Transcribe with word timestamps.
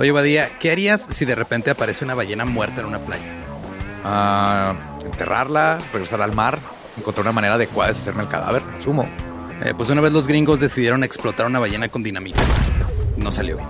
Oye, 0.00 0.12
Badía, 0.12 0.58
¿qué 0.58 0.72
harías 0.72 1.06
si 1.10 1.26
de 1.26 1.34
repente 1.34 1.70
aparece 1.70 2.06
una 2.06 2.14
ballena 2.14 2.46
muerta 2.46 2.80
en 2.80 2.86
una 2.86 3.00
playa? 3.00 3.22
Ah, 4.02 4.74
enterrarla, 5.04 5.78
regresar 5.92 6.22
al 6.22 6.34
mar, 6.34 6.58
encontrar 6.96 7.26
una 7.26 7.32
manera 7.32 7.56
adecuada 7.56 7.88
de 7.88 7.92
deshacerme 7.92 8.22
el 8.22 8.30
cadáver, 8.30 8.62
asumo. 8.74 9.06
Eh, 9.62 9.74
pues 9.76 9.90
una 9.90 10.00
vez 10.00 10.10
los 10.10 10.26
gringos 10.26 10.58
decidieron 10.58 11.04
explotar 11.04 11.44
una 11.44 11.58
ballena 11.58 11.90
con 11.90 12.02
dinamita. 12.02 12.40
No 13.18 13.30
salió 13.30 13.58
bien. 13.58 13.68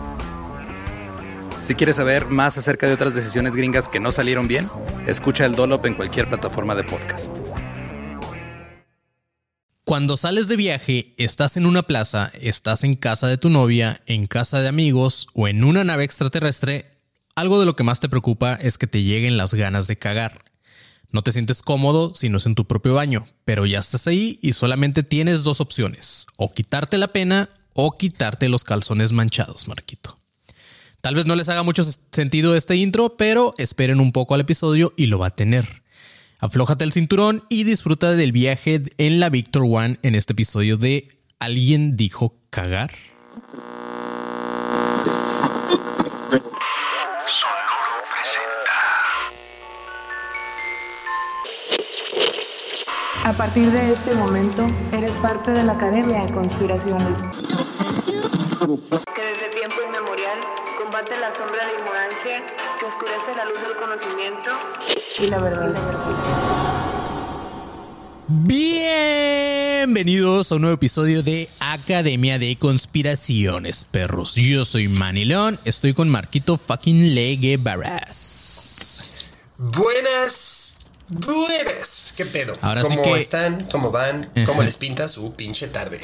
Si 1.63 1.75
quieres 1.75 1.97
saber 1.97 2.27
más 2.27 2.57
acerca 2.57 2.87
de 2.87 2.95
otras 2.95 3.17
decisiones 3.17 3.57
gringas 3.57 3.89
que 3.89 3.99
no 3.99 4.13
salieron 4.13 4.47
bien, 4.47 4.71
escucha 5.09 5.45
el 5.47 5.57
Dolop 5.57 5.85
en 5.87 5.95
cualquier 5.95 6.29
plataforma 6.29 6.77
de 6.77 6.85
podcast. 6.85 7.39
Cuando 9.91 10.17
sales 10.17 10.47
de 10.47 10.55
viaje, 10.55 11.15
estás 11.17 11.57
en 11.57 11.67
una 11.67 11.83
plaza, 11.83 12.31
estás 12.41 12.85
en 12.85 12.95
casa 12.95 13.27
de 13.27 13.39
tu 13.39 13.51
novia, 13.51 14.01
en 14.07 14.29
casa 14.29 14.61
de 14.61 14.69
amigos 14.69 15.27
o 15.35 15.49
en 15.49 15.65
una 15.65 15.83
nave 15.83 16.05
extraterrestre, 16.05 16.97
algo 17.35 17.59
de 17.59 17.67
lo 17.67 17.75
que 17.75 17.83
más 17.83 17.99
te 17.99 18.09
preocupa 18.09 18.55
es 18.55 18.79
que 18.79 18.87
te 18.87 19.03
lleguen 19.03 19.37
las 19.37 19.53
ganas 19.53 19.89
de 19.89 19.99
cagar. 19.99 20.45
No 21.11 21.23
te 21.23 21.33
sientes 21.33 21.61
cómodo 21.61 22.15
si 22.15 22.29
no 22.29 22.39
es 22.39 22.47
en 22.47 22.55
tu 22.55 22.69
propio 22.69 22.95
baño, 22.95 23.27
pero 23.45 23.67
ya 23.67 23.81
estás 23.81 24.07
ahí 24.07 24.39
y 24.41 24.53
solamente 24.53 25.03
tienes 25.03 25.43
dos 25.43 25.61
opciones, 25.61 26.29
o 26.37 26.55
quitarte 26.55 26.97
la 26.97 27.09
pena 27.09 27.51
o 27.75 27.99
quitarte 27.99 28.49
los 28.49 28.63
calzones 28.63 29.11
manchados, 29.11 29.67
Marquito. 29.67 30.15
Tal 31.01 31.17
vez 31.17 31.27
no 31.27 31.35
les 31.35 31.49
haga 31.49 31.65
mucho 31.65 31.83
sentido 32.13 32.55
este 32.55 32.77
intro, 32.77 33.17
pero 33.17 33.55
esperen 33.59 33.99
un 33.99 34.13
poco 34.13 34.37
al 34.37 34.43
episodio 34.43 34.93
y 34.97 35.07
lo 35.07 35.19
va 35.19 35.27
a 35.27 35.31
tener. 35.31 35.80
Aflójate 36.41 36.85
el 36.85 36.93
cinturón 36.93 37.45
y 37.51 37.65
disfruta 37.65 38.13
del 38.13 38.33
viaje 38.33 38.83
en 38.97 39.21
la 39.21 39.29
Victor 39.29 39.63
One 39.63 39.99
en 40.03 40.15
este 40.15 40.33
episodio 40.33 40.79
de 40.79 41.09
¿Alguien 41.39 41.99
dijo 41.99 42.35
cagar? 42.49 42.91
A 53.23 53.33
partir 53.35 53.71
de 53.71 53.93
este 53.93 54.15
momento, 54.15 54.67
eres 54.93 55.15
parte 55.17 55.51
de 55.51 55.63
la 55.63 55.73
Academia 55.73 56.25
de 56.25 56.33
Conspiraciones. 56.33 57.19
Que 59.15 59.23
desde 59.23 59.51
tiempo 59.55 59.77
combate 61.01 61.21
la 61.21 61.35
sombra 61.37 61.67
de 61.67 61.73
ignorancia 61.79 62.43
que 62.79 62.85
oscurece 62.87 63.35
la 63.37 63.45
luz 63.47 63.61
del 63.63 63.75
conocimiento 63.77 64.51
y 65.19 65.27
la 65.29 65.39
verdad. 65.39 65.73
Bienvenidos 68.29 70.53
a 70.53 70.57
un 70.57 70.61
nuevo 70.63 70.75
episodio 70.75 71.23
de 71.23 71.49
Academia 71.61 72.39
de 72.39 72.57
Conspiraciones, 72.57 73.85
perros. 73.85 74.35
Yo 74.35 74.65
soy 74.67 74.89
Manny 74.89 75.25
León, 75.25 75.59
estoy 75.65 75.95
con 75.95 76.09
Marquito 76.11 76.59
fucking 76.59 77.15
Legue 77.15 77.57
Barras. 77.57 79.11
Buenas, 79.59 80.73
buenas. 81.09 82.13
¿Qué 82.17 82.27
pedo? 82.27 82.53
Ahora 82.61 82.83
sí 82.83 82.97
¿Cómo 82.97 83.03
que- 83.15 83.21
están? 83.21 83.65
¿Cómo 83.71 83.91
van? 83.91 84.31
¿Cómo 84.45 84.63
les 84.63 84.77
pinta 84.77 85.09
su 85.09 85.35
pinche 85.35 85.69
tarde? 85.69 86.01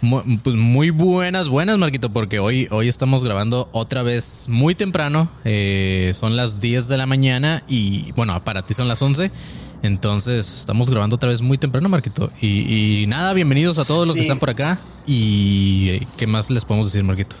Pues 0.00 0.56
muy 0.56 0.88
buenas, 0.88 1.50
buenas, 1.50 1.76
Marquito, 1.76 2.10
porque 2.10 2.38
hoy, 2.38 2.66
hoy 2.70 2.88
estamos 2.88 3.22
grabando 3.22 3.68
otra 3.72 4.02
vez 4.02 4.46
muy 4.48 4.74
temprano. 4.74 5.28
Eh, 5.44 6.12
son 6.14 6.36
las 6.36 6.62
10 6.62 6.88
de 6.88 6.96
la 6.96 7.04
mañana 7.04 7.62
y, 7.68 8.10
bueno, 8.12 8.42
para 8.42 8.62
ti 8.62 8.72
son 8.72 8.88
las 8.88 9.02
11. 9.02 9.30
Entonces, 9.82 10.60
estamos 10.60 10.88
grabando 10.88 11.16
otra 11.16 11.28
vez 11.28 11.42
muy 11.42 11.58
temprano, 11.58 11.90
Marquito. 11.90 12.30
Y, 12.40 13.02
y 13.02 13.06
nada, 13.08 13.34
bienvenidos 13.34 13.78
a 13.78 13.84
todos 13.84 14.08
los 14.08 14.16
que 14.16 14.22
están 14.22 14.38
por 14.38 14.48
acá. 14.48 14.78
Y 15.06 15.88
eh, 15.90 16.06
¿qué 16.16 16.26
más 16.26 16.48
les 16.48 16.64
podemos 16.64 16.90
decir, 16.90 17.04
Marquito? 17.04 17.36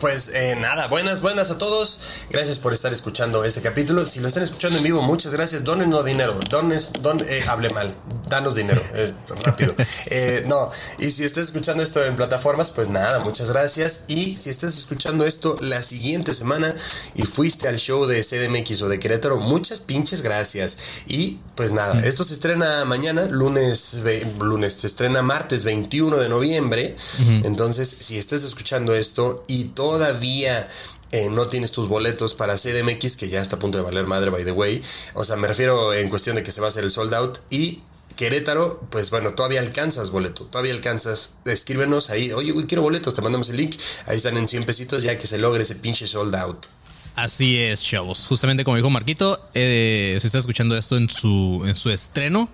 Pues 0.00 0.30
eh, 0.32 0.56
nada, 0.60 0.86
buenas, 0.86 1.20
buenas 1.20 1.50
a 1.50 1.58
todos. 1.58 1.98
Gracias 2.30 2.58
por 2.58 2.72
estar 2.72 2.92
escuchando 2.92 3.42
este 3.44 3.60
capítulo. 3.60 4.06
Si 4.06 4.20
lo 4.20 4.28
están 4.28 4.44
escuchando 4.44 4.78
en 4.78 4.84
vivo, 4.84 5.02
muchas 5.02 5.32
gracias. 5.32 5.64
Donenos 5.64 6.04
dinero. 6.04 6.38
Dones, 6.48 6.92
don, 7.00 7.20
eh, 7.20 7.42
hable 7.48 7.70
mal. 7.70 7.96
Danos 8.28 8.54
dinero. 8.54 8.80
eh, 8.94 9.12
rápido. 9.42 9.74
Eh, 10.10 10.44
no, 10.46 10.70
y 10.98 11.10
si 11.10 11.24
estás 11.24 11.44
escuchando 11.44 11.82
esto 11.82 12.04
en 12.04 12.16
plataformas, 12.16 12.70
pues 12.70 12.88
nada, 12.88 13.18
muchas 13.20 13.50
gracias. 13.50 14.02
Y 14.08 14.36
si 14.36 14.48
estás 14.48 14.76
escuchando 14.76 15.24
esto 15.24 15.58
la 15.60 15.82
siguiente 15.82 16.32
semana 16.34 16.74
y 17.14 17.22
fuiste 17.22 17.68
al 17.68 17.76
show 17.76 18.06
de 18.06 18.22
CDMX 18.22 18.82
o 18.82 18.88
de 18.88 18.98
Querétaro, 18.98 19.38
muchas 19.38 19.80
pinches 19.80 20.22
gracias. 20.22 20.76
Y 21.06 21.40
pues 21.56 21.72
nada, 21.72 22.00
esto 22.06 22.24
se 22.24 22.34
estrena 22.34 22.84
mañana, 22.84 23.26
lunes, 23.26 23.96
lunes, 24.40 24.72
se 24.74 24.86
estrena 24.86 25.22
martes 25.22 25.64
21 25.64 26.16
de 26.16 26.28
noviembre. 26.28 26.96
Entonces, 27.44 27.96
si 27.98 28.16
estás 28.18 28.44
escuchando 28.44 28.94
esto 28.94 29.42
y 29.46 29.64
todavía 29.88 30.68
eh, 31.12 31.28
no 31.30 31.48
tienes 31.48 31.72
tus 31.72 31.88
boletos 31.88 32.34
para 32.34 32.56
CDMX, 32.56 33.16
que 33.16 33.28
ya 33.28 33.40
está 33.40 33.56
a 33.56 33.58
punto 33.58 33.78
de 33.78 33.84
valer 33.84 34.06
madre, 34.06 34.30
by 34.30 34.44
the 34.44 34.52
way. 34.52 34.82
O 35.14 35.24
sea, 35.24 35.36
me 35.36 35.48
refiero 35.48 35.94
en 35.94 36.08
cuestión 36.10 36.36
de 36.36 36.42
que 36.42 36.52
se 36.52 36.60
va 36.60 36.66
a 36.66 36.70
hacer 36.70 36.84
el 36.84 36.90
sold 36.90 37.14
out. 37.14 37.38
Y 37.50 37.80
Querétaro, 38.16 38.80
pues 38.90 39.10
bueno, 39.10 39.32
todavía 39.32 39.60
alcanzas 39.60 40.10
boleto, 40.10 40.44
todavía 40.44 40.74
alcanzas. 40.74 41.36
Escríbenos 41.46 42.10
ahí, 42.10 42.32
oye, 42.32 42.52
güey, 42.52 42.66
quiero 42.66 42.82
boletos, 42.82 43.14
te 43.14 43.22
mandamos 43.22 43.48
el 43.48 43.56
link. 43.56 43.76
Ahí 44.06 44.18
están 44.18 44.36
en 44.36 44.46
100 44.46 44.64
pesitos 44.64 45.02
ya 45.02 45.16
que 45.16 45.26
se 45.26 45.38
logre 45.38 45.62
ese 45.62 45.76
pinche 45.76 46.06
sold 46.06 46.34
out. 46.34 46.66
Así 47.16 47.58
es, 47.58 47.82
chavos. 47.82 48.26
Justamente 48.26 48.62
como 48.64 48.76
dijo 48.76 48.90
Marquito, 48.90 49.40
eh, 49.54 50.18
se 50.20 50.26
está 50.26 50.38
escuchando 50.38 50.76
esto 50.76 50.98
en 50.98 51.08
su, 51.08 51.64
en 51.66 51.74
su 51.74 51.90
estreno. 51.90 52.50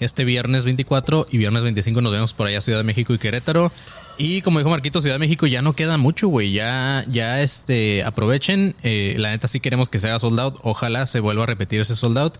Este 0.00 0.24
viernes 0.24 0.64
24 0.64 1.26
y 1.30 1.38
viernes 1.38 1.62
25 1.62 2.00
nos 2.00 2.12
vemos 2.12 2.32
por 2.32 2.46
allá 2.46 2.60
Ciudad 2.60 2.78
de 2.78 2.84
México 2.84 3.12
y 3.12 3.18
Querétaro. 3.18 3.70
Y 4.18 4.42
como 4.42 4.58
dijo 4.58 4.68
Marquito, 4.68 5.00
Ciudad 5.00 5.14
de 5.14 5.20
México 5.20 5.46
ya 5.46 5.62
no 5.62 5.74
queda 5.74 5.96
mucho, 5.96 6.26
güey. 6.26 6.50
Ya, 6.50 7.04
ya 7.08 7.40
este, 7.40 8.02
aprovechen. 8.02 8.74
Eh, 8.82 9.14
la 9.16 9.30
neta 9.30 9.46
sí 9.46 9.60
queremos 9.60 9.88
que 9.88 10.00
se 10.00 10.08
haga 10.08 10.18
sold 10.18 10.40
out. 10.40 10.58
Ojalá 10.64 11.06
se 11.06 11.20
vuelva 11.20 11.44
a 11.44 11.46
repetir 11.46 11.80
ese 11.80 11.94
sold 11.94 12.18
out. 12.18 12.34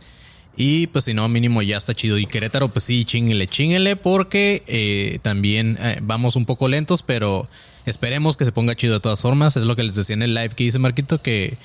Y 0.56 0.89
pues 0.89 1.05
si 1.05 1.15
no, 1.15 1.28
mínimo 1.28 1.62
ya 1.62 1.77
está 1.77 1.94
chido. 1.94 2.19
Y 2.19 2.27
Querétaro, 2.27 2.69
pues 2.69 2.84
sí, 2.84 3.05
chinguenle, 3.05 3.47
chinguenle, 3.47 3.94
porque 3.94 4.65
eh, 4.66 5.21
también 5.22 5.78
eh, 5.81 5.99
vamos 6.03 6.34
un 6.34 6.47
poco 6.47 6.66
lentos, 6.66 7.05
pero 7.05 7.49
esperemos 7.87 8.37
que 8.37 8.45
se 8.45 8.50
ponga 8.50 8.75
chido 8.75 8.95
de 8.95 9.00
todas 9.00 9.22
formas. 9.22 9.56
Es 9.56 9.62
lo 9.62 9.77
que 9.77 9.84
les 9.84 9.95
decía 9.95 10.15
en 10.15 10.22
el 10.22 10.34
live 10.34 10.50
que 10.50 10.65
hice 10.65 10.81
Marquito, 10.81 11.22
que, 11.22 11.56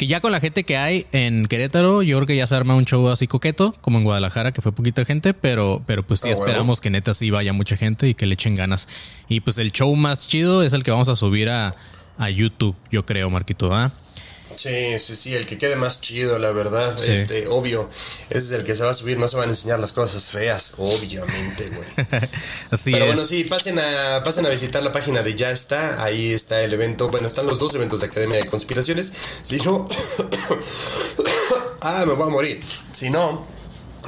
que 0.00 0.06
ya 0.06 0.22
con 0.22 0.32
la 0.32 0.40
gente 0.40 0.64
que 0.64 0.78
hay 0.78 1.04
en 1.12 1.44
Querétaro, 1.44 2.00
yo 2.02 2.16
creo 2.16 2.26
que 2.26 2.34
ya 2.34 2.46
se 2.46 2.54
arma 2.54 2.74
un 2.74 2.86
show 2.86 3.06
así 3.10 3.26
coqueto, 3.26 3.74
como 3.82 3.98
en 3.98 4.04
Guadalajara, 4.04 4.50
que 4.50 4.62
fue 4.62 4.72
poquita 4.72 5.04
gente, 5.04 5.34
pero, 5.34 5.82
pero 5.84 6.02
pues 6.06 6.20
sí 6.20 6.30
Ah, 6.30 6.32
esperamos 6.32 6.80
que 6.80 6.88
neta 6.88 7.12
sí 7.12 7.28
vaya 7.28 7.52
mucha 7.52 7.76
gente 7.76 8.08
y 8.08 8.14
que 8.14 8.24
le 8.24 8.32
echen 8.32 8.54
ganas. 8.54 8.88
Y 9.28 9.40
pues 9.40 9.58
el 9.58 9.72
show 9.72 9.94
más 9.96 10.26
chido 10.26 10.62
es 10.62 10.72
el 10.72 10.84
que 10.84 10.90
vamos 10.90 11.10
a 11.10 11.16
subir 11.16 11.50
a, 11.50 11.76
a 12.16 12.30
YouTube, 12.30 12.74
yo 12.90 13.04
creo, 13.04 13.28
Marquito, 13.28 13.74
¿ah? 13.74 13.92
Sí, 14.56 14.98
sí, 14.98 15.16
sí, 15.16 15.34
el 15.34 15.46
que 15.46 15.56
quede 15.58 15.76
más 15.76 16.00
chido, 16.00 16.38
la 16.38 16.52
verdad, 16.52 16.96
Sí. 16.98 17.10
este, 17.10 17.46
obvio, 17.48 17.88
ese 18.28 18.38
es 18.38 18.50
el 18.50 18.64
que 18.64 18.74
se 18.74 18.84
va 18.84 18.90
a 18.90 18.94
subir, 18.94 19.18
no 19.18 19.26
se 19.28 19.36
van 19.36 19.48
a 19.48 19.52
enseñar 19.52 19.78
las 19.80 19.92
cosas 19.92 20.30
feas, 20.30 20.74
obviamente, 20.76 21.70
güey. 21.70 21.88
Así 22.70 22.92
Pero 22.92 23.04
es. 23.06 23.10
bueno, 23.12 23.26
sí, 23.26 23.44
pasen 23.44 23.78
a, 23.78 24.22
pasen 24.22 24.44
a 24.46 24.48
visitar 24.50 24.82
la 24.82 24.92
página 24.92 25.22
de 25.22 25.34
Ya 25.34 25.50
está. 25.50 26.02
Ahí 26.02 26.32
está 26.32 26.62
el 26.62 26.72
evento. 26.72 27.08
Bueno, 27.08 27.28
están 27.28 27.46
los 27.46 27.58
dos 27.58 27.74
eventos 27.74 28.00
de 28.00 28.06
Academia 28.06 28.38
de 28.38 28.46
Conspiraciones. 28.46 29.12
Si 29.42 29.56
no. 29.58 29.88
ah, 31.80 32.04
me 32.06 32.14
voy 32.14 32.26
a 32.28 32.30
morir. 32.30 32.60
Si 32.92 33.10
no. 33.10 33.46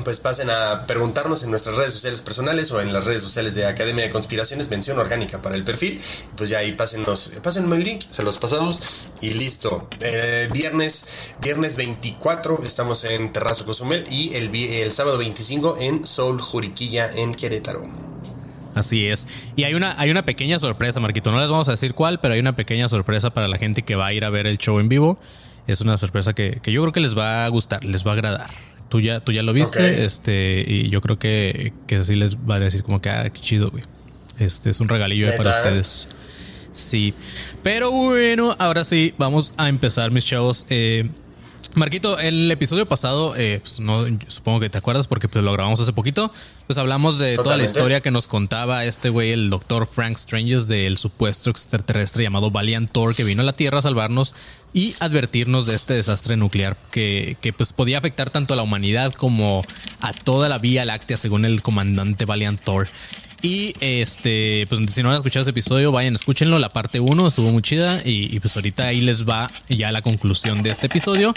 Pues 0.04 0.20
pasen 0.20 0.50
a 0.50 0.86
preguntarnos 0.86 1.42
en 1.42 1.50
nuestras 1.50 1.76
redes 1.76 1.92
sociales 1.92 2.22
personales 2.22 2.70
o 2.72 2.80
en 2.80 2.92
las 2.92 3.04
redes 3.04 3.22
sociales 3.22 3.54
de 3.54 3.66
Academia 3.66 4.04
de 4.04 4.10
Conspiraciones, 4.10 4.70
mención 4.70 4.98
orgánica 4.98 5.40
para 5.42 5.54
el 5.54 5.64
perfil. 5.64 6.00
Pues 6.36 6.48
ya 6.48 6.58
ahí 6.58 6.72
pásennos, 6.72 7.32
pásenme 7.42 7.76
el 7.76 7.84
link, 7.84 8.02
se 8.10 8.22
los 8.22 8.38
pasamos 8.38 9.08
y 9.20 9.34
listo. 9.34 9.88
Eh, 10.00 10.48
viernes, 10.52 11.34
viernes 11.40 11.76
24 11.76 12.62
estamos 12.64 13.04
en 13.04 13.32
Terrazo 13.32 13.64
Cozumel 13.64 14.04
y 14.10 14.34
el, 14.34 14.54
el 14.54 14.92
sábado 14.92 15.18
25 15.18 15.76
en 15.80 16.04
Soul 16.04 16.40
Juriquilla 16.40 17.10
en 17.14 17.34
Querétaro. 17.34 17.82
Así 18.74 19.06
es. 19.06 19.28
Y 19.56 19.64
hay 19.64 19.74
una, 19.74 19.94
hay 20.00 20.10
una 20.10 20.24
pequeña 20.24 20.58
sorpresa, 20.58 20.98
Marquito. 21.00 21.30
No 21.30 21.40
les 21.40 21.50
vamos 21.50 21.68
a 21.68 21.72
decir 21.72 21.94
cuál, 21.94 22.20
pero 22.20 22.34
hay 22.34 22.40
una 22.40 22.56
pequeña 22.56 22.88
sorpresa 22.88 23.30
para 23.30 23.46
la 23.48 23.58
gente 23.58 23.82
que 23.82 23.96
va 23.96 24.06
a 24.06 24.12
ir 24.12 24.24
a 24.24 24.30
ver 24.30 24.46
el 24.46 24.58
show 24.58 24.80
en 24.80 24.88
vivo. 24.88 25.18
Es 25.66 25.80
una 25.80 25.96
sorpresa 25.98 26.32
que, 26.32 26.58
que 26.62 26.72
yo 26.72 26.82
creo 26.82 26.92
que 26.92 27.00
les 27.00 27.16
va 27.16 27.44
a 27.44 27.48
gustar, 27.48 27.84
les 27.84 28.04
va 28.06 28.12
a 28.12 28.14
agradar. 28.14 28.50
Tú 28.92 29.00
ya, 29.00 29.20
tú 29.20 29.32
ya 29.32 29.42
lo 29.42 29.54
viste, 29.54 30.04
este, 30.04 30.62
y 30.68 30.90
yo 30.90 31.00
creo 31.00 31.18
que, 31.18 31.72
que 31.86 32.04
sí 32.04 32.14
les 32.14 32.36
va 32.36 32.56
a 32.56 32.60
decir 32.60 32.82
como 32.82 33.00
que, 33.00 33.08
ah, 33.08 33.30
qué 33.30 33.40
chido, 33.40 33.70
güey. 33.70 33.82
Este 34.38 34.68
es 34.68 34.80
un 34.80 34.88
regalillo 34.90 35.30
ahí 35.30 35.36
para 35.38 35.50
ustedes. 35.50 36.10
Sí. 36.72 37.14
Pero 37.62 37.90
bueno, 37.90 38.54
ahora 38.58 38.84
sí, 38.84 39.14
vamos 39.16 39.54
a 39.56 39.70
empezar, 39.70 40.10
mis 40.10 40.26
chavos. 40.26 40.66
Eh, 40.68 41.08
Marquito, 41.74 42.18
el 42.18 42.50
episodio 42.50 42.86
pasado, 42.86 43.34
eh, 43.34 43.58
pues 43.62 43.80
no, 43.80 44.04
supongo 44.26 44.60
que 44.60 44.68
te 44.68 44.76
acuerdas 44.76 45.08
porque 45.08 45.26
pues, 45.26 45.42
lo 45.42 45.52
grabamos 45.52 45.80
hace 45.80 45.94
poquito. 45.94 46.30
Pues 46.66 46.78
hablamos 46.78 47.18
de 47.18 47.36
toda 47.36 47.56
la 47.56 47.64
historia 47.64 48.00
que 48.02 48.10
nos 48.10 48.26
contaba 48.26 48.84
este 48.84 49.08
güey, 49.08 49.32
el 49.32 49.48
doctor 49.48 49.86
Frank 49.86 50.16
Stranges, 50.18 50.68
del 50.68 50.98
supuesto 50.98 51.48
extraterrestre 51.48 52.24
llamado 52.24 52.50
Valiant 52.50 52.90
Thor, 52.90 53.14
que 53.14 53.24
vino 53.24 53.40
a 53.40 53.44
la 53.44 53.54
Tierra 53.54 53.78
a 53.78 53.82
salvarnos 53.82 54.34
y 54.74 54.94
advertirnos 55.00 55.66
de 55.66 55.74
este 55.74 55.94
desastre 55.94 56.36
nuclear 56.36 56.76
que, 56.90 57.36
que 57.40 57.54
pues 57.54 57.72
podía 57.72 57.98
afectar 57.98 58.28
tanto 58.28 58.52
a 58.52 58.56
la 58.58 58.62
humanidad 58.62 59.12
como 59.14 59.64
a 60.00 60.12
toda 60.12 60.50
la 60.50 60.58
Vía 60.58 60.84
Láctea, 60.84 61.16
según 61.16 61.46
el 61.46 61.62
comandante 61.62 62.26
Valiant 62.26 62.60
Thor. 62.60 62.88
Y 63.42 63.74
este, 63.80 64.66
pues 64.68 64.80
si 64.92 65.02
no 65.02 65.10
han 65.10 65.16
escuchado 65.16 65.42
ese 65.42 65.50
episodio, 65.50 65.90
vayan, 65.90 66.14
escúchenlo. 66.14 66.60
La 66.60 66.68
parte 66.72 67.00
1 67.00 67.26
estuvo 67.26 67.50
muy 67.50 67.60
chida. 67.62 68.00
Y, 68.04 68.34
y, 68.34 68.38
pues 68.40 68.54
ahorita 68.56 68.86
ahí 68.86 69.00
les 69.00 69.28
va 69.28 69.50
ya 69.68 69.90
la 69.90 70.00
conclusión 70.00 70.62
de 70.62 70.70
este 70.70 70.86
episodio. 70.86 71.34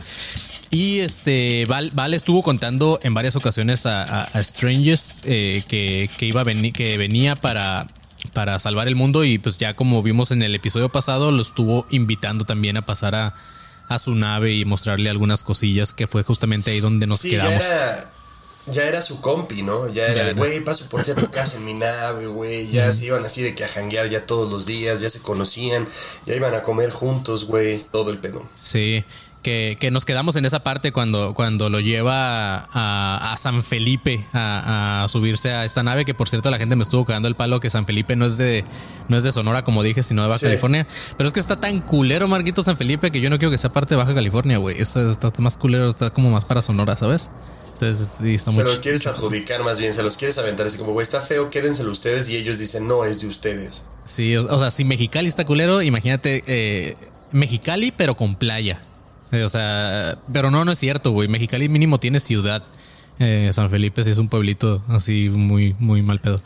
Y 0.69 0.99
este, 0.99 1.65
Val, 1.65 1.91
Val 1.93 2.13
estuvo 2.13 2.43
contando 2.43 2.99
en 3.01 3.13
varias 3.15 3.35
ocasiones 3.35 3.85
a, 3.87 4.03
a, 4.03 4.23
a 4.25 4.43
Strangers 4.43 5.23
eh, 5.25 5.63
que, 5.67 6.09
que, 6.17 6.25
iba 6.27 6.41
a 6.41 6.43
venir, 6.43 6.73
que 6.73 6.97
venía 6.97 7.35
para, 7.35 7.87
para 8.33 8.59
salvar 8.59 8.87
el 8.87 8.95
mundo. 8.95 9.23
Y 9.23 9.39
pues 9.39 9.57
ya 9.57 9.73
como 9.73 10.03
vimos 10.03 10.29
en 10.31 10.43
el 10.43 10.53
episodio 10.53 10.89
pasado, 10.89 11.31
lo 11.31 11.41
estuvo 11.41 11.87
invitando 11.89 12.45
también 12.45 12.77
a 12.77 12.85
pasar 12.85 13.15
a, 13.15 13.35
a 13.87 13.99
su 13.99 14.13
nave 14.13 14.53
y 14.53 14.65
mostrarle 14.65 15.09
algunas 15.09 15.43
cosillas, 15.43 15.91
que 15.93 16.05
fue 16.07 16.21
justamente 16.23 16.69
ahí 16.71 16.81
donde 16.81 17.07
nos 17.07 17.21
Sí, 17.21 17.31
quedamos. 17.31 17.63
ya 17.63 17.65
era, 17.91 18.11
ya 18.67 18.83
era 18.87 19.01
su 19.01 19.21
compi, 19.21 19.61
¿no? 19.61 19.87
Ya 19.89 20.07
era 20.07 20.33
güey, 20.33 20.61
paso 20.61 20.85
por 20.89 21.03
ti 21.03 21.11
a 21.11 21.15
tu 21.15 21.29
casa 21.29 21.57
en 21.57 21.65
mi 21.65 21.73
nave, 21.73 22.27
güey. 22.27 22.69
Ya 22.71 22.91
se 22.91 23.05
iban 23.05 23.23
así 23.25 23.41
de 23.41 23.53
que 23.55 23.63
a 23.63 23.67
janguear 23.67 24.09
ya 24.09 24.25
todos 24.25 24.51
los 24.51 24.65
días, 24.65 24.99
ya 25.01 25.09
se 25.09 25.19
conocían, 25.19 25.87
ya 26.25 26.35
iban 26.35 26.53
a 26.53 26.61
comer 26.61 26.89
juntos, 26.89 27.45
güey. 27.45 27.79
Todo 27.91 28.11
el 28.11 28.17
pedo. 28.17 28.43
Sí, 28.57 29.03
que, 29.43 29.77
que 29.79 29.91
nos 29.91 30.05
quedamos 30.05 30.35
en 30.37 30.45
esa 30.45 30.63
parte 30.63 30.91
cuando, 30.91 31.35
cuando 31.35 31.69
lo 31.69 31.79
lleva 31.79 32.55
a, 32.73 33.31
a 33.33 33.37
San 33.37 33.61
Felipe 33.63 34.25
a, 34.33 35.03
a 35.03 35.07
subirse 35.07 35.51
a 35.53 35.63
esta 35.65 35.83
nave, 35.83 36.03
que 36.03 36.15
por 36.15 36.27
cierto 36.27 36.49
la 36.49 36.57
gente 36.57 36.75
me 36.75 36.81
estuvo 36.81 37.05
cagando 37.05 37.27
el 37.27 37.35
palo 37.35 37.59
que 37.59 37.69
San 37.69 37.85
Felipe 37.85 38.15
no 38.15 38.25
es 38.25 38.39
de, 38.39 38.63
no 39.07 39.17
es 39.17 39.23
de 39.23 39.31
Sonora, 39.31 39.63
como 39.63 39.83
dije, 39.83 40.01
sino 40.01 40.23
de 40.23 40.29
Baja 40.29 40.39
Sí. 40.39 40.45
California. 40.45 40.87
Pero 41.15 41.27
es 41.27 41.33
que 41.33 41.39
está 41.39 41.57
tan 41.57 41.79
culero, 41.81 42.27
Marquito 42.27 42.63
San 42.63 42.75
Felipe, 42.75 43.11
que 43.11 43.21
yo 43.21 43.29
no 43.29 43.37
quiero 43.37 43.51
que 43.51 43.59
sea 43.59 43.71
parte 43.71 43.93
de 43.93 43.97
Baja 43.97 44.15
California, 44.15 44.57
güey. 44.57 44.81
Está, 44.81 45.11
está 45.11 45.29
más 45.43 45.57
culero, 45.57 45.87
está 45.89 46.09
como 46.09 46.31
más 46.31 46.43
para 46.45 46.63
Sonora, 46.63 46.97
¿sabes? 46.97 47.29
Entonces, 47.75 48.19
sí, 48.19 48.35
está 48.35 48.51
Se 48.51 48.63
los 48.63 48.79
quieres 48.79 49.05
adjudicar 49.05 49.61
más 49.63 49.79
bien, 49.79 49.93
se 49.93 50.01
los 50.01 50.15
quieres 50.15 50.37
aventar 50.37 50.65
así 50.65 50.77
como, 50.77 50.93
güey, 50.93 51.03
está 51.03 51.19
feo, 51.19 51.49
quédenselo 51.49 51.91
ustedes. 51.91 52.29
Y 52.29 52.37
ellos 52.37 52.57
dicen, 52.57 52.87
no, 52.87 53.03
es 53.03 53.19
de 53.19 53.27
ustedes. 53.27 53.83
Sí, 54.05 54.35
o, 54.37 54.45
o 54.45 54.59
sea, 54.59 54.71
si 54.71 54.85
Mexicali 54.85 55.27
está 55.27 55.45
culero, 55.45 55.81
imagínate 55.81 56.43
eh, 56.47 56.95
Mexicali, 57.31 57.91
pero 57.91 58.15
con 58.15 58.35
playa. 58.35 58.79
Eh, 59.31 59.43
o 59.43 59.49
sea, 59.49 60.17
pero 60.31 60.51
no, 60.51 60.63
no 60.63 60.71
es 60.71 60.79
cierto, 60.79 61.11
güey. 61.11 61.27
Mexicali 61.27 61.67
mínimo 61.67 61.99
tiene 61.99 62.21
ciudad. 62.21 62.63
Eh, 63.19 63.49
San 63.53 63.69
Felipe 63.69 64.03
sí 64.03 64.11
es 64.11 64.17
un 64.17 64.29
pueblito 64.29 64.81
así 64.87 65.29
muy, 65.29 65.75
muy 65.79 66.01
mal 66.01 66.21
pedo. 66.21 66.41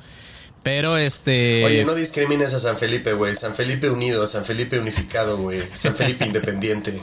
Pero 0.63 0.97
este. 0.97 1.63
Oye, 1.63 1.85
no 1.85 1.93
discrimines 1.93 2.53
a 2.53 2.59
San 2.59 2.77
Felipe, 2.77 3.13
güey. 3.13 3.35
San 3.35 3.53
Felipe 3.53 3.89
unido, 3.89 4.25
San 4.27 4.45
Felipe 4.45 4.79
unificado, 4.79 5.37
güey. 5.37 5.61
San 5.75 5.95
Felipe 5.95 6.25
independiente. 6.27 6.99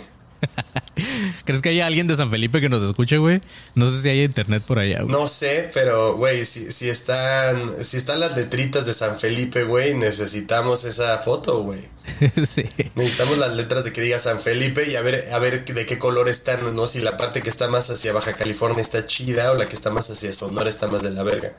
¿Crees 1.44 1.62
que 1.62 1.70
hay 1.70 1.80
alguien 1.80 2.06
de 2.06 2.16
San 2.16 2.30
Felipe 2.30 2.60
que 2.60 2.68
nos 2.68 2.82
escuche, 2.82 3.18
güey? 3.18 3.40
No 3.74 3.86
sé 3.86 4.02
si 4.02 4.08
hay 4.08 4.22
internet 4.24 4.62
por 4.66 4.78
allá, 4.78 5.02
güey. 5.02 5.12
No 5.12 5.28
sé, 5.28 5.70
pero, 5.74 6.16
güey, 6.16 6.44
si, 6.44 6.72
si 6.72 6.88
están 6.88 7.84
si 7.84 7.96
están 7.96 8.20
las 8.20 8.36
letritas 8.36 8.86
de 8.86 8.94
San 8.94 9.18
Felipe, 9.18 9.64
güey, 9.64 9.94
necesitamos 9.94 10.84
esa 10.84 11.18
foto, 11.18 11.62
güey. 11.62 11.80
sí. 12.46 12.64
Necesitamos 12.94 13.38
las 13.38 13.54
letras 13.56 13.84
de 13.84 13.92
que 13.92 14.00
diga 14.00 14.18
San 14.18 14.40
Felipe 14.40 14.88
y 14.88 14.96
a 14.96 15.02
ver, 15.02 15.24
a 15.32 15.38
ver 15.38 15.64
de 15.64 15.86
qué 15.86 15.98
color 15.98 16.28
están, 16.28 16.74
¿no? 16.74 16.86
Si 16.86 17.00
la 17.00 17.16
parte 17.16 17.42
que 17.42 17.50
está 17.50 17.68
más 17.68 17.90
hacia 17.90 18.12
Baja 18.12 18.34
California 18.34 18.82
está 18.82 19.04
chida 19.06 19.52
o 19.52 19.56
la 19.56 19.68
que 19.68 19.76
está 19.76 19.90
más 19.90 20.10
hacia 20.10 20.32
Sonora 20.32 20.70
está 20.70 20.86
más 20.88 21.02
de 21.02 21.10
la 21.10 21.22
verga. 21.22 21.54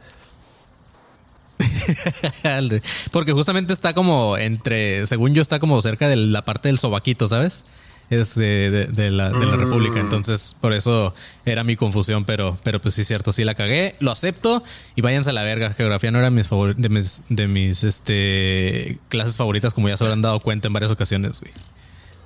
Porque 3.12 3.34
justamente 3.34 3.74
está 3.74 3.94
como 3.94 4.38
entre, 4.38 5.06
según 5.08 5.34
yo, 5.34 5.42
está 5.42 5.60
como 5.60 5.80
cerca 5.82 6.08
de 6.10 6.16
la 6.16 6.46
parte 6.46 6.70
del 6.70 6.78
sobaquito, 6.78 7.28
¿sabes? 7.28 7.66
Es 8.10 8.36
de, 8.36 8.70
de- 8.72 8.86
de 8.86 9.12
la, 9.12 9.30
de 9.30 9.46
la 9.46 9.58
Mm. 9.58 9.60
República. 9.60 10.00
Entonces, 10.00 10.56
por 10.62 10.72
eso 10.74 11.14
era 11.46 11.64
mi 11.66 11.76
confusión, 11.76 12.24
pero, 12.24 12.58
pero 12.64 12.80
pues 12.80 12.94
sí 12.94 13.02
es 13.02 13.08
cierto, 13.08 13.32
sí 13.34 13.44
la 13.44 13.54
cagué, 13.54 13.92
lo 14.00 14.12
acepto 14.12 14.64
y 14.96 15.02
váyanse 15.02 15.32
a 15.32 15.34
la 15.34 15.44
verga. 15.44 15.74
Geografía 15.74 16.10
no 16.12 16.20
era 16.20 16.30
mis 16.30 16.48
favor- 16.48 16.76
de 16.76 16.88
mis, 16.90 17.24
de 17.28 17.48
mis 17.48 17.84
este, 17.84 18.98
clases 19.10 19.36
favoritas, 19.36 19.74
como 19.74 19.90
ya 19.90 19.98
se 19.98 20.04
habrán 20.06 20.22
dado 20.22 20.40
cuenta 20.40 20.68
en 20.68 20.74
varias 20.74 20.92
ocasiones, 20.92 21.42
güey. 21.42 21.52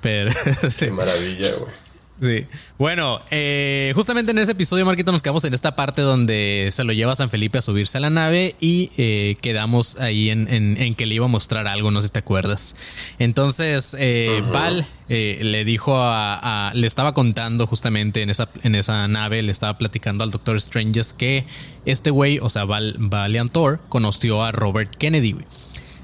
Pero 0.01 0.31
sí. 0.31 0.69
Qué 0.86 0.92
maravilla, 0.92 1.50
güey. 1.60 1.74
Sí. 2.22 2.46
Bueno, 2.78 3.20
eh, 3.32 3.94
justamente 3.96 4.32
en 4.32 4.38
ese 4.38 4.52
episodio, 4.52 4.86
Marquito, 4.86 5.12
nos 5.12 5.24
quedamos 5.24 5.44
en 5.46 5.56
esta 5.56 5.76
parte 5.76 6.04
donde 6.04 6.70
se 6.72 6.84
lo 6.84 6.94
lleva 6.94 7.14
a 7.14 7.16
San 7.16 7.32
Felipe 7.32 7.58
a 7.58 7.64
subirse 7.64 7.98
a 7.98 8.02
la 8.02 8.12
nave 8.12 8.56
y 8.62 8.92
eh, 8.98 9.36
quedamos 9.42 10.00
ahí 10.00 10.30
en, 10.30 10.48
en- 10.54 10.78
en 10.80 10.94
que 10.94 11.08
le 11.08 11.16
iba 11.16 11.26
a 11.26 11.30
mostrar 11.30 11.68
algo, 11.68 11.90
no 11.90 12.00
sé 12.00 12.08
si 12.08 12.14
te 12.14 12.20
acuerdas. 12.20 12.76
Entonces, 13.18 13.96
eh, 14.00 14.44
Val 14.54 14.86
eh, 15.10 15.40
le 15.42 15.66
dijo 15.66 15.98
a, 15.98 16.70
a- 16.70 16.74
Le 16.76 16.86
estaba 16.86 17.16
contando 17.16 17.66
justamente 17.66 18.22
en 18.22 18.30
esa, 18.30 18.50
en 18.62 18.76
esa 18.76 19.08
nave, 19.08 19.42
le 19.42 19.52
estaba 19.52 19.80
platicando 19.80 20.24
al 20.24 20.30
Doctor 20.30 20.62
Stranges 20.62 21.14
que 21.14 21.44
este 21.86 22.12
güey, 22.12 22.38
o 22.40 22.50
sea, 22.50 22.66
Val, 22.66 22.96
Valiantor, 23.00 23.80
conoció 23.90 24.44
a 24.44 24.52
Robert 24.52 24.94
Kennedy, 24.96 25.32
güey. 25.32 25.46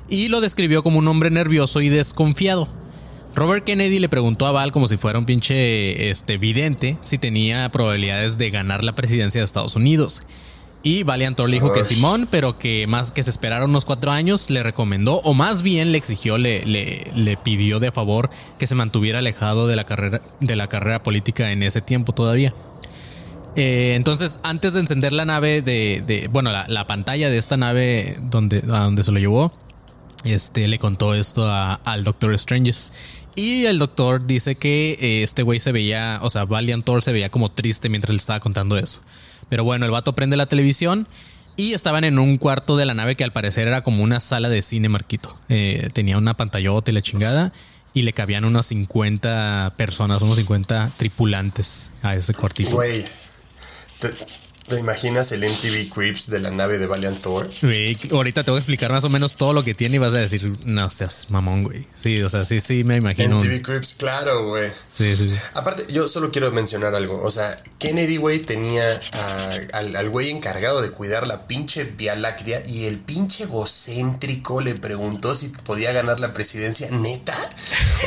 Y 0.10 0.30
lo 0.30 0.42
describió 0.42 0.81
como 0.81 0.98
un 0.98 1.08
hombre 1.10 1.30
nervioso 1.30 1.80
y 1.81 1.90
desconfiado. 1.90 2.68
Robert 3.38 3.63
Kennedy 3.66 4.00
le 4.00 4.10
preguntó 4.10 4.48
a 4.48 4.51
Val 4.51 4.72
como 4.72 4.88
si 4.88 4.98
fuera 4.98 5.19
un 5.19 5.25
pinche 5.25 6.10
este, 6.10 6.39
vidente 6.39 6.98
si 7.01 7.19
tenía 7.19 7.69
probabilidades 7.72 8.39
de 8.39 8.50
ganar 8.50 8.84
la 8.84 8.95
presidencia 8.95 9.39
de 9.39 9.45
Estados 9.45 9.75
Unidos. 9.75 10.24
Y 10.81 11.04
Valiantor 11.04 11.48
le 11.50 11.56
dijo 11.57 11.72
que. 11.72 11.84
Simón, 11.84 12.28
pero 12.31 12.57
que 12.57 12.88
más 12.88 13.12
que 13.12 13.22
se 13.22 13.30
esperara 13.30 13.66
unos 13.66 13.86
cuatro 13.86 14.10
años, 14.12 14.50
le 14.50 14.63
recomendó, 14.63 15.16
o 15.24 15.34
más 15.36 15.62
bien 15.62 15.92
le 15.92 15.98
exigió, 16.00 16.38
le, 16.39 16.66
le, 16.66 17.12
le 17.16 17.38
pidió 17.38 17.80
de 17.80 17.92
favor 17.92 18.30
que 18.57 18.66
se 18.66 18.74
mantuviera 18.74 19.19
alejado 19.19 19.68
de 19.68 19.75
la 19.75 19.83
carrera, 19.86 20.22
de 20.40 20.56
la 20.56 20.68
carrera 20.68 21.04
política 21.04 21.51
en 21.51 21.62
ese 21.62 21.81
tiempo 21.81 22.13
todavía. 22.13 22.54
Eh, 23.56 23.94
entonces, 23.95 24.40
antes 24.44 24.74
de 24.74 24.80
encender 24.80 25.13
la 25.13 25.25
nave 25.25 25.62
de, 25.62 26.04
de- 26.07 26.28
bueno, 26.31 26.51
la, 26.51 26.66
la 26.68 26.88
pantalla 26.88 27.30
de 27.30 27.38
esta 27.38 27.57
nave 27.57 28.18
donde, 28.22 28.60
a 28.72 28.81
donde 28.86 29.04
se 29.04 29.12
lo 29.12 29.19
llevó, 29.19 29.51
este 30.24 30.68
le 30.68 30.80
contó 30.80 31.13
esto 31.16 31.45
a- 31.50 31.74
al 31.83 32.04
Doctor 32.04 32.38
Stranges. 32.38 32.94
Y 33.38 33.68
el 33.68 33.78
doctor 33.78 34.25
dice 34.25 34.56
que 34.56 34.98
eh, 35.00 35.22
este 35.22 35.44
güey 35.44 35.60
se 35.60 35.72
veía, 35.72 36.18
o 36.24 36.30
sea, 36.31 36.45
Valiant 36.45 36.84
Thor 36.84 37.04
se 37.04 37.12
veía 37.12 37.30
como 37.30 37.51
triste 37.51 37.88
mientras 37.88 38.10
le 38.10 38.18
estaba 38.18 38.39
contando 38.39 38.80
eso. 38.80 39.01
Pero 39.48 39.63
bueno, 39.63 39.86
el 39.86 39.92
vato 39.92 40.16
prende 40.16 40.36
la 40.36 40.48
televisión 40.48 41.07
y 41.56 41.74
estaban 41.74 42.04
en 42.04 42.18
un 42.18 42.38
cuarto 42.38 42.78
de 42.78 42.86
la 42.86 42.95
nave 42.95 43.13
que 43.13 43.24
al 43.24 43.31
parecer 43.31 43.68
era 43.68 43.84
como 43.84 44.01
una 44.01 44.22
sala 44.22 44.50
de 44.50 44.63
cine, 44.63 44.89
Marquito. 44.89 45.38
Eh, 45.50 45.88
tenía 45.94 46.18
una 46.18 46.34
pantallota 46.34 46.89
y 46.89 46.95
la 46.95 47.04
chingada 47.04 47.54
y 47.94 48.01
le 48.01 48.12
cabían 48.12 48.44
unas 48.44 48.66
50 48.66 49.75
personas, 49.78 50.19
unos 50.24 50.38
50 50.38 50.90
tripulantes 50.98 51.92
a 52.01 52.16
ese 52.16 52.33
cuartito. 52.33 52.72
Güey, 52.72 53.06
¿te, 54.68 54.78
imaginas 54.80 55.31
el 55.31 55.42
MTV 55.44 55.90
Creeps 55.94 56.30
de 56.30 56.40
la 56.40 56.52
nave 56.52 56.78
de 56.78 56.86
Valiant 56.88 57.22
Thor? 57.22 57.50
Güey, 57.62 57.98
ahorita 58.12 58.44
te 58.44 58.52
voy 58.52 58.58
a 58.58 58.60
explicar 58.60 58.92
más 58.92 59.04
o 59.04 59.10
menos 59.10 59.36
todo 59.36 59.54
lo 59.54 59.64
que 59.64 59.74
tiene 59.74 59.96
y 59.96 60.00
vas 60.00 60.14
a 60.14 60.18
decir, 60.18 60.58
no 60.66 60.90
seas 60.90 61.28
mamón, 61.30 61.64
güey. 61.64 61.86
Sí, 61.96 62.22
o 62.22 62.30
sea, 62.30 62.46
sí, 62.46 62.60
sí, 62.60 62.84
me 62.84 62.96
imagino. 62.98 63.38
MTV 63.38 63.62
Creeps, 63.62 63.94
claro, 63.97 64.47
güey. 64.47 64.69
Sí, 64.92 65.16
sí, 65.16 65.30
sí. 65.30 65.36
Aparte, 65.54 65.86
yo 65.92 66.07
solo 66.07 66.31
quiero 66.31 66.52
mencionar 66.52 66.95
algo. 66.95 67.21
O 67.24 67.31
sea, 67.31 67.62
Kennedy, 67.80 68.18
güey, 68.18 68.40
tenía 68.40 69.00
a- 69.14 69.52
al, 69.74 69.95
al 69.95 70.09
güey 70.09 70.30
encargado 70.30 70.81
de 70.81 70.92
cuidar 70.92 71.28
la 71.28 71.47
pinche 71.47 71.83
Vía 71.83 72.16
Láctea 72.16 72.62
y 72.66 72.86
el 72.86 72.97
pinche 73.00 73.44
egocéntrico 73.44 74.62
le 74.62 74.76
preguntó 74.76 75.36
si 75.36 75.47
podía 75.50 75.92
ganar 75.92 76.19
la 76.19 76.33
presidencia. 76.33 76.90
¿Neta? 76.92 77.36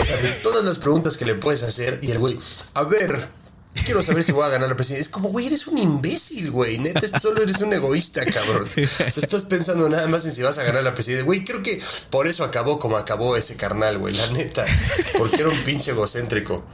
O 0.00 0.05
sea, 0.05 0.17
de 0.19 0.31
todas 0.43 0.64
las 0.64 0.79
preguntas 0.79 1.17
que 1.19 1.25
le 1.26 1.35
puedes 1.35 1.62
hacer 1.62 1.99
y 2.02 2.11
el 2.11 2.19
güey, 2.19 2.37
a 2.75 2.85
ver... 2.85 3.39
Quiero 3.85 4.03
saber 4.03 4.25
si 4.25 4.33
voy 4.33 4.45
a 4.45 4.49
ganar 4.49 4.69
la 4.69 4.75
presidencia. 4.77 5.03
Es 5.03 5.09
como, 5.09 5.29
güey, 5.29 5.47
eres 5.47 5.67
un 5.67 5.79
imbécil, 5.79 6.50
güey. 6.50 6.79
Neta, 6.79 7.19
solo 7.21 7.43
eres 7.43 7.61
un 7.61 7.73
egoísta, 7.73 8.25
cabrón. 8.27 8.67
O 8.77 8.87
sea, 8.87 9.07
estás 9.07 9.45
pensando 9.45 9.89
nada 9.89 10.07
más 10.09 10.25
en 10.27 10.33
si 10.33 10.43
vas 10.43 10.59
a 10.59 10.65
ganar 10.65 10.83
la 10.83 10.93
presidencia. 10.95 11.25
Güey, 11.25 11.45
creo 11.45 11.62
que 11.62 11.81
por 12.11 12.27
eso 12.27 12.43
acabó 12.45 12.79
como 12.79 12.97
acabó 12.97 13.37
ese 13.37 13.55
carnal, 13.57 13.99
güey. 13.99 14.15
La 14.15 14.27
neta. 14.29 14.65
Porque 15.19 15.37
era 15.41 15.49
un 15.49 15.59
pinche 15.59 15.93
egocéntrico. 15.93 16.65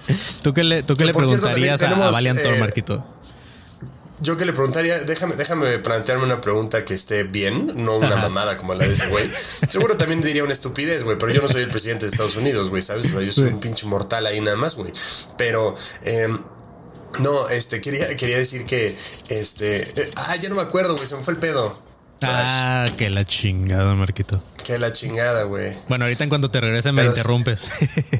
¿Tú 0.42 0.52
qué 0.54 0.64
le, 0.64 0.82
tú 0.82 0.94
qué 0.94 1.04
Que 1.04 1.06
le 1.06 1.12
cierto, 1.12 1.28
preguntarías 1.28 1.82
a- 1.82 1.86
a, 1.86 1.88
tenemos, 1.88 2.12
Valiant 2.12 2.42
Thor, 2.42 2.54
eh, 2.54 2.58
Marquito? 2.60 3.06
Yo 4.18 4.38
que 4.38 4.46
le 4.46 4.54
preguntaría, 4.54 4.98
déjame, 5.00 5.34
déjame 5.36 5.78
plantearme 5.78 6.24
una 6.24 6.40
pregunta 6.40 6.86
que 6.86 6.94
esté 6.94 7.24
bien, 7.24 7.72
no 7.84 7.98
una 7.98 8.16
mamada 8.16 8.56
como 8.56 8.72
la 8.74 8.86
de 8.86 8.94
ese 8.94 9.08
güey. 9.08 9.28
Seguro 9.68 9.98
también 9.98 10.22
diría 10.22 10.42
una 10.42 10.54
estupidez, 10.54 11.04
güey, 11.04 11.18
pero 11.18 11.34
yo 11.34 11.42
no 11.42 11.48
soy 11.48 11.62
el 11.62 11.68
presidente 11.68 12.06
de 12.06 12.12
Estados 12.12 12.34
Unidos, 12.36 12.70
güey, 12.70 12.80
¿sabes? 12.82 13.06
O 13.06 13.08
sea, 13.10 13.20
yo 13.20 13.30
soy 13.30 13.48
un 13.48 13.60
pinche 13.60 13.84
mortal 13.86 14.26
ahí 14.26 14.40
nada 14.40 14.56
más, 14.56 14.74
güey. 14.74 14.90
Pero, 15.36 15.74
em, 16.02 16.38
no, 17.20 17.48
este, 17.48 17.80
quería, 17.80 18.16
quería 18.16 18.38
decir 18.38 18.64
que, 18.64 18.94
este, 19.28 19.82
eh, 19.82 20.10
ah, 20.16 20.36
ya 20.36 20.48
no 20.48 20.54
me 20.56 20.62
acuerdo, 20.62 20.94
güey, 20.94 21.06
se 21.06 21.16
me 21.16 21.22
fue 21.22 21.34
el 21.34 21.40
pedo. 21.40 21.82
Ah, 22.22 22.86
que 22.96 23.10
la 23.10 23.24
chingada, 23.26 23.94
Marquito. 23.94 24.42
Que 24.64 24.78
la 24.78 24.90
chingada, 24.90 25.42
güey. 25.44 25.74
Bueno, 25.86 26.06
ahorita 26.06 26.24
en 26.24 26.30
cuanto 26.30 26.50
te 26.50 26.60
regrese 26.62 26.90
me 26.90 27.02
Pero- 27.02 27.10
interrumpes. 27.10 27.70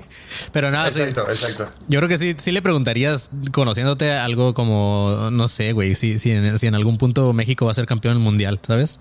Pero 0.53 0.71
nada, 0.71 0.91
sí. 0.91 1.01
Exacto, 1.01 1.31
exacto. 1.31 1.73
Yo 1.89 1.99
creo 2.01 2.09
que 2.09 2.19
sí, 2.19 2.35
sí 2.39 2.53
le 2.53 2.61
preguntarías, 2.61 3.31
conociéndote 3.53 4.13
algo 4.13 4.53
como, 4.53 5.31
no 5.33 5.49
sé, 5.49 5.73
güey, 5.73 5.95
si, 5.95 6.19
si, 6.19 6.31
en, 6.33 6.59
si 6.59 6.67
en 6.67 6.75
algún 6.75 6.99
punto 6.99 7.33
México 7.33 7.65
va 7.65 7.71
a 7.71 7.75
ser 7.75 7.87
campeón 7.87 8.19
mundial, 8.19 8.61
¿sabes? 8.67 9.01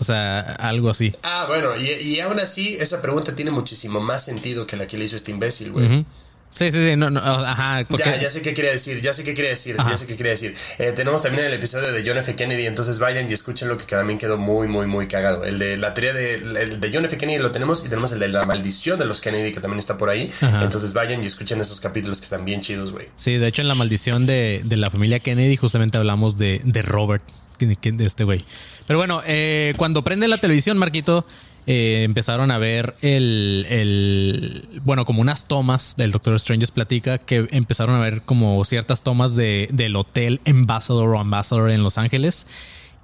O 0.00 0.04
sea, 0.04 0.40
algo 0.40 0.88
así. 0.88 1.14
Ah, 1.22 1.44
bueno, 1.46 1.68
y, 1.76 1.90
y 2.08 2.20
aún 2.20 2.40
así, 2.40 2.76
esa 2.80 3.02
pregunta 3.02 3.36
tiene 3.36 3.50
muchísimo 3.50 4.00
más 4.00 4.24
sentido 4.24 4.66
que 4.66 4.78
la 4.78 4.86
que 4.86 4.96
le 4.96 5.04
hizo 5.04 5.16
este 5.16 5.30
imbécil, 5.32 5.72
güey. 5.72 6.06
Sí, 6.52 6.72
sí, 6.72 6.84
sí, 6.84 6.96
no, 6.96 7.10
no, 7.10 7.20
ajá, 7.20 7.84
porque 7.88 8.04
Ya, 8.04 8.16
ya 8.16 8.28
sé 8.30 8.42
qué 8.42 8.52
quería 8.54 8.72
decir, 8.72 9.00
ya 9.00 9.14
sé 9.14 9.22
qué 9.22 9.34
quería 9.34 9.50
decir, 9.50 9.76
ya 9.76 9.96
sé 9.96 10.06
qué 10.06 10.16
quería 10.16 10.32
decir. 10.32 10.54
Eh, 10.78 10.92
tenemos 10.92 11.22
también 11.22 11.44
el 11.44 11.52
episodio 11.52 11.92
de 11.92 12.02
John 12.04 12.18
F. 12.18 12.34
Kennedy, 12.34 12.66
entonces 12.66 12.98
vayan 12.98 13.30
y 13.30 13.32
escuchen 13.32 13.68
lo 13.68 13.76
que 13.76 13.84
también 13.84 14.18
quedó 14.18 14.36
muy, 14.36 14.66
muy, 14.66 14.86
muy 14.86 15.06
cagado. 15.06 15.44
El 15.44 15.58
de 15.60 15.76
la 15.76 15.94
teoría 15.94 16.12
de, 16.12 16.34
el 16.34 16.80
de 16.80 16.90
John 16.92 17.04
F. 17.04 17.16
Kennedy 17.16 17.38
lo 17.40 17.52
tenemos 17.52 17.84
y 17.86 17.88
tenemos 17.88 18.10
el 18.12 18.18
de 18.18 18.28
la 18.28 18.44
maldición 18.46 18.98
de 18.98 19.04
los 19.04 19.20
Kennedy 19.20 19.52
que 19.52 19.60
también 19.60 19.78
está 19.78 19.96
por 19.96 20.10
ahí. 20.10 20.30
Entonces 20.60 20.92
vayan 20.92 21.22
y 21.22 21.26
escuchen 21.28 21.60
esos 21.60 21.80
capítulos 21.80 22.18
que 22.18 22.24
están 22.24 22.44
bien 22.44 22.60
chidos, 22.60 22.92
güey. 22.92 23.06
Sí, 23.14 23.36
de 23.36 23.46
hecho 23.46 23.62
en 23.62 23.68
la 23.68 23.76
maldición 23.76 24.26
de, 24.26 24.62
de 24.64 24.76
la 24.76 24.90
familia 24.90 25.20
Kennedy 25.20 25.56
justamente 25.56 25.98
hablamos 25.98 26.36
de, 26.36 26.60
de 26.64 26.82
Robert, 26.82 27.22
de 27.58 28.04
este 28.04 28.24
güey. 28.24 28.44
Pero 28.86 28.98
bueno, 28.98 29.22
eh, 29.26 29.74
cuando 29.76 30.02
prende 30.02 30.26
la 30.28 30.38
televisión, 30.38 30.78
Marquito, 30.78 31.26
eh, 31.72 32.02
empezaron 32.02 32.50
a 32.50 32.58
ver 32.58 32.96
el, 33.00 33.64
el- 33.70 34.80
bueno, 34.84 35.04
como 35.04 35.20
unas 35.20 35.46
tomas 35.46 35.94
del 35.96 36.10
Doctor 36.10 36.34
Strange 36.34 36.66
platica 36.74 37.18
que 37.18 37.46
empezaron 37.52 37.94
a 37.94 38.00
ver 38.00 38.22
como 38.22 38.64
ciertas 38.64 39.02
tomas 39.04 39.36
de, 39.36 39.68
del 39.72 39.94
hotel 39.94 40.40
Ambassador 40.46 41.14
o 41.14 41.20
Ambassador 41.20 41.70
en 41.70 41.84
Los 41.84 41.96
Ángeles. 41.96 42.48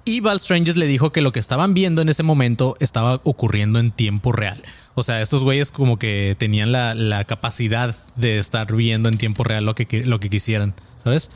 Y 0.03 0.19
Val 0.19 0.39
Stranges 0.41 0.75
le 0.75 0.85
dijo 0.85 1.11
que 1.13 1.21
lo 1.21 1.31
que 1.31 1.39
estaban 1.39 1.73
viendo 1.73 2.01
en 2.01 2.09
ese 2.09 2.23
momento 2.23 2.75
estaba 2.81 3.21
ocurriendo 3.23 3.79
en 3.79 3.91
tiempo 3.91 4.31
real. 4.33 4.61
O 4.95 5.03
sea, 5.03 5.21
estos 5.21 5.43
güeyes 5.43 5.71
como 5.71 5.97
que 5.97 6.35
tenían 6.37 6.71
la, 6.73 6.93
la 6.93 7.23
capacidad 7.23 7.95
de 8.17 8.37
estar 8.37 8.73
viendo 8.73 9.07
en 9.07 9.17
tiempo 9.17 9.43
real 9.45 9.65
lo 9.65 9.75
que, 9.75 10.03
lo 10.03 10.19
que 10.19 10.29
quisieran, 10.29 10.73
¿sabes? 11.01 11.31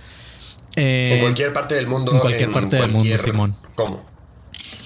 Eh, 0.76 1.12
En 1.16 1.20
cualquier 1.22 1.54
parte 1.54 1.76
del 1.76 1.88
mundo. 1.88 2.12
en 2.14 2.20
cualquier 2.20 2.52
parte 2.52 2.76
del 2.78 2.92
mundo, 2.92 3.18
Simón. 3.18 3.56
¿Cómo? 3.76 4.06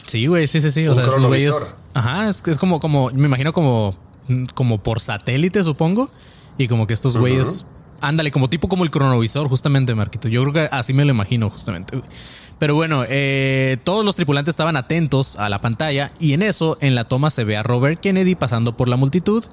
Sí, 0.06 0.28
güey, 0.28 0.46
sí, 0.48 0.62
sí, 0.62 0.70
sí. 0.72 0.86
O 0.88 0.92
Un 0.92 0.96
sea, 0.96 1.06
cronovisor. 1.06 1.54
güeyes. 1.54 1.76
Ajá, 1.96 2.30
es, 2.30 2.42
que 2.42 2.52
es 2.52 2.58
como, 2.58 2.80
como, 2.80 3.10
me 3.12 3.26
imagino 3.26 3.54
como, 3.54 3.96
como 4.54 4.78
por 4.84 5.00
satélite, 5.00 5.64
supongo. 5.64 6.10
Y 6.58 6.68
como 6.68 6.88
que 6.88 6.94
estos 6.94 7.18
güeyes. 7.18 7.66
Ándale, 8.02 8.30
como 8.30 8.50
tipo 8.50 8.68
como 8.68 8.84
el 8.84 8.92
cronovisor, 8.92 9.48
justamente, 9.48 9.96
Marquito. 9.96 10.28
Yo 10.28 10.42
creo 10.44 10.54
que 10.54 10.76
así 10.76 10.94
me 10.94 11.06
lo 11.06 11.12
imagino, 11.12 11.50
justamente. 11.50 12.00
Pero 12.60 12.76
bueno, 12.76 13.04
eh, 13.08 13.78
todos 13.84 14.06
los 14.06 14.16
tripulantes 14.16 14.54
estaban 14.54 14.78
atentos 14.78 15.38
a 15.38 15.50
la 15.50 15.60
pantalla 15.60 16.12
y 16.20 16.34
en 16.34 16.42
eso, 16.42 16.78
en 16.82 16.96
la 16.96 17.06
toma, 17.06 17.30
se 17.30 17.44
ve 17.44 17.58
a 17.58 17.64
Robert 17.64 18.00
Kennedy 18.00 18.36
pasando 18.36 18.78
por 18.78 18.88
la 18.88 18.96
multitud. 18.96 19.44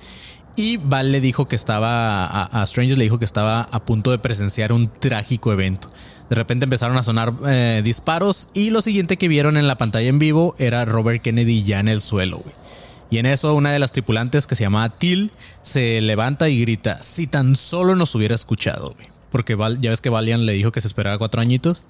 Y 0.54 0.76
Val 0.76 1.12
le 1.12 1.20
dijo 1.20 1.46
que 1.48 1.56
estaba, 1.56 2.26
a, 2.26 2.60
a 2.60 2.62
Strange 2.64 2.96
le 2.96 3.04
dijo 3.04 3.18
que 3.18 3.24
estaba 3.24 3.62
a 3.62 3.84
punto 3.84 4.10
de 4.10 4.18
presenciar 4.18 4.72
un 4.72 4.88
trágico 4.88 5.52
evento. 5.52 5.88
De 6.28 6.36
repente 6.36 6.64
empezaron 6.64 6.96
a 6.98 7.02
sonar 7.02 7.32
eh, 7.46 7.80
disparos 7.84 8.48
y 8.54 8.70
lo 8.70 8.80
siguiente 8.82 9.16
que 9.16 9.28
vieron 9.28 9.56
en 9.56 9.66
la 9.66 9.76
pantalla 9.76 10.08
en 10.08 10.18
vivo 10.18 10.54
era 10.58 10.84
Robert 10.84 11.22
Kennedy 11.22 11.62
ya 11.64 11.80
en 11.80 11.88
el 11.88 12.00
suelo, 12.00 12.38
güey. 12.38 12.54
Y 13.10 13.18
en 13.18 13.26
eso 13.26 13.54
una 13.54 13.72
de 13.72 13.78
las 13.78 13.92
tripulantes 13.92 14.46
que 14.46 14.54
se 14.54 14.62
llamaba 14.64 14.88
Till 14.88 15.30
se 15.62 16.00
levanta 16.00 16.48
y 16.48 16.60
grita, 16.60 17.02
si 17.02 17.26
tan 17.26 17.56
solo 17.56 17.94
nos 17.94 18.14
hubiera 18.14 18.34
escuchado, 18.34 18.94
güey. 18.94 19.08
Porque 19.30 19.54
Val- 19.54 19.80
ya 19.80 19.90
ves 19.90 20.00
que 20.00 20.08
Valiant 20.10 20.42
le 20.44 20.52
dijo 20.52 20.72
que 20.72 20.80
se 20.80 20.86
esperaba 20.86 21.18
cuatro 21.18 21.40
añitos. 21.42 21.86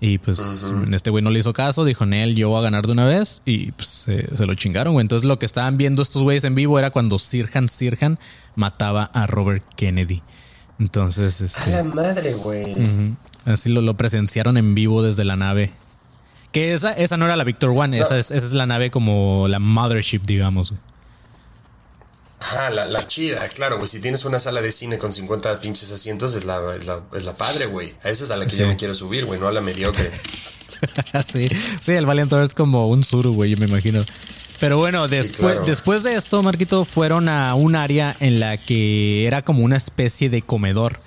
Y 0.00 0.18
pues 0.18 0.70
este 0.92 1.10
güey 1.10 1.24
no 1.24 1.30
le 1.30 1.40
hizo 1.40 1.52
caso, 1.52 1.84
dijo, 1.84 2.06
Nel, 2.06 2.36
yo 2.36 2.50
voy 2.50 2.60
a 2.60 2.62
ganar 2.62 2.86
de 2.86 2.92
una 2.92 3.04
vez. 3.04 3.42
Y 3.44 3.72
pues 3.72 3.88
se, 3.88 4.36
se 4.36 4.46
lo 4.46 4.54
chingaron, 4.54 4.92
güey. 4.94 5.02
Entonces 5.02 5.26
lo 5.26 5.38
que 5.40 5.46
estaban 5.46 5.76
viendo 5.76 6.02
estos 6.02 6.22
güeyes 6.22 6.44
en 6.44 6.54
vivo 6.54 6.78
era 6.78 6.90
cuando 6.90 7.18
Sirhan 7.18 7.68
Sirhan 7.68 8.18
mataba 8.54 9.04
a 9.12 9.26
Robert 9.26 9.64
Kennedy. 9.76 10.22
Entonces, 10.78 11.40
A 11.40 11.44
este, 11.44 11.70
la 11.72 11.82
madre, 11.82 12.34
güey. 12.34 12.76
así 13.44 13.68
lo, 13.70 13.80
lo 13.82 13.96
presenciaron 13.96 14.56
en 14.56 14.76
vivo 14.76 15.02
desde 15.02 15.24
la 15.24 15.34
nave. 15.34 15.72
Que 16.52 16.72
esa, 16.72 16.92
esa 16.92 17.16
no 17.16 17.24
era 17.26 17.34
la 17.36 17.42
Victor 17.44 17.70
One, 17.70 17.98
esa, 17.98 18.16
es, 18.16 18.30
esa 18.30 18.46
es 18.46 18.52
la 18.52 18.66
nave 18.66 18.90
como 18.90 19.48
la 19.48 19.58
Mothership, 19.58 20.20
digamos. 20.24 20.70
güey. 20.70 20.80
Ajá, 22.50 22.70
la, 22.70 22.86
la 22.86 23.06
chida, 23.06 23.46
claro, 23.50 23.76
güey. 23.76 23.88
Si 23.88 24.00
tienes 24.00 24.24
una 24.24 24.38
sala 24.38 24.62
de 24.62 24.72
cine 24.72 24.96
con 24.98 25.12
50 25.12 25.60
pinches 25.60 25.90
asientos, 25.92 26.34
es 26.34 26.44
la, 26.44 26.60
es 26.74 26.86
la, 26.86 27.00
es 27.14 27.24
la 27.24 27.36
padre, 27.36 27.66
güey. 27.66 27.94
A 28.02 28.08
esa 28.08 28.24
es 28.24 28.30
a 28.30 28.36
la 28.36 28.44
que 28.46 28.50
Sí. 28.52 28.58
yo 28.58 28.66
me 28.68 28.76
quiero 28.76 28.94
subir, 28.94 29.24
güey, 29.26 29.38
no 29.38 29.48
a 29.48 29.52
la 29.52 29.60
mediocre. 29.60 30.10
sí, 31.24 31.48
sí, 31.80 31.92
el 31.92 32.06
Valiant 32.06 32.32
es 32.34 32.54
como 32.54 32.88
un 32.88 33.02
suru, 33.04 33.32
güey, 33.34 33.50
yo 33.50 33.56
me 33.58 33.66
imagino. 33.66 34.04
Pero 34.60 34.76
bueno, 34.78 35.08
Sí, 35.08 35.16
después, 35.16 35.52
claro. 35.52 35.66
después 35.66 36.02
de 36.02 36.14
esto, 36.16 36.42
Marquito, 36.42 36.84
fueron 36.84 37.28
a 37.28 37.54
un 37.54 37.76
área 37.76 38.16
en 38.20 38.40
la 38.40 38.56
que 38.56 39.26
era 39.26 39.42
como 39.42 39.62
una 39.62 39.76
especie 39.76 40.30
de 40.30 40.42
comedor. 40.42 41.00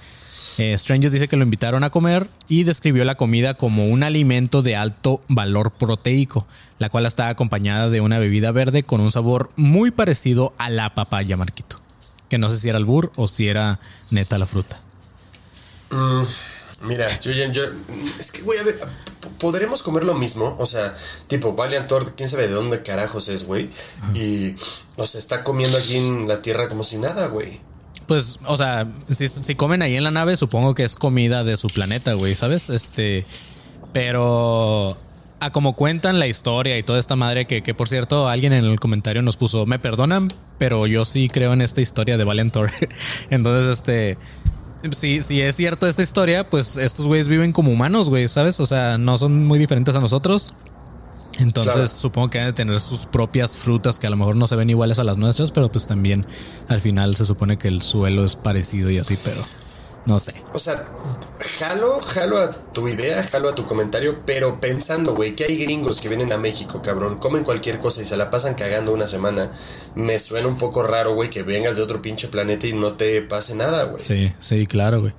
Eh, 0.61 0.77
Strangers 0.77 1.11
dice 1.11 1.27
que 1.27 1.37
lo 1.37 1.43
invitaron 1.43 1.83
a 1.83 1.89
comer 1.89 2.27
y 2.47 2.65
describió 2.65 3.03
la 3.03 3.15
comida 3.15 3.55
como 3.55 3.87
un 3.87 4.03
alimento 4.03 4.61
de 4.61 4.75
alto 4.75 5.19
valor 5.27 5.71
proteico, 5.71 6.45
la 6.77 6.89
cual 6.89 7.07
estaba 7.07 7.29
acompañada 7.29 7.89
de 7.89 7.99
una 7.99 8.19
bebida 8.19 8.51
verde 8.51 8.83
con 8.83 9.01
un 9.01 9.11
sabor 9.11 9.49
muy 9.55 9.89
parecido 9.89 10.53
a 10.59 10.69
la 10.69 10.93
papaya, 10.93 11.35
Marquito. 11.35 11.77
Que 12.29 12.37
no 12.37 12.47
sé 12.51 12.59
si 12.59 12.69
era 12.69 12.77
el 12.77 12.85
burr 12.85 13.11
o 13.15 13.27
si 13.27 13.47
era 13.47 13.79
neta 14.11 14.37
la 14.37 14.45
fruta. 14.45 14.79
Mira, 16.83 17.07
yo, 17.21 17.31
yo, 17.31 17.63
es 18.19 18.31
que, 18.31 18.43
güey, 18.43 18.59
a 18.59 18.63
ver, 18.63 18.79
podremos 19.39 19.81
comer 19.81 20.03
lo 20.03 20.13
mismo, 20.13 20.55
o 20.59 20.67
sea, 20.67 20.93
tipo, 21.25 21.55
Valiant 21.55 21.87
Thor, 21.87 22.13
quién 22.15 22.29
sabe 22.29 22.47
de 22.47 22.53
dónde 22.53 22.83
carajos 22.83 23.29
es, 23.29 23.45
güey, 23.45 23.71
y, 24.13 24.53
o 24.95 25.07
sea, 25.07 25.17
está 25.17 25.43
comiendo 25.43 25.75
aquí 25.79 25.95
en 25.95 26.27
la 26.27 26.43
tierra 26.43 26.69
como 26.69 26.83
si 26.83 26.99
nada, 26.99 27.25
güey. 27.29 27.61
Pues, 28.11 28.39
o 28.45 28.57
sea, 28.57 28.89
si, 29.09 29.55
comen 29.55 29.81
ahí 29.81 29.95
en 29.95 30.03
la 30.03 30.11
nave, 30.11 30.35
supongo 30.35 30.75
que 30.75 30.83
es 30.83 30.97
comida 30.97 31.45
de 31.45 31.55
su 31.55 31.69
planeta, 31.69 32.11
güey, 32.11 32.35
¿sabes? 32.35 32.69
Este, 32.69 33.25
pero 33.93 34.97
a 35.39 35.51
como 35.53 35.77
cuentan 35.77 36.19
la 36.19 36.27
historia 36.27 36.77
y 36.77 36.83
toda 36.83 36.99
esta 36.99 37.15
madre, 37.15 37.47
que, 37.47 37.63
que 37.63 37.73
por 37.73 37.87
cierto, 37.87 38.27
alguien 38.27 38.51
en 38.51 38.65
el 38.65 38.81
comentario 38.81 39.21
nos 39.21 39.37
puso, 39.37 39.65
me 39.65 39.79
perdonan, 39.79 40.27
pero 40.57 40.87
yo 40.87 41.05
sí 41.05 41.29
creo 41.29 41.53
en 41.53 41.61
esta 41.61 41.79
historia 41.79 42.17
de 42.17 42.25
Valiant 42.25 42.51
Thor. 42.51 42.69
Entonces, 43.29 43.71
este, 43.71 44.17
si, 44.91 45.21
si 45.21 45.39
es 45.39 45.55
cierto 45.55 45.87
esta 45.87 46.03
historia, 46.03 46.45
pues 46.45 46.75
estos 46.75 47.07
güeyes 47.07 47.29
viven 47.29 47.53
como 47.53 47.71
humanos, 47.71 48.09
güey, 48.09 48.27
¿sabes? 48.27 48.59
O 48.59 48.65
sea, 48.65 48.97
no 48.97 49.17
son 49.17 49.45
muy 49.45 49.57
diferentes 49.57 49.95
a 49.95 50.01
nosotros. 50.01 50.53
Entonces 51.39 51.73
Claro. 51.73 51.87
supongo 51.87 52.27
que 52.29 52.39
han 52.39 52.47
de 52.47 52.53
tener 52.53 52.79
sus 52.79 53.05
propias 53.05 53.55
frutas 53.57 53.99
que 53.99 54.07
a 54.07 54.09
lo 54.09 54.17
mejor 54.17 54.35
no 54.35 54.47
se 54.47 54.55
ven 54.55 54.69
iguales 54.69 54.99
a 54.99 55.03
las 55.03 55.17
nuestras, 55.17 55.51
pero 55.51 55.71
pues 55.71 55.87
también 55.87 56.25
al 56.67 56.81
final 56.81 57.15
se 57.15 57.25
supone 57.25 57.57
que 57.57 57.67
el 57.67 57.81
suelo 57.81 58.25
es 58.25 58.35
parecido 58.35 58.89
y 58.91 58.97
así, 58.97 59.17
pero 59.23 59.41
no 60.05 60.19
sé. 60.19 60.33
O 60.53 60.59
sea, 60.59 60.87
jalo, 61.59 61.99
jalo 62.01 62.37
a 62.39 62.51
tu 62.51 62.87
idea, 62.87 63.23
jalo 63.23 63.49
a 63.49 63.55
tu 63.55 63.65
comentario, 63.65 64.19
pero 64.25 64.59
pensando, 64.59 65.15
güey, 65.15 65.35
que 65.35 65.45
hay 65.45 65.55
gringos 65.57 66.01
que 66.01 66.09
vienen 66.09 66.31
a 66.33 66.37
México, 66.37 66.81
cabrón, 66.83 67.17
comen 67.17 67.43
cualquier 67.43 67.79
cosa 67.79 68.01
y 68.01 68.05
se 68.05 68.17
la 68.17 68.29
pasan 68.29 68.55
cagando 68.55 68.91
una 68.93 69.07
semana. 69.07 69.49
Me 69.95 70.19
suena 70.19 70.47
un 70.47 70.57
poco 70.57 70.83
raro, 70.83 71.13
güey, 71.15 71.29
que 71.29 71.43
vengas 71.43 71.75
de 71.75 71.81
otro 71.83 72.01
pinche 72.01 72.27
planeta 72.27 72.67
y 72.67 72.73
no 72.73 72.93
te 72.93 73.21
pase 73.21 73.55
nada, 73.55 73.83
güey. 73.85 74.01
Sí, 74.03 74.33
sí, 74.39 74.67
claro, 74.67 75.01
güey. 75.01 75.13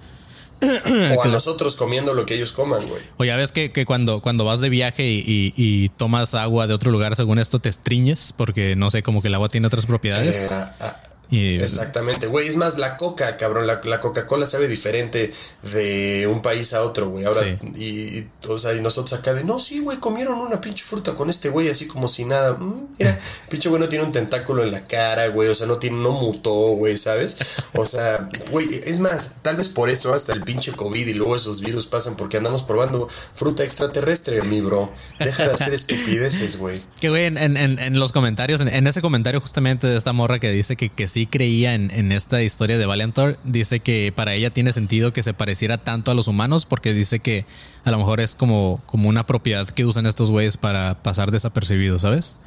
O 1.17 1.23
a 1.23 1.27
nosotros 1.29 1.77
comiendo 1.77 2.15
lo 2.15 2.25
que 2.27 2.35
ellos 2.35 2.53
coman, 2.53 2.87
güey. 2.87 3.03
O 3.19 3.25
ya 3.25 3.37
ves 3.37 3.53
que, 3.53 3.73
que 3.73 3.85
cuando, 3.85 4.21
cuando 4.23 4.45
vas 4.45 4.61
de 4.61 4.69
viaje 4.69 5.09
y, 5.09 5.19
y- 5.27 5.53
y 5.57 5.89
tomas 5.91 6.35
agua 6.35 6.67
de 6.67 6.75
otro 6.75 6.91
lugar, 6.91 7.17
según 7.17 7.39
esto 7.39 7.59
te 7.59 7.69
estriñes, 7.69 8.33
porque 8.37 8.77
no 8.77 8.91
sé, 8.91 9.03
como 9.03 9.23
que 9.23 9.29
el 9.29 9.35
agua 9.35 9.49
tiene 9.49 9.67
otras 9.67 9.87
propiedades. 9.87 10.51
Eh, 10.51 10.55
ah, 10.81 11.01
Y- 11.33 11.57
Exactamente, 11.61 12.27
güey. 12.29 12.47
Es 12.47 12.57
más, 12.57 12.79
la 12.79 12.97
coca, 12.97 13.37
cabrón. 13.37 13.67
La, 13.67 13.81
la 13.85 14.01
Coca-Cola 14.01 14.47
sabe 14.47 14.69
diferente 14.69 15.33
de 15.73 16.29
un 16.31 16.43
país 16.43 16.73
a 16.75 16.83
otro, 16.83 17.09
güey. 17.09 17.25
Ahora, 17.25 17.41
Sí. 17.41 17.57
y, 17.75 17.89
y, 18.19 18.31
o 18.49 18.59
sea, 18.59 18.75
y 18.75 18.81
nosotros 18.81 19.19
acá 19.19 19.33
de, 19.35 19.43
no, 19.43 19.59
sí, 19.59 19.81
güey, 19.81 19.99
comieron 19.99 20.39
una 20.39 20.61
pinche 20.61 20.85
fruta 20.85 21.15
con 21.15 21.31
este 21.31 21.49
güey, 21.49 21.69
así 21.71 21.87
como 21.89 22.07
si 22.09 22.25
nada. 22.27 22.53
Mm, 22.53 22.89
mira, 22.99 23.19
pinche 23.49 23.69
güey 23.71 23.81
no 23.81 23.89
tiene 23.89 24.05
un 24.05 24.13
tentáculo 24.13 24.63
en 24.63 24.73
la 24.73 24.85
cara, 24.85 25.29
güey. 25.29 25.49
O 25.49 25.55
sea, 25.55 25.67
no 25.67 25.79
tiene, 25.79 25.97
no 25.99 26.13
mutó, 26.13 26.53
güey, 26.53 26.97
¿sabes? 26.99 27.37
O 27.75 27.87
sea, 27.87 28.29
güey, 28.51 28.69
es 28.85 29.01
más, 29.01 29.33
tal 29.41 29.57
vez 29.57 29.69
por 29.71 29.89
eso 29.89 30.13
hasta 30.13 30.35
el 30.35 30.43
pinche 30.45 30.73
COVID 30.73 31.07
y 31.07 31.15
luego 31.15 31.35
esos 31.35 31.63
virus 31.63 31.87
pasan 31.87 32.15
porque 32.17 32.37
andamos 32.37 32.63
probando 32.63 33.09
fruta 33.33 33.65
extraterrestre, 33.65 34.43
mi 34.43 34.61
bro. 34.61 34.93
Deja 35.19 35.49
de 35.49 35.55
hacer 35.55 35.73
estupideces, 35.73 36.59
güey. 36.59 36.83
Que 37.01 37.09
güey, 37.09 37.25
en, 37.25 37.39
en- 37.39 37.57
en- 37.57 37.79
en 37.79 37.99
los 37.99 38.13
comentarios, 38.13 38.61
en, 38.61 38.69
en 38.69 38.87
ese 38.87 39.01
comentario 39.01 39.41
justamente 39.41 39.87
de 39.87 39.97
esta 39.97 40.13
morra 40.13 40.39
que 40.39 40.51
dice 40.51 40.77
que, 40.77 40.91
que 40.91 41.09
sí 41.09 41.22
creía 41.27 41.75
en, 41.75 41.91
en 41.91 42.13
esta 42.13 42.43
historia 42.43 42.79
de 42.79 42.87
Valiant 42.87 43.15
Thor, 43.15 43.39
dice 43.45 43.81
que 43.81 44.13
para 44.15 44.35
ella 44.35 44.51
tiene 44.51 44.73
sentido 44.73 45.13
que 45.13 45.23
se 45.23 45.35
pareciera 45.35 45.79
tanto 45.79 46.11
a 46.11 46.15
los 46.15 46.29
humanos 46.29 46.67
porque 46.67 46.95
dice 46.95 47.21
que 47.21 47.45
a 47.85 47.91
lo 47.91 47.99
mejor 47.99 48.21
es 48.21 48.37
como, 48.37 48.83
como 48.87 49.09
una 49.09 49.27
propiedad 49.27 49.69
que 49.69 49.85
usan 49.85 50.07
estos 50.07 50.31
güeyes 50.31 50.57
para 50.57 51.03
pasar 51.03 51.31
desapercibido, 51.31 51.99
¿sabes? 51.99 52.41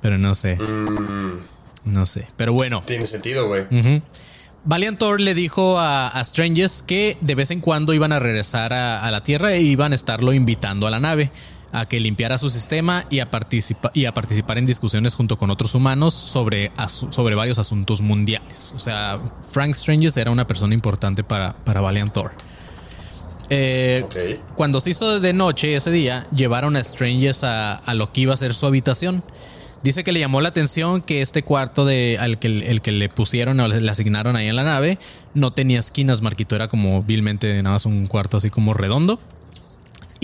Pero 0.00 0.18
no 0.18 0.34
sé. 0.34 0.58
No 1.84 2.06
sé. 2.06 2.26
Pero 2.36 2.52
bueno. 2.52 2.82
Tiene 2.86 3.06
sentido, 3.06 3.46
güey. 3.46 3.66
Valiant 4.64 4.98
Thor 4.98 5.20
le 5.20 5.34
dijo 5.34 5.78
a, 5.78 6.08
a 6.08 6.24
Stranges 6.24 6.82
que 6.82 7.16
de 7.20 7.34
vez 7.34 7.50
en 7.50 7.60
cuando 7.60 7.94
iban 7.94 8.12
a 8.12 8.20
regresar 8.20 8.72
a, 8.72 9.04
a 9.04 9.10
la 9.10 9.22
Tierra 9.22 9.52
e 9.52 9.62
iban 9.62 9.92
a 9.92 9.94
estarlo 9.94 10.32
invitando 10.32 10.86
a 10.86 10.90
la 10.90 11.00
nave 11.00 11.32
a 11.72 11.86
que 11.86 11.98
limpiara 12.00 12.36
su 12.38 12.50
sistema 12.50 13.04
y 13.10 13.20
a, 13.20 13.30
participa- 13.30 13.90
y 13.94 14.04
a 14.04 14.12
participar 14.12 14.58
en 14.58 14.66
discusiones 14.66 15.14
junto 15.14 15.38
con 15.38 15.50
otros 15.50 15.74
humanos 15.74 16.12
sobre, 16.12 16.70
sobre 16.86 17.34
varios 17.34 17.58
asuntos 17.58 18.02
mundiales. 18.02 18.72
O 18.76 18.78
sea, 18.78 19.18
Frank 19.50 19.74
Stranges 19.74 20.16
era 20.16 20.30
una 20.30 20.46
persona 20.46 20.74
importante 20.74 21.24
para, 21.24 21.54
para 21.64 21.80
Valiant 21.80 22.12
Thor. 22.12 22.32
Eh. 23.50 24.38
Cuando 24.54 24.80
se 24.80 24.90
hizo 24.90 25.20
de 25.20 25.32
noche 25.32 25.74
ese 25.74 25.90
día, 25.90 26.24
llevaron 26.34 26.76
a 26.76 26.84
Stranges 26.84 27.44
a, 27.44 27.74
a 27.74 27.94
lo 27.94 28.06
que 28.06 28.22
iba 28.22 28.32
a 28.32 28.36
ser 28.36 28.54
su 28.54 28.66
habitación. 28.66 29.22
Dice 29.82 30.04
que 30.04 30.12
le 30.12 30.20
llamó 30.20 30.40
la 30.40 30.50
atención 30.50 31.02
que 31.02 31.22
este 31.22 31.42
cuarto 31.42 31.84
de, 31.84 32.16
al 32.20 32.38
que, 32.38 32.46
el 32.46 32.80
que 32.82 32.92
le 32.92 33.08
pusieron 33.08 33.58
o 33.58 33.66
le 33.66 33.90
asignaron 33.90 34.36
ahí 34.36 34.46
en 34.46 34.54
la 34.56 34.62
nave 34.62 34.98
no 35.34 35.50
tenía 35.52 35.80
esquinas, 35.80 36.22
Marquito. 36.22 36.54
Era 36.54 36.68
como 36.68 37.02
vilmente 37.02 37.60
nada 37.62 37.74
más 37.74 37.84
un 37.84 38.06
cuarto 38.06 38.36
así 38.36 38.48
como 38.48 38.74
redondo. 38.74 39.18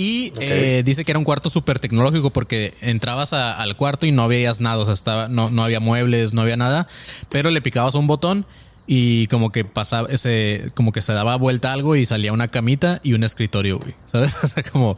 Y 0.00 0.32
eh, 0.40 0.82
dice 0.84 1.04
que 1.04 1.10
era 1.10 1.18
un 1.18 1.24
cuarto 1.24 1.50
súper 1.50 1.80
tecnológico 1.80 2.30
porque 2.30 2.72
entrabas 2.82 3.32
a- 3.32 3.60
al 3.60 3.76
cuarto 3.76 4.06
y 4.06 4.12
no 4.12 4.28
veías 4.28 4.60
nada, 4.60 4.78
o 4.78 4.84
sea, 4.84 4.94
estaba, 4.94 5.26
no, 5.26 5.50
no 5.50 5.64
había 5.64 5.80
muebles, 5.80 6.32
no 6.34 6.42
había 6.42 6.56
nada, 6.56 6.86
pero 7.30 7.50
le 7.50 7.60
picabas 7.60 7.96
un 7.96 8.06
botón 8.06 8.46
y 8.86 9.26
como 9.26 9.50
que 9.50 9.64
pasaba, 9.64 10.08
ese, 10.08 10.70
como 10.76 10.92
que 10.92 11.02
se 11.02 11.12
daba 11.14 11.34
vuelta 11.34 11.72
algo 11.72 11.96
y 11.96 12.06
salía 12.06 12.32
una 12.32 12.46
camita 12.46 13.00
y 13.02 13.14
un 13.14 13.24
escritorio, 13.24 13.80
güey, 13.80 13.94
¿sabes? 14.06 14.36
O 14.44 14.46
sea, 14.46 14.62
como, 14.62 14.96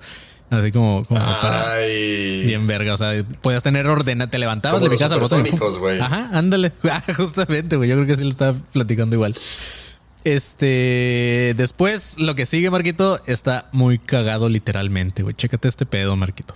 así 0.50 0.70
como, 0.70 1.02
como 1.04 1.18
para... 1.40 1.72
Ay. 1.76 2.42
Bien 2.44 2.66
verga, 2.66 2.92
o 2.92 2.96
sea, 2.98 3.12
podías 3.40 3.62
tener 3.62 3.86
ordena, 3.86 4.28
te 4.28 4.38
levantabas, 4.38 4.80
Como 4.80 4.90
le 4.90 4.94
picabas 4.96 5.12
al 5.14 5.20
botón. 5.20 5.42
Ajá, 6.02 6.28
ándale. 6.34 6.72
Ah, 6.90 7.02
Justamente, 7.16 7.76
güey. 7.76 7.88
Yo 7.88 7.94
creo 7.96 8.06
que 8.06 8.16
sí 8.16 8.24
lo 8.24 8.28
estaba 8.30 8.52
platicando 8.72 9.16
igual. 9.16 9.34
Este, 10.24 11.54
después 11.56 12.18
lo 12.18 12.34
que 12.34 12.46
sigue, 12.46 12.70
Marquito, 12.70 13.20
está 13.26 13.68
muy 13.72 13.98
cagado 13.98 14.48
literalmente, 14.48 15.22
güey. 15.22 15.34
Chécate 15.34 15.68
este 15.68 15.86
pedo, 15.86 16.16
Marquito. 16.16 16.54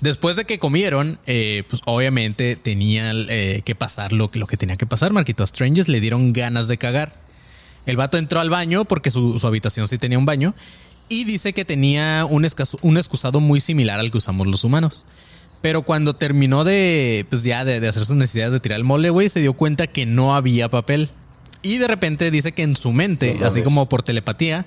Después 0.00 0.36
de 0.36 0.44
que 0.44 0.58
comieron, 0.58 1.18
eh, 1.26 1.64
pues 1.68 1.80
obviamente 1.86 2.54
tenía 2.56 3.12
eh, 3.14 3.62
que 3.64 3.74
pasar 3.74 4.12
lo, 4.12 4.28
que- 4.30 4.38
lo 4.38 4.46
que 4.46 4.56
tenía 4.56 4.76
que 4.76 4.86
pasar, 4.86 5.12
Marquito. 5.12 5.42
A 5.42 5.46
Strangers 5.46 5.88
le 5.88 6.00
dieron 6.00 6.32
ganas 6.32 6.68
de 6.68 6.76
cagar. 6.78 7.12
El 7.86 7.96
vato 7.96 8.18
entró 8.18 8.40
al 8.40 8.50
baño 8.50 8.84
porque 8.84 9.10
su, 9.10 9.38
su 9.38 9.46
habitación 9.46 9.88
sí 9.88 9.98
tenía 9.98 10.18
un 10.18 10.26
baño 10.26 10.54
y 11.08 11.24
dice 11.24 11.52
que 11.52 11.64
tenía 11.64 12.24
un, 12.24 12.46
un 12.82 12.96
excusado 12.96 13.40
muy 13.40 13.60
similar 13.60 14.00
al 14.00 14.10
que 14.10 14.18
usamos 14.18 14.46
los 14.46 14.64
humanos. 14.64 15.06
Pero 15.60 15.82
cuando 15.82 16.14
terminó 16.14 16.64
de, 16.64 17.26
pues 17.30 17.42
ya 17.42 17.64
de, 17.64 17.80
de 17.80 17.88
hacer 17.88 18.04
sus 18.04 18.16
necesidades 18.16 18.52
de 18.52 18.60
tirar 18.60 18.76
el 18.78 18.84
mole, 18.84 19.08
güey, 19.10 19.28
se 19.30 19.40
dio 19.40 19.54
cuenta 19.54 19.86
que 19.86 20.04
no 20.06 20.34
había 20.36 20.68
papel. 20.68 21.10
Y 21.64 21.78
de 21.78 21.88
repente 21.88 22.30
dice 22.30 22.52
que 22.52 22.62
en 22.62 22.76
su 22.76 22.92
mente, 22.92 23.36
No 23.40 23.46
así 23.46 23.62
como 23.62 23.88
por 23.88 24.02
telepatía, 24.04 24.64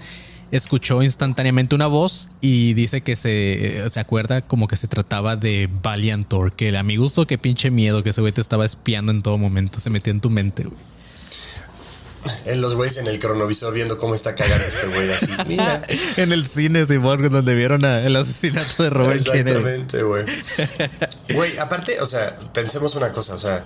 escuchó 0.51 1.03
instantáneamente 1.03 1.75
una 1.75 1.87
voz 1.87 2.31
y 2.41 2.73
dice 2.73 3.01
que 3.01 3.15
se, 3.15 3.85
eh, 3.85 3.89
se 3.91 3.99
acuerda 3.99 4.41
como 4.41 4.67
que 4.67 4.75
se 4.75 4.87
trataba 4.87 5.35
de 5.35 5.69
Valiant 5.83 6.27
Thor, 6.27 6.53
que 6.53 6.75
a 6.77 6.83
mi 6.83 6.95
gusto, 6.97 7.25
qué 7.27 7.37
pinche 7.37 7.69
miedo 7.71 8.01
que 8.03 8.09
ese 8.09 8.21
güey 8.21 8.33
te 8.33 8.41
estaba 8.41 8.65
espiando 8.65 9.11
en 9.11 9.21
todo 9.21 9.37
momento, 9.37 9.79
se 9.79 9.89
metió 9.89 10.11
en 10.11 10.19
tu 10.21 10.29
mente, 10.29 10.63
güey. 10.63 10.77
En 12.45 12.61
los 12.61 12.75
güeyes 12.75 12.97
en 12.97 13.07
el 13.07 13.19
cronovisor 13.19 13.73
viendo 13.73 13.97
cómo 13.97 14.13
está 14.15 14.35
cagando 14.35 14.65
este 14.65 14.87
güey 14.87 15.11
así. 15.13 15.27
Mira. 15.47 15.81
en 16.17 16.31
el 16.33 16.45
cine, 16.45 16.85
Simón, 16.85 17.29
donde 17.31 17.55
vieron 17.55 17.85
a- 17.85 18.01
el 18.05 18.15
asesinato 18.17 18.83
de 18.83 18.89
Robert. 18.89 19.19
Exactamente, 19.21 20.03
güey. 20.03 20.25
Güey, 21.33 21.57
aparte, 21.57 21.99
o 22.01 22.05
sea, 22.05 22.35
pensemos 22.53 22.95
una 22.95 23.11
cosa, 23.11 23.33
o 23.33 23.37
sea, 23.37 23.65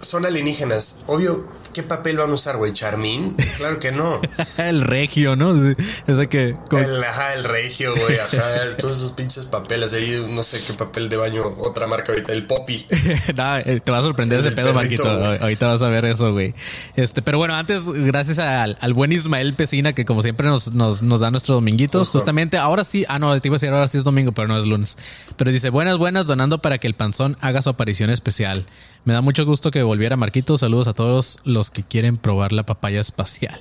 son 0.00 0.26
alienígenas. 0.26 0.96
Obvio, 1.06 1.48
¿qué 1.78 1.84
papel 1.84 2.16
van 2.16 2.28
a 2.30 2.34
usar, 2.34 2.56
güey? 2.56 2.72
¿Charmín? 2.72 3.36
Claro 3.56 3.78
que 3.78 3.92
no. 3.92 4.20
el 4.58 4.80
regio, 4.80 5.36
¿no? 5.36 5.52
Sí, 5.54 5.74
Ese 6.08 6.26
que. 6.28 6.56
con- 6.68 6.82
El, 6.82 7.04
ajá, 7.04 7.34
el 7.34 7.44
regio, 7.44 7.94
güey, 7.94 8.18
ajá, 8.18 8.76
todos 8.78 8.96
esos 8.96 9.12
pinches 9.12 9.46
papeles 9.46 9.92
ahí, 9.92 10.26
no 10.30 10.42
sé 10.42 10.60
qué 10.66 10.74
papel 10.74 11.08
de 11.08 11.16
baño, 11.16 11.44
otra 11.58 11.86
marca 11.86 12.10
ahorita, 12.10 12.32
el 12.32 12.46
Poppy. 12.46 12.84
Nah, 13.36 13.60
eh, 13.60 13.78
te 13.78 13.92
va 13.92 13.98
a 13.98 14.02
sorprender 14.02 14.40
Es 14.40 14.46
ese 14.46 14.56
pedo, 14.56 14.74
perrito, 14.74 15.04
Marquito. 15.04 15.42
Ahorita 15.44 15.68
vas 15.68 15.82
a 15.82 15.88
ver 15.88 16.04
eso, 16.06 16.32
güey. 16.32 16.52
Este, 16.96 17.22
pero 17.22 17.38
bueno, 17.38 17.54
antes, 17.54 17.88
gracias 17.88 18.40
al, 18.40 18.76
al 18.80 18.92
buen 18.94 19.12
Ismael 19.12 19.54
Pesina, 19.54 19.92
que 19.92 20.04
como 20.04 20.22
siempre 20.22 20.48
nos, 20.48 20.72
nos, 20.72 21.02
nos 21.04 21.20
da 21.20 21.30
nuestro 21.30 21.54
dominguito. 21.54 22.04
Justamente, 22.04 22.56
ahora 22.56 22.82
sí, 22.82 23.04
ah, 23.08 23.20
no, 23.20 23.38
te 23.40 23.46
iba 23.46 23.54
a 23.54 23.58
decir 23.58 23.70
ahora 23.70 23.86
sí 23.86 23.98
es 23.98 24.04
domingo, 24.04 24.32
pero 24.32 24.48
no 24.48 24.58
es 24.58 24.64
lunes. 24.64 24.98
Pero 25.36 25.52
dice, 25.52 25.70
buenas, 25.70 25.96
buenas, 25.98 26.26
donando 26.26 26.60
para 26.60 26.78
que 26.78 26.88
el 26.88 26.94
panzón 26.94 27.36
haga 27.40 27.62
su 27.62 27.70
aparición 27.70 28.10
especial. 28.10 28.66
Me 29.04 29.14
da 29.14 29.20
mucho 29.20 29.46
gusto 29.46 29.70
que 29.70 29.82
volviera 29.82 30.16
Marquito. 30.16 30.58
Saludos 30.58 30.88
a 30.88 30.92
todos 30.94 31.38
los 31.44 31.67
que 31.70 31.82
quieren 31.82 32.16
probar 32.16 32.52
la 32.52 32.64
papaya 32.64 33.00
espacial. 33.00 33.60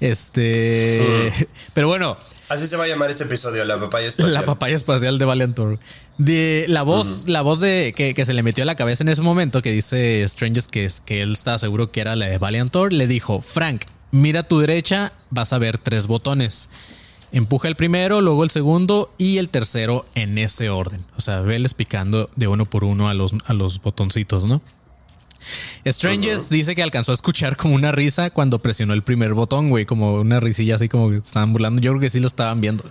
Este, 0.00 1.32
pero 1.72 1.88
bueno, 1.88 2.16
Así 2.48 2.66
se 2.66 2.76
va 2.76 2.84
a 2.84 2.88
llamar 2.88 3.10
este 3.10 3.24
episodio, 3.24 3.64
la 3.64 3.78
papaya 3.78 4.06
espacial. 4.06 4.34
la 4.34 4.44
papaya 4.44 4.76
espacial 4.76 5.18
de 5.18 5.24
Valiant 5.24 5.54
Thor. 5.54 5.78
De 6.18 6.66
la 6.68 6.82
voz, 6.82 7.26
la 7.26 7.40
voz 7.40 7.60
de 7.60 7.94
que, 7.96 8.12
que 8.12 8.24
se 8.26 8.34
le 8.34 8.42
metió 8.42 8.62
a 8.62 8.66
la 8.66 8.74
cabeza 8.74 9.02
en 9.02 9.08
ese 9.08 9.22
momento, 9.22 9.62
que 9.62 9.72
dice 9.72 10.24
Strangers 10.28 10.68
que, 10.68 10.84
es, 10.84 11.00
que 11.00 11.22
él 11.22 11.32
estaba 11.32 11.58
seguro 11.58 11.90
que 11.90 12.00
era 12.00 12.16
la 12.16 12.26
de 12.26 12.36
Valiant 12.36 12.70
Thor, 12.70 12.92
le 12.92 13.06
dijo: 13.06 13.40
Frank, 13.40 13.84
mira 14.10 14.40
a 14.40 14.42
tu 14.42 14.58
derecha, 14.58 15.14
vas 15.30 15.52
a 15.54 15.58
ver 15.58 15.78
tres 15.78 16.06
botones. 16.06 16.68
Empuja 17.32 17.66
el 17.66 17.76
primero, 17.76 18.20
luego 18.20 18.44
el 18.44 18.50
segundo 18.50 19.12
y 19.16 19.38
el 19.38 19.48
tercero 19.48 20.04
en 20.14 20.36
ese 20.38 20.68
orden. 20.68 21.04
O 21.16 21.20
sea, 21.20 21.40
veles 21.40 21.74
picando 21.74 22.28
de 22.36 22.46
uno 22.46 22.66
por 22.66 22.84
uno 22.84 23.08
a 23.08 23.14
los, 23.14 23.34
a 23.46 23.54
los 23.54 23.80
botoncitos, 23.80 24.44
¿no? 24.44 24.60
Strangers 25.86 26.48
dice 26.48 26.74
que 26.74 26.82
alcanzó 26.82 27.12
a 27.12 27.14
escuchar 27.14 27.56
como 27.56 27.74
una 27.74 27.92
risa 27.92 28.30
cuando 28.30 28.58
presionó 28.58 28.94
el 28.94 29.02
primer 29.02 29.34
botón, 29.34 29.68
güey, 29.70 29.84
como 29.84 30.20
una 30.20 30.40
risilla 30.40 30.76
así 30.76 30.88
como 30.88 31.10
que 31.10 31.16
estaban 31.16 31.52
burlando. 31.52 31.80
Yo 31.80 31.90
creo 31.92 32.00
que 32.00 32.10
sí 32.10 32.20
lo 32.20 32.26
estaban 32.26 32.60
viendo. 32.60 32.84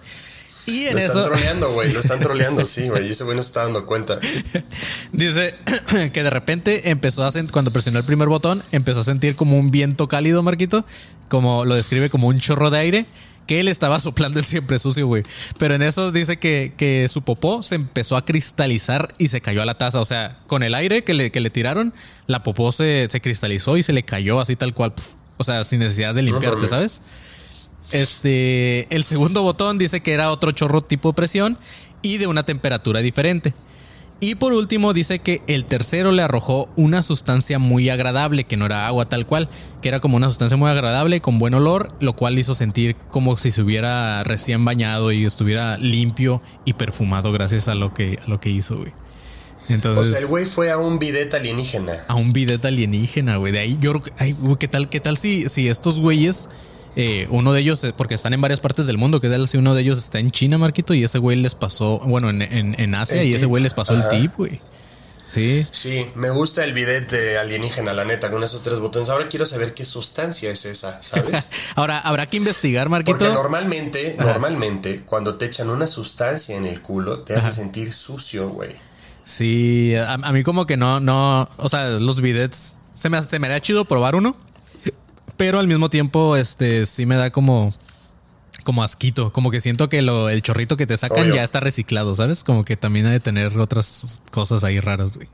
Y 0.66 0.86
en 0.86 0.94
Lo 0.94 1.00
están 1.00 1.18
eso 1.18 1.26
troleando, 1.26 1.74
güey, 1.74 1.92
lo 1.92 2.00
están 2.00 2.20
troleando, 2.22 2.66
sí, 2.66 2.88
güey, 2.88 3.08
y 3.08 3.10
ese 3.10 3.24
güey 3.26 3.36
no 3.36 3.44
se 3.44 3.48
está 3.48 3.64
dando 3.64 3.86
cuenta. 3.86 4.18
dice 5.12 5.56
que 6.14 6.24
de 6.24 6.30
repente 6.30 6.90
empezó 6.90 7.26
a 7.26 7.32
sentir, 7.32 7.52
cuando 7.52 7.72
presionó 7.72 8.00
el 8.00 8.06
primer 8.06 8.30
botón, 8.30 8.64
empezó 8.72 9.02
a 9.02 9.04
sentir 9.04 9.36
como 9.36 9.58
un 9.58 9.72
viento 9.72 10.08
cálido, 10.08 10.42
Marquito, 10.42 10.86
como 11.28 11.66
lo 11.66 11.76
describe 11.76 12.10
como 12.10 12.28
un 12.28 12.40
chorro 12.40 12.70
de 12.70 12.80
aire 12.80 13.06
que 13.48 13.60
él 13.60 13.68
estaba 13.68 14.00
soplando 14.00 14.40
el 14.40 14.46
siempre 14.46 14.80
sucio, 14.80 15.08
güey. 15.08 15.24
Pero 15.58 15.76
en 15.76 15.82
eso 15.82 16.12
dice 16.12 16.38
que, 16.38 16.74
que 16.78 17.08
su 17.08 17.24
popó 17.24 17.64
se 17.64 17.76
empezó 17.76 18.18
a 18.18 18.26
cristalizar 18.26 19.14
y 19.18 19.28
se 19.28 19.42
cayó 19.42 19.62
a 19.62 19.66
la 19.66 19.78
taza. 19.78 20.00
O 20.00 20.06
sea, 20.06 20.40
con 20.48 20.64
el 20.64 20.76
aire 20.76 21.04
que 21.04 21.14
le, 21.14 21.32
que 21.32 21.40
le 21.40 21.50
tiraron, 21.50 21.94
la 22.28 22.44
popó 22.44 22.72
se, 22.72 23.08
se 23.10 23.22
cristalizó 23.22 23.78
y 23.78 23.84
se 23.84 23.94
le 23.94 24.04
cayó 24.04 24.40
así 24.40 24.56
tal 24.56 24.74
cual. 24.74 24.94
pf. 24.94 25.16
O 25.38 25.44
sea, 25.44 25.64
sin 25.64 25.80
necesidad 25.80 26.14
de 26.14 26.22
limpiarte. 26.22 26.68
¿sabes? 26.68 27.02
Este, 27.92 28.94
el 28.96 29.04
segundo 29.04 29.44
botón 29.44 29.78
dice 29.78 30.02
que 30.02 30.14
era 30.14 30.32
otro 30.32 30.52
chorro 30.52 30.82
tipo 30.82 31.10
de 31.10 31.14
presión 31.14 31.58
y 32.02 32.18
de 32.18 32.28
una 32.28 32.44
temperatura 32.44 33.02
diferente. 33.02 33.54
Y 34.24 34.36
por 34.36 34.54
último 34.54 34.94
dice 34.94 35.20
que 35.20 35.42
el 35.48 35.66
tercero 35.66 36.14
le 36.14 36.22
arrojó 36.22 36.70
una 36.78 37.02
sustancia 37.02 37.60
muy 37.60 37.90
agradable, 37.90 38.46
que 38.46 38.56
no 38.56 38.66
era 38.66 38.88
agua 38.88 39.04
tal 39.10 39.26
cual, 39.26 39.50
que 39.82 39.90
era 39.90 40.00
como 40.00 40.16
una 40.16 40.30
sustancia 40.30 40.56
muy 40.56 40.70
agradable 40.70 41.20
con 41.20 41.40
buen 41.40 41.54
olor, 41.54 41.90
lo 42.00 42.16
cual 42.16 42.40
hizo 42.40 42.56
sentir 42.56 42.96
como 43.12 43.36
si 43.36 43.52
se 43.52 43.62
hubiera 43.62 44.24
recién 44.24 44.64
bañado 44.64 45.12
y 45.12 45.26
estuviera 45.26 45.76
limpio 45.76 46.42
y 46.64 46.72
perfumado 46.72 47.34
gracias 47.34 47.68
a 47.68 47.76
lo 47.76 47.94
que, 47.94 48.18
a 48.26 48.30
lo 48.30 48.40
que 48.40 48.50
hizo, 48.50 48.78
güey. 48.78 48.92
O 48.92 49.74
Entonces, 49.74 50.14
sea, 50.14 50.20
el 50.20 50.28
güey 50.28 50.46
fue 50.46 50.72
a 50.72 50.78
un 50.78 51.00
bidet 51.00 51.34
alienígena. 51.34 51.92
a 52.08 52.16
un 52.16 52.32
bidet 52.32 52.64
alienígena, 52.64 53.36
güey. 53.36 53.52
De 53.52 53.60
ahí 53.60 53.78
yo 53.82 54.02
ay, 54.20 54.38
güey, 54.40 54.56
¿qué 54.56 54.70
tal, 54.70 54.88
qué 54.88 55.02
tal 55.02 55.18
si, 55.18 55.50
si 55.50 55.68
estos 55.68 56.00
güeyes, 56.00 56.50
eh, 56.96 57.28
uno 57.30 57.54
de 57.54 57.62
ellos, 57.62 57.84
eh, 57.84 57.94
porque 57.96 58.14
están 58.16 58.34
en 58.34 58.42
varias 58.42 58.60
partes 58.60 58.86
del 58.88 58.98
mundo, 58.98 59.20
qué 59.20 59.30
tal 59.30 59.48
si 59.48 59.58
uno 59.58 59.74
de 59.76 59.82
ellos 59.82 59.98
está 59.98 60.20
en 60.20 60.32
China, 60.32 60.58
Marquito, 60.58 60.94
y 60.94 61.04
ese 61.04 61.18
güey 61.20 61.38
les 61.38 61.56
pasó, 61.56 62.00
bueno, 62.00 62.30
en, 62.30 62.42
en- 62.42 62.80
en 62.80 62.96
Asia, 62.96 63.22
El 63.22 63.28
y 63.30 63.34
ese 63.34 63.46
güey 63.46 63.64
les 63.64 63.74
pasó 63.74 63.94
Ajá. 63.94 64.10
el 64.10 64.22
tip, 64.22 64.32
güey. 64.38 64.60
Sí. 65.26 65.66
Sí, 65.72 66.06
me 66.16 66.30
gusta 66.30 66.64
el 66.64 66.74
bidet 66.74 67.10
de 67.10 67.40
alienígena, 67.40 67.94
la 67.94 68.06
neta, 68.06 68.30
con 68.30 68.44
esos 68.44 68.62
tres 68.62 68.78
botones. 68.80 69.10
Ahora 69.10 69.28
quiero 69.30 69.48
saber 69.48 69.74
qué 69.74 69.84
sustancia 69.84 70.52
es 70.52 70.66
esa, 70.66 71.02
¿sabes? 71.02 71.48
Ahora, 71.76 71.98
habrá 72.00 72.28
que 72.28 72.38
investigar, 72.38 72.88
Marquito. 72.90 73.18
Porque 73.18 73.34
normalmente, 73.34 74.16
normalmente, 74.20 75.02
cuando 75.06 75.36
te 75.36 75.46
echan 75.46 75.70
una 75.70 75.88
sustancia 75.88 76.56
en 76.56 76.66
el 76.66 76.82
culo, 76.84 77.18
te 77.20 77.36
hace 77.36 77.52
sentir 77.52 77.92
sucio, 77.94 78.50
güey. 78.50 78.72
Sí, 79.26 79.96
a, 79.96 80.14
a 80.14 80.32
mí 80.34 80.44
como 80.44 80.66
que 80.68 80.78
no, 80.78 81.00
no, 81.00 81.50
o 81.58 81.70
sea, 81.70 81.88
los 81.92 82.22
bidets, 82.22 82.76
se 82.94 83.10
me, 83.10 83.20
se 83.22 83.40
me 83.40 83.48
haría 83.48 83.60
chido 83.62 83.86
probar 83.86 84.16
uno, 84.16 84.36
pero 85.38 85.60
al 85.60 85.68
mismo 85.68 85.90
tiempo, 85.90 86.36
este, 86.38 86.86
sí 86.86 87.06
me 87.06 87.16
da 87.16 87.32
como, 87.32 87.74
como 88.64 88.84
asquito, 88.84 89.32
como 89.34 89.52
que 89.52 89.62
siento 89.62 89.90
que 89.90 90.02
lo, 90.02 90.30
el 90.30 90.42
chorrito 90.42 90.78
que 90.78 90.88
te 90.88 90.98
sacan 90.98 91.24
Obvio. 91.26 91.36
ya 91.36 91.44
está 91.44 91.60
reciclado, 91.60 92.14
¿sabes? 92.16 92.44
Como 92.44 92.64
que 92.64 92.78
también 92.78 93.06
ha 93.08 93.12
de 93.12 93.20
tener 93.20 93.58
otras 93.60 94.22
cosas 94.32 94.64
ahí 94.64 94.80
raras, 94.80 95.18
güey. 95.18 95.28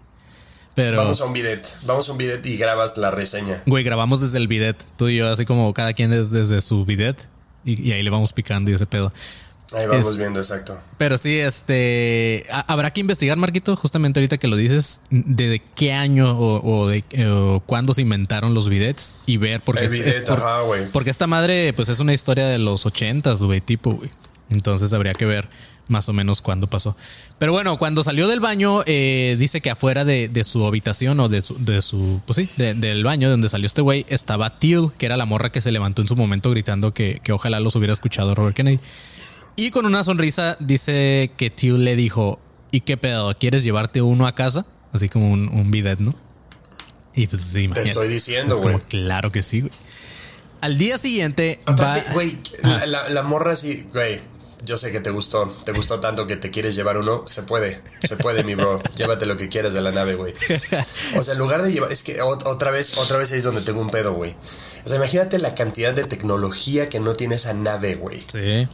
Pero, 0.76 0.98
Vamos 0.98 1.20
a 1.20 1.26
un 1.26 1.34
bidet, 1.34 1.76
vamos 1.86 2.08
a 2.08 2.12
un 2.14 2.18
bidet 2.18 2.46
y 2.46 2.56
grabas 2.56 2.96
la 2.98 3.12
reseña. 3.12 3.62
güey, 3.66 3.84
grabamos 3.84 4.22
desde 4.22 4.38
el 4.38 4.48
bidet, 4.48 4.78
tú 4.98 5.10
y 5.10 5.18
yo, 5.18 5.30
así 5.30 5.46
como 5.46 5.74
cada 5.74 5.94
quien 5.94 6.10
des- 6.12 6.32
desde 6.32 6.62
su 6.62 6.86
bidet, 6.86 7.28
y, 7.66 7.90
y 7.90 7.92
ahí 7.92 8.02
le 8.02 8.10
vamos 8.10 8.32
picando 8.32 8.72
y 8.72 8.76
ese 8.76 8.86
pedo. 8.86 9.12
Ahí 9.74 9.86
vamos 9.88 10.08
Es- 10.08 10.18
viendo, 10.18 10.40
exacto. 10.40 10.80
Pero 10.98 11.18
sí, 11.18 11.38
este. 11.38 12.46
ha- 12.52 12.66
Habrá 12.72 12.92
que 12.92 13.02
investigar, 13.02 13.38
Marquito, 13.38 13.76
justamente 13.76 14.20
ahorita 14.20 14.38
que 14.38 14.48
lo 14.48 14.56
dices, 14.56 15.02
de, 15.12 15.48
de 15.50 15.62
qué 15.76 15.94
año 15.94 16.32
o, 16.38 16.62
o 16.82 16.88
de 16.88 17.04
eh, 17.12 17.28
o 17.28 17.62
cuándo 17.66 17.94
se 17.94 18.02
inventaron 18.02 18.54
los 18.54 18.68
bidets 18.70 19.18
y 19.26 19.38
ver 19.38 19.62
porque 19.62 19.88
bidet, 19.88 20.28
ajá, 20.30 20.62
güey. 20.62 20.90
porque 20.92 21.10
esta 21.12 21.28
madre, 21.28 21.74
pues 21.74 21.90
es 21.90 22.00
una 22.00 22.14
historia 22.14 22.48
de 22.48 22.58
los 22.58 22.86
ochentas, 22.86 23.44
güey, 23.44 23.62
tipo, 23.62 23.92
güey. 23.92 24.10
Entonces 24.50 24.92
habría 24.94 25.14
que 25.14 25.26
ver 25.26 25.48
más 25.88 26.08
o 26.10 26.14
menos 26.14 26.42
cuándo 26.42 26.68
pasó. 26.68 26.96
Pero 27.40 27.52
bueno, 27.52 27.78
cuando 27.80 28.04
salió 28.04 28.28
del 28.28 28.40
baño, 28.40 28.82
eh, 28.86 29.36
dice 29.40 29.62
que 29.62 29.70
afuera 29.72 30.06
de, 30.06 30.28
de 30.30 30.44
su 30.44 30.66
habitación 30.66 31.20
o 31.20 31.30
de 31.30 31.42
su, 31.44 31.64
de 31.64 31.82
su 31.82 32.22
pues 32.26 32.38
sí, 32.38 32.50
de- 32.58 32.74
del 32.76 33.04
baño 33.04 33.30
donde 33.30 33.50
salió 33.50 33.66
este 33.68 33.82
güey, 33.82 34.06
estaba 34.10 34.58
Teal, 34.60 34.92
que 34.98 35.06
era 35.08 35.18
la 35.18 35.26
morra 35.26 35.52
que 35.52 35.62
se 35.62 35.72
levantó 35.72 36.02
en 36.04 36.08
su 36.08 36.16
momento 36.16 36.50
gritando 36.52 36.94
que, 36.94 37.20
que 37.24 37.32
ojalá 37.32 37.60
los 37.60 37.76
hubiera 37.76 37.94
escuchado 37.94 38.34
Robert 38.36 38.56
Kennedy. 38.56 38.80
Y 39.60 39.72
con 39.72 39.86
una 39.86 40.04
sonrisa 40.06 40.56
dice 40.60 41.32
que 41.36 41.50
Teal 41.50 41.84
le 41.84 41.96
dijo, 41.98 42.40
¿y 42.72 42.82
qué 42.82 42.96
pedo? 42.96 43.34
¿Quieres 43.38 43.64
llevarte 43.64 44.02
uno 44.02 44.26
a 44.26 44.34
casa? 44.34 44.66
así 44.94 45.08
como 45.10 45.32
un, 45.32 45.50
un 45.50 45.70
bidet, 45.70 46.00
¿no? 46.00 46.16
Y 47.14 47.28
pues 47.28 47.42
sí, 47.42 47.64
imagínate. 47.66 47.92
estoy 47.92 48.08
diciendo, 48.08 48.56
Es 48.56 48.62
güey. 48.62 48.78
claro 48.80 49.32
que 49.32 49.44
sí, 49.44 49.62
güey. 49.62 49.74
Al 50.62 50.78
día 50.78 50.98
siguiente 50.98 51.60
Aparte, 51.66 52.12
güey, 52.14 52.38
la, 52.64 52.86
la- 52.88 53.10
la 53.10 53.24
morra 53.24 53.56
sí, 53.56 53.86
güey. 53.94 54.20
Yo 54.66 54.78
sé 54.78 54.92
que 54.92 55.00
te 55.00 55.10
gustó, 55.12 55.46
te 55.64 55.72
gustó 55.74 56.00
tanto 56.00 56.26
que 56.26 56.38
te 56.38 56.52
quieres 56.52 56.76
llevar 56.76 56.98
uno. 56.98 57.24
Se 57.28 57.44
puede, 57.44 57.82
se 58.08 58.16
puede, 58.18 58.44
mi 58.44 58.56
bro. 58.56 58.82
Llévate 58.98 59.26
lo 59.26 59.38
que 59.38 59.48
quieras 59.50 59.74
de 59.74 59.82
la 59.82 59.92
nave, 59.92 60.16
güey. 60.16 60.34
O 61.18 61.24
sea, 61.24 61.34
en 61.34 61.40
lugar 61.40 61.62
de 61.64 61.72
llevar, 61.72 61.92
es 61.92 62.02
que 62.04 62.20
ot- 62.22 62.46
otra 62.48 62.72
vez, 62.72 62.98
otra 62.98 63.18
vez 63.18 63.32
ahí 63.32 63.38
es 63.38 63.44
donde 63.44 63.62
tengo 63.62 63.80
un 63.82 63.90
pedo, 63.90 64.14
güey. 64.14 64.36
O 64.84 64.88
sea, 64.88 64.98
imagínate 64.98 65.38
la 65.40 65.54
cantidad 65.56 65.94
de 65.94 66.04
tecnología 66.06 66.90
que 66.90 67.00
no 67.00 67.14
tiene 67.16 67.36
esa 67.36 67.54
nave, 67.54 67.96
güey. 67.96 68.24
Sí. 68.32 68.68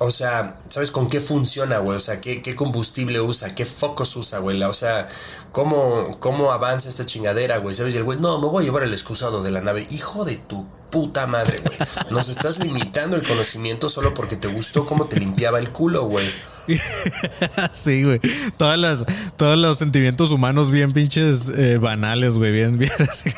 O 0.00 0.10
sea, 0.10 0.60
¿sabes 0.68 0.90
con 0.90 1.08
qué 1.08 1.20
funciona, 1.20 1.78
güey? 1.78 1.96
O 1.96 2.00
sea, 2.00 2.20
¿qué, 2.20 2.42
qué 2.42 2.56
combustible 2.56 3.20
usa? 3.20 3.54
¿Qué 3.54 3.64
focos 3.64 4.16
usa, 4.16 4.40
güey? 4.40 4.60
O 4.64 4.74
sea, 4.74 5.06
¿cómo, 5.52 6.16
¿cómo 6.18 6.50
avanza 6.50 6.88
esta 6.88 7.06
chingadera, 7.06 7.58
güey? 7.58 7.76
¿Sabes? 7.76 7.94
Y 7.94 7.98
el 7.98 8.04
güey, 8.04 8.18
no, 8.18 8.40
me 8.40 8.48
voy 8.48 8.62
a 8.62 8.66
llevar 8.66 8.82
el 8.82 8.92
excusado 8.92 9.42
de 9.42 9.52
la 9.52 9.60
nave. 9.60 9.86
Hijo 9.90 10.24
de 10.24 10.36
tu 10.36 10.66
puta 10.94 11.26
madre, 11.26 11.58
güey. 11.58 11.76
Nos 12.10 12.28
estás 12.28 12.60
limitando 12.60 13.16
el 13.16 13.22
conocimiento 13.24 13.90
solo 13.90 14.14
porque 14.14 14.36
te 14.36 14.46
gustó 14.46 14.86
cómo 14.86 15.06
te 15.06 15.18
limpiaba 15.18 15.58
el 15.58 15.70
culo, 15.70 16.04
güey. 16.04 16.24
sí, 17.72 18.04
güey. 18.04 18.20
Todas 18.56 18.78
las, 18.78 19.04
todos 19.36 19.58
los 19.58 19.76
sentimientos 19.76 20.30
humanos 20.30 20.70
bien 20.70 20.92
pinches 20.92 21.50
eh, 21.56 21.78
banales, 21.78 22.38
güey. 22.38 22.52
Bien, 22.52 22.78
bien 22.78 22.92
así, 23.00 23.32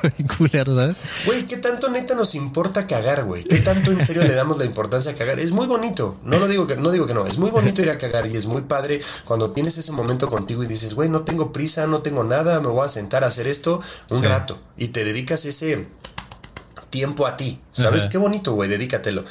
bien 0.52 0.66
¿sabes? 0.66 1.00
Güey, 1.24 1.48
¿qué 1.48 1.56
tanto 1.56 1.88
neta 1.88 2.14
nos 2.14 2.34
importa 2.34 2.86
cagar, 2.86 3.24
güey? 3.24 3.42
¿Qué 3.42 3.56
tanto 3.60 3.90
en 3.90 4.04
serio 4.04 4.22
le 4.22 4.34
damos 4.34 4.58
la 4.58 4.66
importancia 4.66 5.12
a 5.12 5.14
cagar? 5.14 5.40
Es 5.40 5.52
muy 5.52 5.66
bonito, 5.66 6.18
no 6.24 6.38
lo 6.38 6.48
digo 6.48 6.66
que 6.66 6.76
no 6.76 6.90
digo 6.90 7.06
que 7.06 7.14
no, 7.14 7.26
es 7.26 7.38
muy 7.38 7.50
bonito 7.50 7.80
ir 7.80 7.88
a 7.88 7.96
cagar 7.96 8.26
y 8.26 8.36
es 8.36 8.44
muy 8.44 8.62
padre 8.62 9.00
cuando 9.24 9.50
tienes 9.52 9.78
ese 9.78 9.92
momento 9.92 10.28
contigo 10.28 10.62
y 10.62 10.66
dices, 10.66 10.92
güey, 10.92 11.08
no 11.08 11.22
tengo 11.22 11.52
prisa, 11.52 11.86
no 11.86 12.02
tengo 12.02 12.22
nada, 12.22 12.60
me 12.60 12.68
voy 12.68 12.84
a 12.84 12.88
sentar 12.90 13.24
a 13.24 13.28
hacer 13.28 13.48
esto 13.48 13.80
un 14.10 14.20
Sí. 14.20 14.26
rato 14.26 14.58
y 14.76 14.88
te 14.88 15.04
dedicas 15.04 15.44
ese 15.46 15.88
tiempo 16.96 17.26
a 17.26 17.36
ti, 17.36 17.60
¿sabes? 17.72 18.04
Ajá. 18.04 18.10
Qué 18.10 18.16
bonito, 18.16 18.54
güey, 18.54 18.70
dedícatelo. 18.70 19.22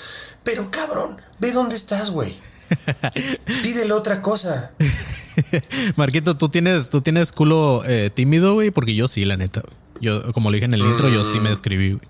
Pero 0.44 0.70
cabrón, 0.70 1.20
ve 1.40 1.52
dónde 1.52 1.76
estás, 1.76 2.12
güey. 2.12 2.32
Pídele 3.64 3.92
otra 3.92 4.22
cosa. 4.22 4.72
Marquito, 5.96 6.38
¿tú 6.38 6.50
tienes, 6.50 6.92
tú 6.92 7.02
tienes 7.02 7.32
culo 7.32 7.82
eh, 7.88 8.12
tímido, 8.14 8.54
güey? 8.54 8.70
Porque 8.70 8.94
yo 8.94 9.08
sí, 9.08 9.26
la 9.26 9.36
neta. 9.36 9.64
Yo, 10.00 10.32
como 10.32 10.52
le 10.52 10.58
dije 10.58 10.66
en 10.66 10.76
el 10.76 10.82
intro, 10.82 11.10
yo 11.10 11.24
sí 11.24 11.40
me 11.40 11.50
describí, 11.50 11.94
güey. 11.94 12.08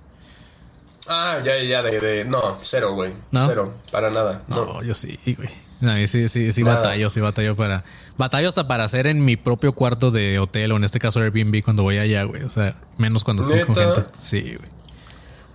Ah, 1.07 1.37
ya, 1.41 1.57
ya, 1.63 1.81
de, 1.81 2.01
de 2.01 2.25
no, 2.25 2.57
cero, 2.59 2.93
güey. 2.93 3.13
¿No? 3.31 3.47
Cero, 3.47 3.73
para 3.93 4.09
nada. 4.09 4.43
No. 4.49 4.65
No, 4.65 4.83
yo 4.83 4.93
sí, 4.93 5.17
güey. 5.37 5.49
No, 5.79 5.95
sí, 6.07 6.27
sí, 6.27 6.51
sí 6.51 6.63
Nada. 6.63 6.79
batallo, 6.79 7.09
sí 7.09 7.21
batallo 7.21 7.55
para... 7.55 7.85
Batallo 8.17 8.49
hasta 8.49 8.67
para 8.67 8.83
hacer 8.83 9.07
en 9.07 9.23
mi 9.23 9.37
propio 9.37 9.73
cuarto 9.73 10.11
de 10.11 10.39
hotel 10.39 10.71
o 10.71 10.77
en 10.77 10.83
este 10.83 10.99
caso 10.99 11.19
Airbnb 11.19 11.63
cuando 11.63 11.83
voy 11.83 11.97
allá, 11.97 12.23
güey. 12.23 12.43
O 12.43 12.49
sea, 12.49 12.75
menos 12.97 13.23
cuando 13.23 13.43
estoy 13.43 13.61
con 13.63 13.75
gente. 13.75 14.03
Sí, 14.17 14.41
güey. 14.41 14.74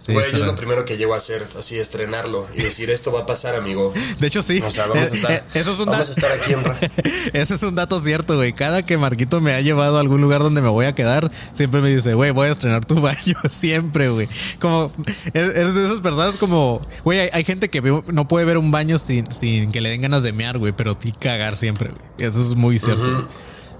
Sí, 0.05 0.13
Güey, 0.15 0.33
yo 0.33 0.39
es 0.39 0.47
lo 0.47 0.55
primero 0.55 0.87
que 0.87 0.97
llego 0.97 1.13
a 1.13 1.19
hacer, 1.19 1.47
así 1.59 1.79
estrenarlo 1.79 2.49
y 2.55 2.63
decir 2.63 2.89
esto 2.89 3.13
va 3.13 3.21
a 3.21 3.27
pasar, 3.27 3.55
amigo. 3.55 3.93
De 4.19 4.27
hecho, 4.29 4.43
sí. 4.43 4.59
O 4.65 4.71
sea, 4.71 4.87
vamos 4.87 5.09
a 5.09 5.13
Eh, 5.13 5.15
estar, 5.15 5.33
eh, 5.33 5.43
Eso 5.53 5.73
es 5.73 5.79
un 5.79 5.87
vamos 5.87 6.09
a 6.09 6.09
dato. 6.09 6.13
estar 6.13 6.33
aquí 6.33 6.53
en 6.55 7.35
Ese 7.41 7.55
es 7.55 7.63
un 7.63 7.75
dato 7.75 8.01
cierto, 8.01 8.37
güey. 8.37 8.55
Cada 8.55 8.83
que 8.83 8.97
Marquito 8.97 9.43
me 9.43 9.53
ha 9.53 9.61
llevado 9.61 9.99
a 9.99 10.01
algún 10.01 10.23
lugar 10.23 10.41
donde 10.43 10.63
me 10.63 10.71
voy 10.71 10.87
a 10.87 10.95
quedar, 10.95 11.31
siempre 11.53 11.83
me 11.83 11.91
dice, 11.91 12.15
güey, 12.15 12.31
voy 12.31 12.49
a 12.49 12.53
estrenar 12.53 12.83
tu 12.87 12.95
baño. 13.03 13.35
Siempre, 13.51 14.09
güey. 14.09 14.27
Como, 14.59 14.91
eres 15.35 15.75
de 15.75 15.85
esas 15.85 16.01
personas 16.01 16.39
como, 16.39 16.81
güey, 17.05 17.21
hay, 17.21 17.29
hay 17.35 17.45
gente 17.45 17.69
que 17.69 17.83
no 18.07 18.27
puede 18.27 18.47
ver 18.47 18.57
un 18.57 18.71
baño 18.71 18.97
sin, 18.99 19.31
sin 19.31 19.71
que 19.71 19.83
le 19.83 19.91
den 19.91 20.01
ganas 20.01 20.23
de 20.23 20.33
mear, 20.33 20.57
güey, 20.57 20.73
pero 20.73 20.95
ti 20.95 21.13
cagar 21.13 21.59
siempre, 21.59 21.91
güey. 21.91 22.29
Eso 22.29 22.41
es 22.41 22.55
muy 22.57 22.79
cierto. 22.79 23.27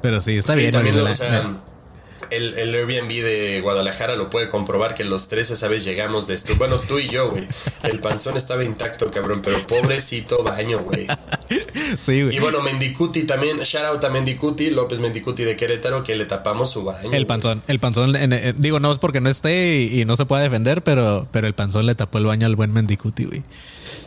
Pero 0.03 0.21
sí, 0.21 0.37
está 0.37 0.53
Sí, 0.53 0.59
bien. 0.61 0.73
también, 0.73 0.97
güey, 0.97 1.05
la- 1.07 1.11
o 1.13 1.15
sea, 1.15 1.31
la- 1.31 1.55
el, 2.31 2.55
el 2.59 2.75
Airbnb 2.75 3.09
de 3.23 3.61
Guadalajara 3.61 4.17
lo 4.17 4.31
puede 4.31 4.49
comprobar 4.49 4.95
que 4.95 5.05
los 5.05 5.29
tres 5.29 5.51
esa 5.51 5.69
vez 5.69 5.85
llegamos 5.85 6.27
de 6.27 6.35
esto. 6.35 6.55
Bueno, 6.57 6.79
tú 6.79 6.99
y 6.99 7.09
yo, 7.09 7.31
güey. 7.31 7.47
El 7.83 8.01
panzón 8.01 8.37
estaba 8.37 8.65
intacto, 8.65 9.11
cabrón, 9.11 9.41
pero 9.45 9.57
pobrecito 9.67 10.43
baño, 10.43 10.81
güey. 10.81 11.07
sí, 12.01 12.23
güey. 12.23 12.37
Y 12.37 12.39
bueno, 12.41 12.61
Mendicuti 12.63 13.25
también, 13.25 13.59
shout 13.59 13.85
out 13.85 14.05
a 14.05 14.11
Mendicuti, 14.11 14.71
López 14.71 15.01
Mendicuti 15.01 15.45
de 15.45 15.57
Querétaro, 15.57 16.03
que 16.03 16.15
le 16.17 16.25
tapamos 16.27 16.71
su 16.71 16.85
baño. 16.85 17.05
El 17.05 17.11
güey. 17.11 17.25
panzón, 17.27 17.63
el 17.67 17.81
panzón, 17.81 18.17
en- 18.17 18.33
eh, 18.33 18.55
digo, 18.57 18.81
no 18.81 18.93
es 18.93 18.99
porque 18.99 19.21
no 19.21 19.29
esté 19.31 19.79
y, 19.81 20.01
y 20.01 20.05
no 20.05 20.17
se 20.17 20.27
pueda 20.27 20.43
defender, 20.43 20.83
pero, 20.83 21.27
pero 21.33 21.47
el 21.47 21.55
panzón 21.55 21.87
le 21.87 21.95
tapó 21.95 22.19
el 22.19 22.25
baño 22.27 22.47
al 22.47 22.57
buen 22.57 22.73
Mendicuti, 22.73 23.25
güey. 23.25 23.43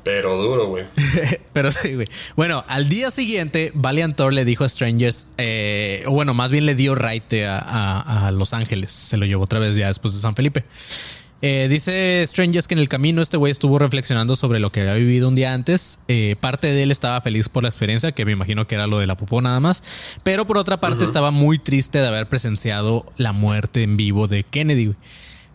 Pero 0.03 0.35
duro, 0.41 0.67
güey. 0.67 0.85
Pero 1.53 1.71
sí, 1.71 1.93
güey. 1.93 2.07
Bueno, 2.35 2.65
al 2.67 2.89
día 2.89 3.11
siguiente, 3.11 3.71
Valiant 3.75 4.15
Thor 4.17 4.33
le 4.33 4.43
dijo 4.43 4.63
a 4.63 4.69
Strangers, 4.69 5.27
eh, 5.37 6.03
o 6.07 6.11
bueno, 6.11 6.33
más 6.33 6.49
bien 6.49 6.65
le 6.65 6.73
dio 6.75 6.95
raite 6.95 7.45
a, 7.45 7.57
a- 7.59 7.99
a 8.13 8.31
Los 8.31 8.53
Ángeles. 8.53 8.91
Se 8.91 9.17
lo 9.17 9.25
llevó 9.25 9.43
otra 9.43 9.59
vez 9.59 9.75
ya 9.75 9.87
después 9.87 10.13
de 10.13 10.21
San 10.21 10.35
Felipe. 10.35 10.63
Eh, 11.45 11.67
dice 11.69 12.23
Strangers 12.25 12.69
que 12.69 12.73
en 12.73 12.79
el 12.79 12.87
camino 12.87 13.21
este 13.21 13.35
güey 13.35 13.51
estuvo 13.51 13.77
reflexionando 13.77 14.37
sobre 14.37 14.61
lo 14.61 14.69
que 14.69 14.79
había 14.79 14.93
vivido 14.93 15.27
un 15.27 15.35
día 15.35 15.53
antes. 15.53 15.99
Eh, 16.07 16.37
parte 16.39 16.67
de 16.67 16.83
él 16.83 16.91
estaba 16.91 17.19
feliz 17.19 17.49
por 17.49 17.63
la 17.63 17.69
experiencia, 17.69 18.13
que 18.13 18.23
me 18.23 18.31
imagino 18.31 18.65
que 18.65 18.75
era 18.75 18.87
lo 18.87 18.99
de 18.99 19.07
la 19.07 19.17
popó 19.17 19.41
nada 19.41 19.59
más. 19.59 19.83
Pero 20.23 20.47
por 20.47 20.57
otra 20.57 20.79
parte 20.79 21.03
estaba 21.03 21.31
muy 21.31 21.59
triste 21.59 21.99
de 21.99 22.07
haber 22.07 22.29
presenciado 22.29 23.05
la 23.17 23.33
muerte 23.33 23.83
en 23.83 23.97
vivo 23.97 24.29
de 24.29 24.43
Kennedy. 24.43 24.93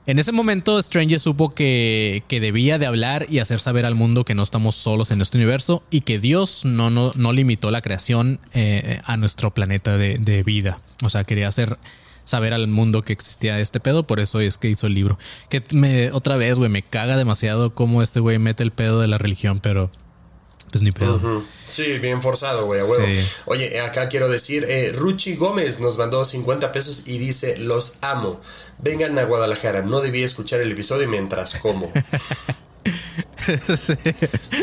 En 0.04 0.18
ese 0.18 0.32
momento, 0.32 0.80
Stranger 0.82 1.20
supo 1.20 1.50
que, 1.50 2.22
que 2.28 2.40
debía 2.40 2.78
de 2.78 2.84
hablar 2.84 3.26
y 3.30 3.38
hacer 3.38 3.58
saber 3.58 3.86
al 3.86 3.94
mundo 3.94 4.26
que 4.26 4.34
no 4.34 4.42
estamos 4.42 4.74
solos 4.74 5.10
en 5.10 5.22
este 5.22 5.38
universo 5.38 5.82
y 5.90 6.02
que 6.02 6.18
Dios 6.18 6.66
no, 6.66 6.90
no, 6.90 7.12
no 7.14 7.32
limitó 7.32 7.70
la 7.70 7.80
creación 7.80 8.40
eh, 8.52 9.00
a 9.04 9.16
nuestro 9.16 9.54
planeta 9.54 9.96
de, 9.96 10.18
de 10.18 10.42
vida. 10.42 10.80
O 11.02 11.08
sea, 11.08 11.24
quería 11.24 11.48
hacer 11.48 11.78
saber 12.28 12.52
al 12.52 12.66
mundo 12.66 13.02
que 13.02 13.14
existía 13.14 13.58
este 13.58 13.80
pedo, 13.80 14.06
por 14.06 14.20
eso 14.20 14.40
es 14.40 14.58
que 14.58 14.68
hizo 14.68 14.86
el 14.86 14.94
libro. 14.94 15.18
Que 15.48 15.64
me, 15.72 16.12
otra 16.12 16.36
vez, 16.36 16.58
güey, 16.58 16.68
me 16.68 16.82
caga 16.82 17.16
demasiado 17.16 17.72
cómo 17.72 18.02
este 18.02 18.20
güey 18.20 18.38
mete 18.38 18.62
el 18.62 18.70
pedo 18.70 19.00
de 19.00 19.08
la 19.08 19.16
religión, 19.16 19.60
pero 19.60 19.90
pues 20.70 20.82
ni 20.82 20.92
pedo. 20.92 21.42
Sí, 21.70 21.98
bien 21.98 22.20
forzado, 22.20 22.66
güey, 22.66 22.80
a 22.80 22.84
huevo. 22.84 23.06
Sí. 23.06 23.26
Oye, 23.46 23.80
acá 23.80 24.10
quiero 24.10 24.28
decir, 24.28 24.66
eh, 24.68 24.92
Ruchi 24.94 25.36
Gómez 25.36 25.80
nos 25.80 25.96
mandó 25.96 26.22
50 26.24 26.70
pesos 26.70 27.04
y 27.06 27.16
dice, 27.16 27.56
los 27.58 27.96
amo. 28.02 28.40
Vengan 28.78 29.18
a 29.18 29.24
Guadalajara, 29.24 29.82
no 29.82 30.00
debí 30.00 30.22
escuchar 30.22 30.60
el 30.60 30.70
episodio 30.70 31.08
mientras 31.08 31.54
como. 31.56 31.90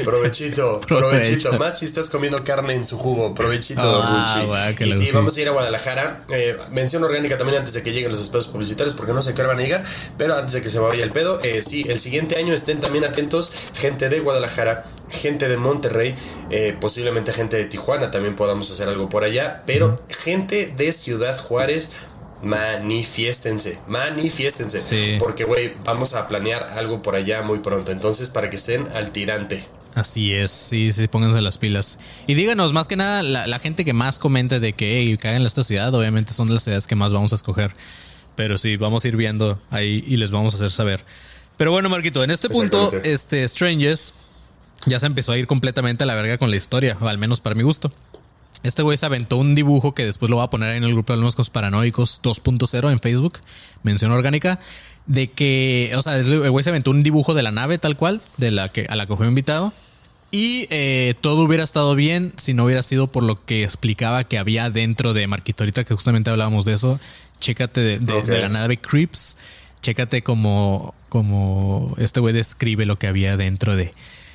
Provechito, 0.03 0.79
Provecho. 0.81 0.87
provechito. 0.87 1.53
Más 1.53 1.79
si 1.79 1.85
estás 1.85 2.09
comiendo 2.09 2.43
carne 2.43 2.73
en 2.73 2.85
su 2.85 2.97
jugo. 2.97 3.33
Provechito, 3.33 3.81
Ruchi. 3.81 4.45
guácala, 4.45 4.95
y 4.95 4.97
sí, 4.97 5.05
sí. 5.07 5.11
vamos 5.13 5.35
a 5.37 5.41
ir 5.41 5.47
a 5.47 5.51
Guadalajara. 5.51 6.23
Eh, 6.29 6.57
mención 6.71 7.03
orgánica 7.03 7.37
también 7.37 7.59
antes 7.59 7.73
de 7.73 7.83
que 7.83 7.91
lleguen 7.91 8.11
los 8.11 8.19
espacios 8.19 8.47
publicitarios, 8.47 8.95
porque 8.95 9.13
no 9.13 9.21
sé 9.23 9.33
qué 9.33 9.41
hora 9.41 9.49
van 9.49 9.59
a 9.59 9.63
llegar. 9.63 9.83
Pero 10.17 10.35
antes 10.35 10.53
de 10.53 10.61
que 10.61 10.69
se 10.69 10.79
me 10.79 10.87
vaya 10.87 11.03
el 11.03 11.11
pedo, 11.11 11.39
eh, 11.41 11.61
sí, 11.61 11.85
el 11.87 11.99
siguiente 11.99 12.35
año 12.37 12.53
estén 12.53 12.79
también 12.79 13.05
atentos. 13.05 13.51
Gente 13.73 14.09
de 14.09 14.19
Guadalajara, 14.19 14.85
gente 15.09 15.47
de 15.47 15.57
Monterrey, 15.57 16.15
eh, 16.51 16.75
posiblemente 16.79 17.33
gente 17.33 17.57
de 17.57 17.65
Tijuana 17.65 18.11
también 18.11 18.35
podamos 18.35 18.69
hacer 18.71 18.87
algo 18.87 19.09
por 19.09 19.23
allá. 19.23 19.63
Pero 19.65 19.95
gente 20.09 20.73
de 20.75 20.91
Ciudad 20.91 21.37
Juárez. 21.37 21.89
Manifiéstense, 22.41 23.79
manifiéstense. 23.87 24.81
Sí. 24.81 25.17
Porque, 25.19 25.43
güey, 25.45 25.73
vamos 25.83 26.13
a 26.13 26.27
planear 26.27 26.63
algo 26.77 27.01
por 27.01 27.15
allá 27.15 27.41
muy 27.41 27.59
pronto. 27.59 27.91
Entonces, 27.91 28.29
para 28.29 28.49
que 28.49 28.57
estén 28.57 28.87
al 28.93 29.11
tirante. 29.11 29.63
Así 29.95 30.33
es, 30.33 30.51
sí, 30.51 30.91
sí, 30.91 31.07
pónganse 31.07 31.39
las 31.41 31.57
pilas. 31.57 31.97
Y 32.27 32.33
díganos, 32.33 32.73
más 32.73 32.87
que 32.87 32.97
nada, 32.97 33.23
la, 33.23 33.47
la 33.47 33.59
gente 33.59 33.85
que 33.85 33.93
más 33.93 34.19
comente 34.19 34.59
de 34.59 34.73
que 34.73 34.97
hey, 34.97 35.17
caigan 35.17 35.41
en 35.41 35.45
esta 35.47 35.63
ciudad, 35.63 35.93
obviamente 35.95 36.33
son 36.33 36.53
las 36.53 36.63
ciudades 36.63 36.85
que 36.85 36.95
más 36.95 37.13
vamos 37.13 37.31
a 37.31 37.35
escoger. 37.35 37.71
Pero 38.35 38.57
sí, 38.57 38.75
vamos 38.75 39.05
a 39.05 39.07
ir 39.07 39.15
viendo 39.15 39.57
ahí 39.69 40.03
y 40.05 40.17
les 40.17 40.31
vamos 40.31 40.53
a 40.53 40.57
hacer 40.57 40.71
saber. 40.71 41.05
Pero 41.55 41.71
bueno, 41.71 41.87
Marquito, 41.89 42.23
en 42.23 42.31
este 42.31 42.49
punto, 42.49 42.91
este 43.03 43.47
Strangers 43.47 44.13
ya 44.85 44.99
se 44.99 45.05
empezó 45.05 45.31
a 45.31 45.37
ir 45.37 45.47
completamente 45.47 46.03
a 46.03 46.07
la 46.07 46.15
verga 46.15 46.37
con 46.37 46.49
la 46.49 46.57
historia, 46.57 46.97
o 46.99 47.07
al 47.07 47.17
menos 47.17 47.39
para 47.39 47.55
mi 47.55 47.63
gusto. 47.63 47.93
Este 48.65 48.81
güey 48.81 48.97
se 48.97 49.05
aventó 49.05 49.37
un 49.37 49.53
dibujo 49.55 49.93
que 49.93 50.05
después 50.05 50.29
lo 50.29 50.37
va 50.37 50.43
a 50.43 50.49
poner 50.49 50.75
en 50.75 50.83
el 50.83 50.91
grupo 50.93 51.13
de 51.13 51.17
alumnos 51.19 51.49
paranoicos 51.49 52.21
2.0 52.23 52.91
en 52.91 52.99
Facebook, 52.99 53.39
mención 53.83 54.11
orgánica, 54.11 54.59
de 55.05 55.29
que, 55.29 55.91
o 55.95 56.01
sea, 56.01 56.17
el 56.17 56.49
güey 56.49 56.63
se 56.63 56.71
aventó 56.71 56.89
un 56.91 57.03
dibujo 57.03 57.33
de 57.33 57.43
la 57.43 57.51
nave 57.51 57.77
tal 57.77 57.95
cual, 57.95 58.21
de 58.37 58.51
la 58.51 58.69
que, 58.69 58.85
a 58.89 58.95
la 58.95 59.05
que 59.05 59.15
fue 59.15 59.27
invitado. 59.27 59.71
Y 60.31 60.67
eh, 60.71 61.13
todo 61.21 61.43
hubiera 61.43 61.63
estado 61.63 61.93
bien 61.95 62.33
si 62.37 62.53
no 62.55 62.65
hubiera 62.65 62.81
sido 62.83 63.07
por 63.07 63.23
lo 63.23 63.45
que 63.45 63.63
explicaba 63.63 64.23
que 64.23 64.37
había 64.39 64.69
dentro 64.71 65.13
de 65.13 65.27
Marquito. 65.27 65.63
Ahorita 65.63 65.83
que 65.83 65.93
justamente 65.93 66.29
hablábamos 66.31 66.65
de 66.65 66.73
eso, 66.73 66.99
chécate 67.39 67.79
de, 67.81 67.99
de- 67.99 68.13
Ok. 68.13 68.25
de 68.25 68.41
la 68.41 68.49
nave 68.49 68.77
Creeps, 68.77 69.37
chécate 69.81 70.23
como, 70.23 70.95
como 71.09 71.93
este 71.99 72.19
güey 72.19 72.33
describe 72.33 72.85
lo 72.87 72.97
que 72.97 73.07
había 73.07 73.37
dentro 73.37 73.75
de. 73.75 73.93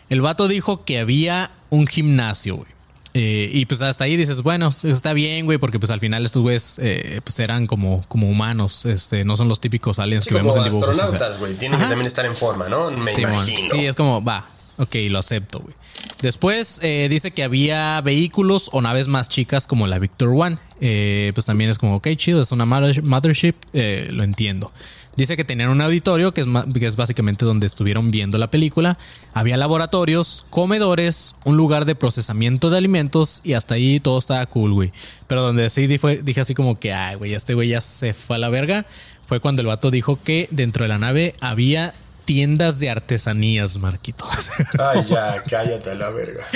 El 0.09 0.21
vato 0.21 0.47
dijo 0.49 0.85
que 0.85 1.01
había 1.01 1.51
un 1.69 1.87
gimnasio, 1.89 2.57
güey. 2.57 2.69
Eh, 3.13 3.51
y 3.53 3.67
pues 3.67 3.83
hasta 3.83 4.05
ahí 4.05 4.17
dices, 4.17 4.43
bueno, 4.43 4.71
está 4.85 5.13
bien, 5.13 5.45
güey, 5.45 5.59
porque 5.59 5.81
pues 5.81 5.91
al 5.91 5.99
final 5.99 6.25
estos 6.25 6.43
güeyes 6.43 6.79
eh, 6.81 7.21
pues 7.25 7.41
eran 7.41 7.67
como, 7.67 8.05
como 8.07 8.29
humanos, 8.29 8.87
este, 8.87 9.25
no 9.25 9.35
son 9.35 9.49
los 9.49 9.59
típicos 9.61 9.99
aliens 9.99 10.25
Sí, 10.25 10.31
que 10.31 10.37
como 10.39 10.51
vemos 10.53 10.65
en 10.67 10.71
dibujos. 10.73 10.89
o 10.91 10.95
sea. 10.95 11.05
astronautas, 11.05 11.39
güey. 11.41 11.55
Tienen 11.55 11.77
Ajá. 11.77 11.87
que 11.87 11.91
también 11.91 12.07
estar 12.07 12.25
en 12.25 12.37
forma, 12.37 12.69
¿no? 12.69 12.91
Me 12.93 13.11
Simón. 13.11 13.33
imagino. 13.33 13.69
Sí, 13.75 13.87
es 13.87 13.95
como, 13.97 14.23
va. 14.23 14.47
Ok, 14.79 14.95
lo 15.11 15.19
acepto, 15.19 15.59
güey. 15.61 15.75
Después 16.23 16.79
eh, 16.83 17.09
dice 17.11 17.33
que 17.33 17.43
había 17.43 18.01
vehículos 18.01 18.71
o 18.73 18.81
naves 18.81 19.09
más 19.09 19.29
chicas 19.29 19.67
como 19.67 19.87
la 19.87 19.99
Victor 19.99 20.29
One. 20.35 20.57
Eh, 20.81 21.33
pues 21.35 21.45
también 21.47 21.69
es 21.69 21.79
como, 21.79 21.97
ok, 21.97 22.09
chido, 22.17 22.41
es 22.41 22.51
una 22.53 22.65
mother- 22.65 23.03
mothership, 23.03 23.55
eh, 23.75 24.09
lo 24.11 24.23
entiendo. 24.25 24.73
Dice 25.21 25.37
que 25.37 25.45
tenían 25.45 25.69
un 25.69 25.83
auditorio, 25.83 26.33
que 26.33 26.41
es, 26.87 26.97
básicamente 26.97 27.45
donde 27.45 27.67
estuvieron 27.67 28.11
viendo 28.11 28.39
la 28.39 28.51
película. 28.51 28.97
Había 29.35 29.59
laboratorios, 29.59 30.47
comedores, 30.49 31.35
un 31.45 31.59
lugar 31.59 31.85
de 31.85 31.95
procesamiento 31.95 32.71
de 32.71 32.79
alimentos 32.79 33.43
y 33.45 33.53
hasta 33.53 33.75
ahí 33.75 34.01
todo 34.01 34.19
estaba 34.19 34.47
cool, 34.47 34.73
güey. 34.73 34.93
Pero 35.27 35.43
donde 35.43 35.69
sí 35.69 35.87
di- 35.87 35.99
fue- 35.99 36.23
dije 36.23 36.41
así 36.41 36.55
como 36.55 36.75
que, 36.75 36.95
ay, 36.95 37.17
güey, 37.17 37.35
este 37.35 37.53
güey 37.53 37.69
ya 37.69 37.83
se 37.83 38.15
fue 38.15 38.37
a 38.37 38.39
la 38.39 38.49
verga, 38.49 38.87
fue 39.27 39.41
cuando 39.41 39.61
el 39.61 39.67
vato 39.69 39.91
dijo 39.91 40.19
que 40.25 40.49
dentro 40.53 40.85
de 40.85 40.89
la 40.89 40.99
nave 40.99 41.35
había 41.43 41.93
tiendas 42.31 42.79
de 42.79 42.89
artesanías, 42.89 43.79
Marquitos. 43.79 44.53
Ay, 44.79 45.03
ya, 45.03 45.43
cállate 45.51 45.91
a 45.91 45.95
la 45.97 46.11
verga. 46.11 46.47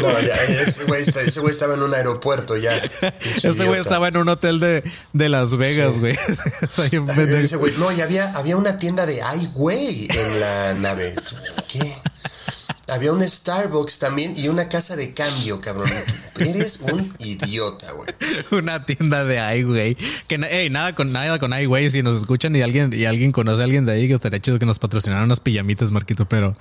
No, 0.00 0.20
ya, 0.20 0.32
ese 0.34 0.84
güey, 0.84 1.02
ese 1.02 1.40
güey 1.40 1.52
estaba 1.52 1.74
en 1.74 1.82
un 1.82 1.92
aeropuerto 1.92 2.56
ya. 2.56 2.74
Ese 3.42 3.66
güey 3.66 3.78
estaba 3.78 4.08
en 4.08 4.16
un 4.16 4.30
hotel 4.30 4.58
de, 4.58 4.82
de 5.12 5.28
Las 5.28 5.54
Vegas, 5.54 5.98
güey. 5.98 6.12
Ese 6.16 7.58
no, 7.78 7.92
y 7.92 8.00
había, 8.00 8.32
había 8.32 8.56
una 8.56 8.78
tienda 8.78 9.04
de 9.04 9.20
ay, 9.20 9.50
güey, 9.52 10.08
en 10.10 10.40
la 10.40 10.74
nave. 10.78 11.14
¿Qué? 11.68 11.94
Había 12.90 13.12
un 13.12 13.22
Starbucks 13.26 13.98
también 13.98 14.34
y 14.36 14.48
una 14.48 14.68
casa 14.68 14.96
de 14.96 15.14
cambio, 15.14 15.60
cabrón. 15.60 15.90
Eres 16.38 16.78
un 16.80 17.14
idiota, 17.18 17.92
güey. 17.92 18.08
Una 18.50 18.84
tienda 18.84 19.24
de 19.24 19.38
ay, 19.38 19.62
güey. 19.62 19.96
Que 20.26 20.38
na- 20.38 20.48
ey, 20.48 20.70
nada 20.70 20.94
con 20.94 21.12
nada 21.12 21.38
con 21.38 21.52
ay, 21.52 21.66
güey. 21.66 21.88
Si 21.90 22.02
nos 22.02 22.16
escuchan 22.16 22.54
y 22.56 22.62
alguien, 22.62 22.92
y 22.92 23.04
alguien 23.04 23.32
conoce 23.32 23.62
a 23.62 23.64
alguien 23.64 23.86
de 23.86 23.92
ahí, 23.92 24.08
que 24.08 24.14
estaría 24.14 24.40
chido 24.40 24.58
que 24.58 24.66
nos 24.66 24.78
patrocinaran 24.78 25.24
unas 25.24 25.40
pijamitas, 25.40 25.90
Marquito, 25.90 26.26
pero, 26.28 26.56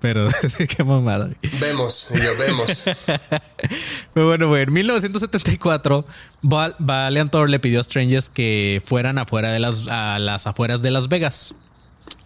pero 0.00 0.26
qué 0.76 0.84
mamada. 0.84 1.30
Vemos, 1.60 2.08
yo 2.10 2.30
vemos. 2.38 2.84
Pero 4.14 4.26
bueno, 4.26 4.48
güey, 4.48 4.62
en 4.64 4.72
1974, 4.72 6.04
Val- 6.42 6.76
Valiant 6.78 7.30
Thor 7.30 7.48
le 7.48 7.58
pidió 7.58 7.80
a 7.80 7.82
Strangers 7.84 8.28
que 8.30 8.82
fueran 8.84 9.18
afuera 9.18 9.50
de 9.50 9.58
las, 9.60 9.88
a 9.88 10.18
las 10.18 10.46
afueras 10.46 10.82
de 10.82 10.90
Las 10.90 11.08
Vegas. 11.08 11.54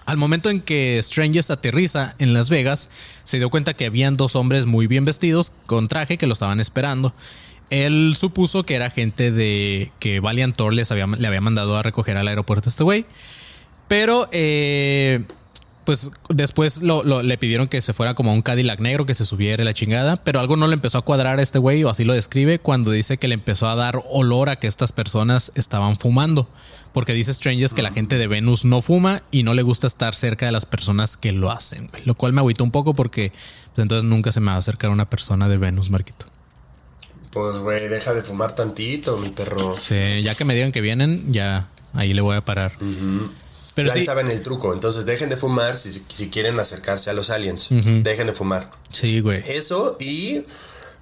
Al 0.07 0.17
momento 0.17 0.51
en 0.51 0.61
que 0.61 1.01
Strangers 1.03 1.51
aterriza 1.51 2.15
en 2.19 2.33
Las 2.33 2.49
Vegas, 2.49 2.91
se 3.25 3.39
dio 3.39 3.51
cuenta 3.51 3.75
que 3.75 3.87
habían 3.87 4.17
dos 4.17 4.37
hombres 4.37 4.67
muy 4.67 4.87
bien 4.87 5.05
vestidos 5.05 5.53
con 5.67 5.89
traje 5.89 6.17
que 6.17 6.27
lo 6.29 6.33
estaban 6.33 6.61
esperando. 6.61 7.13
Él 7.71 8.15
supuso 8.17 8.63
que 8.63 8.77
era 8.77 8.91
gente 8.91 9.33
de 9.33 9.91
que 9.99 10.21
Valiant 10.21 10.57
les 10.73 10.93
había, 10.93 11.07
le 11.09 11.27
había 11.27 11.41
mandado 11.41 11.77
a 11.77 11.83
recoger 11.83 12.17
al 12.17 12.29
aeropuerto 12.29 12.69
este 12.69 12.85
güey. 12.85 13.05
Pero 13.89 14.29
eh, 14.31 15.25
pues 15.85 16.13
después 16.29 16.83
lo, 16.83 17.03
lo- 17.03 17.23
le 17.25 17.39
pidieron 17.39 17.67
que 17.67 17.83
se 17.83 17.93
fuera 17.93 18.15
como 18.15 18.33
un 18.33 18.43
Cadillac 18.43 18.79
negro, 18.81 19.07
que 19.07 19.15
se 19.15 19.25
subiera 19.25 19.65
la 19.65 19.75
chingada, 19.75 20.17
pero 20.17 20.39
algo 20.39 20.57
no 20.57 20.69
le 20.69 20.75
empezó 20.75 20.99
a 20.99 21.03
cuadrar 21.03 21.41
a 21.41 21.43
este 21.43 21.59
güey, 21.59 21.83
o 21.85 21.91
así 21.91 22.05
lo 22.05 22.13
describe, 22.15 22.61
cuando 22.61 22.93
dice 22.93 23.17
que 23.19 23.27
le 23.29 23.35
empezó 23.35 23.69
a 23.69 23.75
dar 23.75 24.01
olor 24.11 24.49
a 24.49 24.57
que 24.57 24.69
estas 24.69 24.93
personas 24.93 25.51
estaban 25.57 25.97
fumando. 25.97 26.49
Porque 26.97 27.13
dice 27.13 27.35
Strangers 27.35 27.75
que 27.75 27.83
la 27.83 27.93
gente 27.93 28.17
de 28.17 28.27
Venus 28.27 28.65
no 28.65 28.81
fuma 28.81 29.23
y 29.31 29.43
no 29.43 29.53
le 29.53 29.61
gusta 29.61 29.87
estar 29.87 30.15
cerca 30.15 30.47
de 30.47 30.53
las 30.53 30.65
personas 30.65 31.19
que 31.19 31.31
lo 31.31 31.51
hacen, 31.51 31.89
güey. 31.89 32.03
Lo 32.07 32.15
cual 32.15 32.33
me 32.33 32.41
agüitó 32.41 32.65
un 32.65 32.71
poco 32.71 32.95
porque 32.95 33.33
pues, 33.75 33.83
entonces 33.83 34.09
nunca 34.09 34.33
se 34.33 34.41
me 34.41 34.47
va 34.47 34.55
a 34.55 34.57
acercar 34.61 34.89
una 34.89 35.11
persona 35.11 35.47
de 35.47 35.59
Venus, 35.59 35.91
Marquito. 35.91 36.25
Pues, 37.33 37.59
güey, 37.59 37.89
deja 37.89 38.15
de 38.15 38.23
fumar 38.23 38.55
tantito, 38.55 39.19
mi 39.19 39.29
perro. 39.29 39.77
Sí, 39.79 40.23
ya 40.23 40.35
que 40.35 40.47
me 40.47 40.55
digan 40.55 40.73
que 40.73 40.81
vienen, 40.81 41.35
ya 41.35 41.69
ahí 41.93 42.15
le 42.15 42.23
voy 42.23 42.35
a 42.35 42.41
parar. 42.41 42.73
Pero 43.75 43.89
ya 43.89 43.93
sí, 43.93 44.07
saben 44.07 44.31
el 44.31 44.41
truco. 44.41 44.73
Entonces 44.73 45.05
dejen 45.05 45.29
de 45.29 45.37
fumar 45.37 45.77
si, 45.77 46.03
si 46.09 46.31
quieren 46.31 46.59
acercarse 46.59 47.11
a 47.11 47.13
los 47.13 47.29
aliens. 47.29 47.69
Dejen 47.69 48.27
de 48.27 48.33
fumar. 48.33 48.71
sí, 48.89 49.21
güey. 49.21 49.43
Eso 49.47 49.99
y 50.01 50.47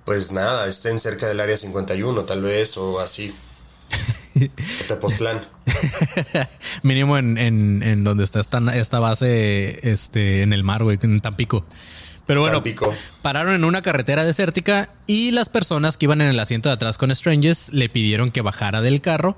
pues 0.05 0.33
nada, 0.33 0.67
estén 0.67 0.99
cerca 0.99 1.29
del 1.29 1.39
área 1.39 1.57
51 1.57 2.25
tal 2.25 2.43
vez 2.43 2.77
o 2.79 2.99
así. 2.99 3.33
Tepoztlán. 4.89 5.41
Mínimo 6.83 7.17
en, 7.19 7.39
en, 7.39 7.83
en 7.83 8.05
donde 8.05 8.25
está 8.25 8.41
esta, 8.41 8.59
esta 8.77 8.99
base 8.99 9.79
este, 9.89 10.43
en 10.43 10.53
el 10.53 10.65
mar, 10.65 10.83
güey, 10.83 10.99
en 11.03 11.21
Tampico. 11.21 11.65
Pero 12.27 12.41
bueno, 12.41 12.57
Tampico. 12.57 12.93
pararon 13.23 13.55
en 13.55 13.65
una 13.65 13.83
carretera 13.83 14.25
desértica 14.25 14.91
y 15.07 15.31
las 15.31 15.49
personas 15.49 15.97
que 15.97 16.07
iban 16.07 16.21
en 16.21 16.29
el 16.29 16.41
asiento 16.41 16.69
de 16.69 16.75
atrás 16.75 16.99
con 16.99 17.15
Strangers 17.15 17.73
le 17.73 17.89
pidieron 17.89 18.31
que 18.31 18.41
bajara 18.41 18.81
del 18.81 19.01
carro. 19.01 19.37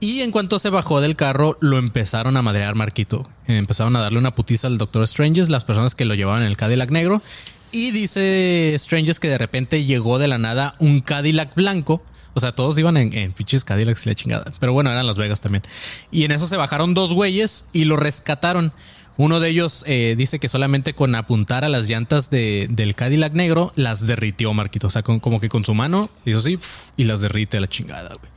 Y 0.00 0.20
en 0.20 0.32
cuanto 0.32 0.58
se 0.58 0.68
bajó 0.68 1.00
del 1.00 1.16
carro, 1.16 1.56
lo 1.60 1.78
empezaron 1.78 2.36
a 2.36 2.42
madrear 2.42 2.74
Marquito. 2.74 3.28
Empezaron 3.46 3.96
a 3.96 4.00
darle 4.00 4.18
una 4.18 4.34
putiza 4.34 4.66
al 4.66 4.76
Doctor 4.76 5.06
Strangers, 5.06 5.48
las 5.48 5.64
personas 5.64 5.94
que 5.94 6.04
lo 6.04 6.14
llevaban 6.14 6.42
en 6.42 6.48
el 6.48 6.56
Cadillac 6.56 6.90
negro. 6.90 7.22
Y 7.70 7.90
dice 7.92 8.74
Strangers 8.78 9.18
que 9.18 9.28
de 9.28 9.38
repente 9.38 9.84
llegó 9.84 10.18
de 10.18 10.28
la 10.28 10.38
nada 10.38 10.74
un 10.78 11.00
Cadillac 11.00 11.54
blanco. 11.54 12.02
O 12.34 12.40
sea, 12.40 12.52
todos 12.52 12.76
iban 12.78 12.96
en, 12.96 13.16
en 13.16 13.32
pinches 13.32 13.64
Cadillacs 13.64 14.06
y 14.06 14.08
la 14.10 14.14
chingada. 14.14 14.44
Pero 14.60 14.72
bueno, 14.72 14.90
eran 14.90 15.06
Las 15.06 15.16
Vegas 15.18 15.40
también. 15.40 15.62
Y 16.10 16.24
en 16.24 16.32
eso 16.32 16.48
se 16.48 16.56
bajaron 16.56 16.92
dos 16.94 17.14
güeyes 17.14 17.66
y 17.72 17.84
lo 17.84 17.96
rescataron. 17.96 18.72
Uno 19.16 19.38
de 19.38 19.48
ellos 19.50 19.84
eh, 19.86 20.16
dice 20.18 20.40
que 20.40 20.48
solamente 20.48 20.92
con 20.94 21.14
apuntar 21.14 21.64
a 21.64 21.68
las 21.68 21.88
llantas 21.88 22.30
de- 22.30 22.66
del 22.68 22.96
Cadillac 22.96 23.32
negro 23.34 23.72
las 23.76 24.06
derritió 24.08 24.52
Marquito. 24.52 24.88
O 24.88 24.90
sea, 24.90 25.02
como 25.02 25.38
que 25.38 25.48
con 25.48 25.64
su 25.64 25.72
mano 25.74 26.10
hizo 26.24 26.38
así 26.38 26.58
y 26.96 27.04
las 27.04 27.20
derrite 27.20 27.58
a 27.58 27.60
la 27.60 27.68
chingada, 27.68 28.08
güey. 28.16 28.32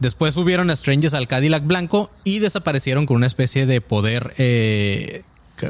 Después 0.00 0.34
subieron 0.34 0.68
a 0.70 0.76
Strangers 0.76 1.14
al 1.14 1.28
Cadillac 1.28 1.64
blanco 1.64 2.10
y 2.24 2.40
desaparecieron 2.40 3.06
con 3.06 3.16
una 3.16 3.26
especie 3.28 3.64
de 3.66 3.80
poder 3.80 4.34
eh, 4.36 5.22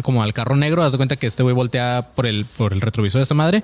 como 0.03 0.23
al 0.23 0.33
carro 0.33 0.57
negro. 0.57 0.83
Haz 0.83 0.93
de 0.93 0.99
cuenta 0.99 1.17
que 1.17 1.27
este 1.29 1.43
güey 1.45 1.55
voltea 1.55 2.09
por 2.17 2.27
el, 2.27 2.45
por 2.45 2.73
el 2.73 2.81
retrovisor 2.81 3.19
de 3.21 3.23
esta 3.25 3.35
madre 3.35 3.63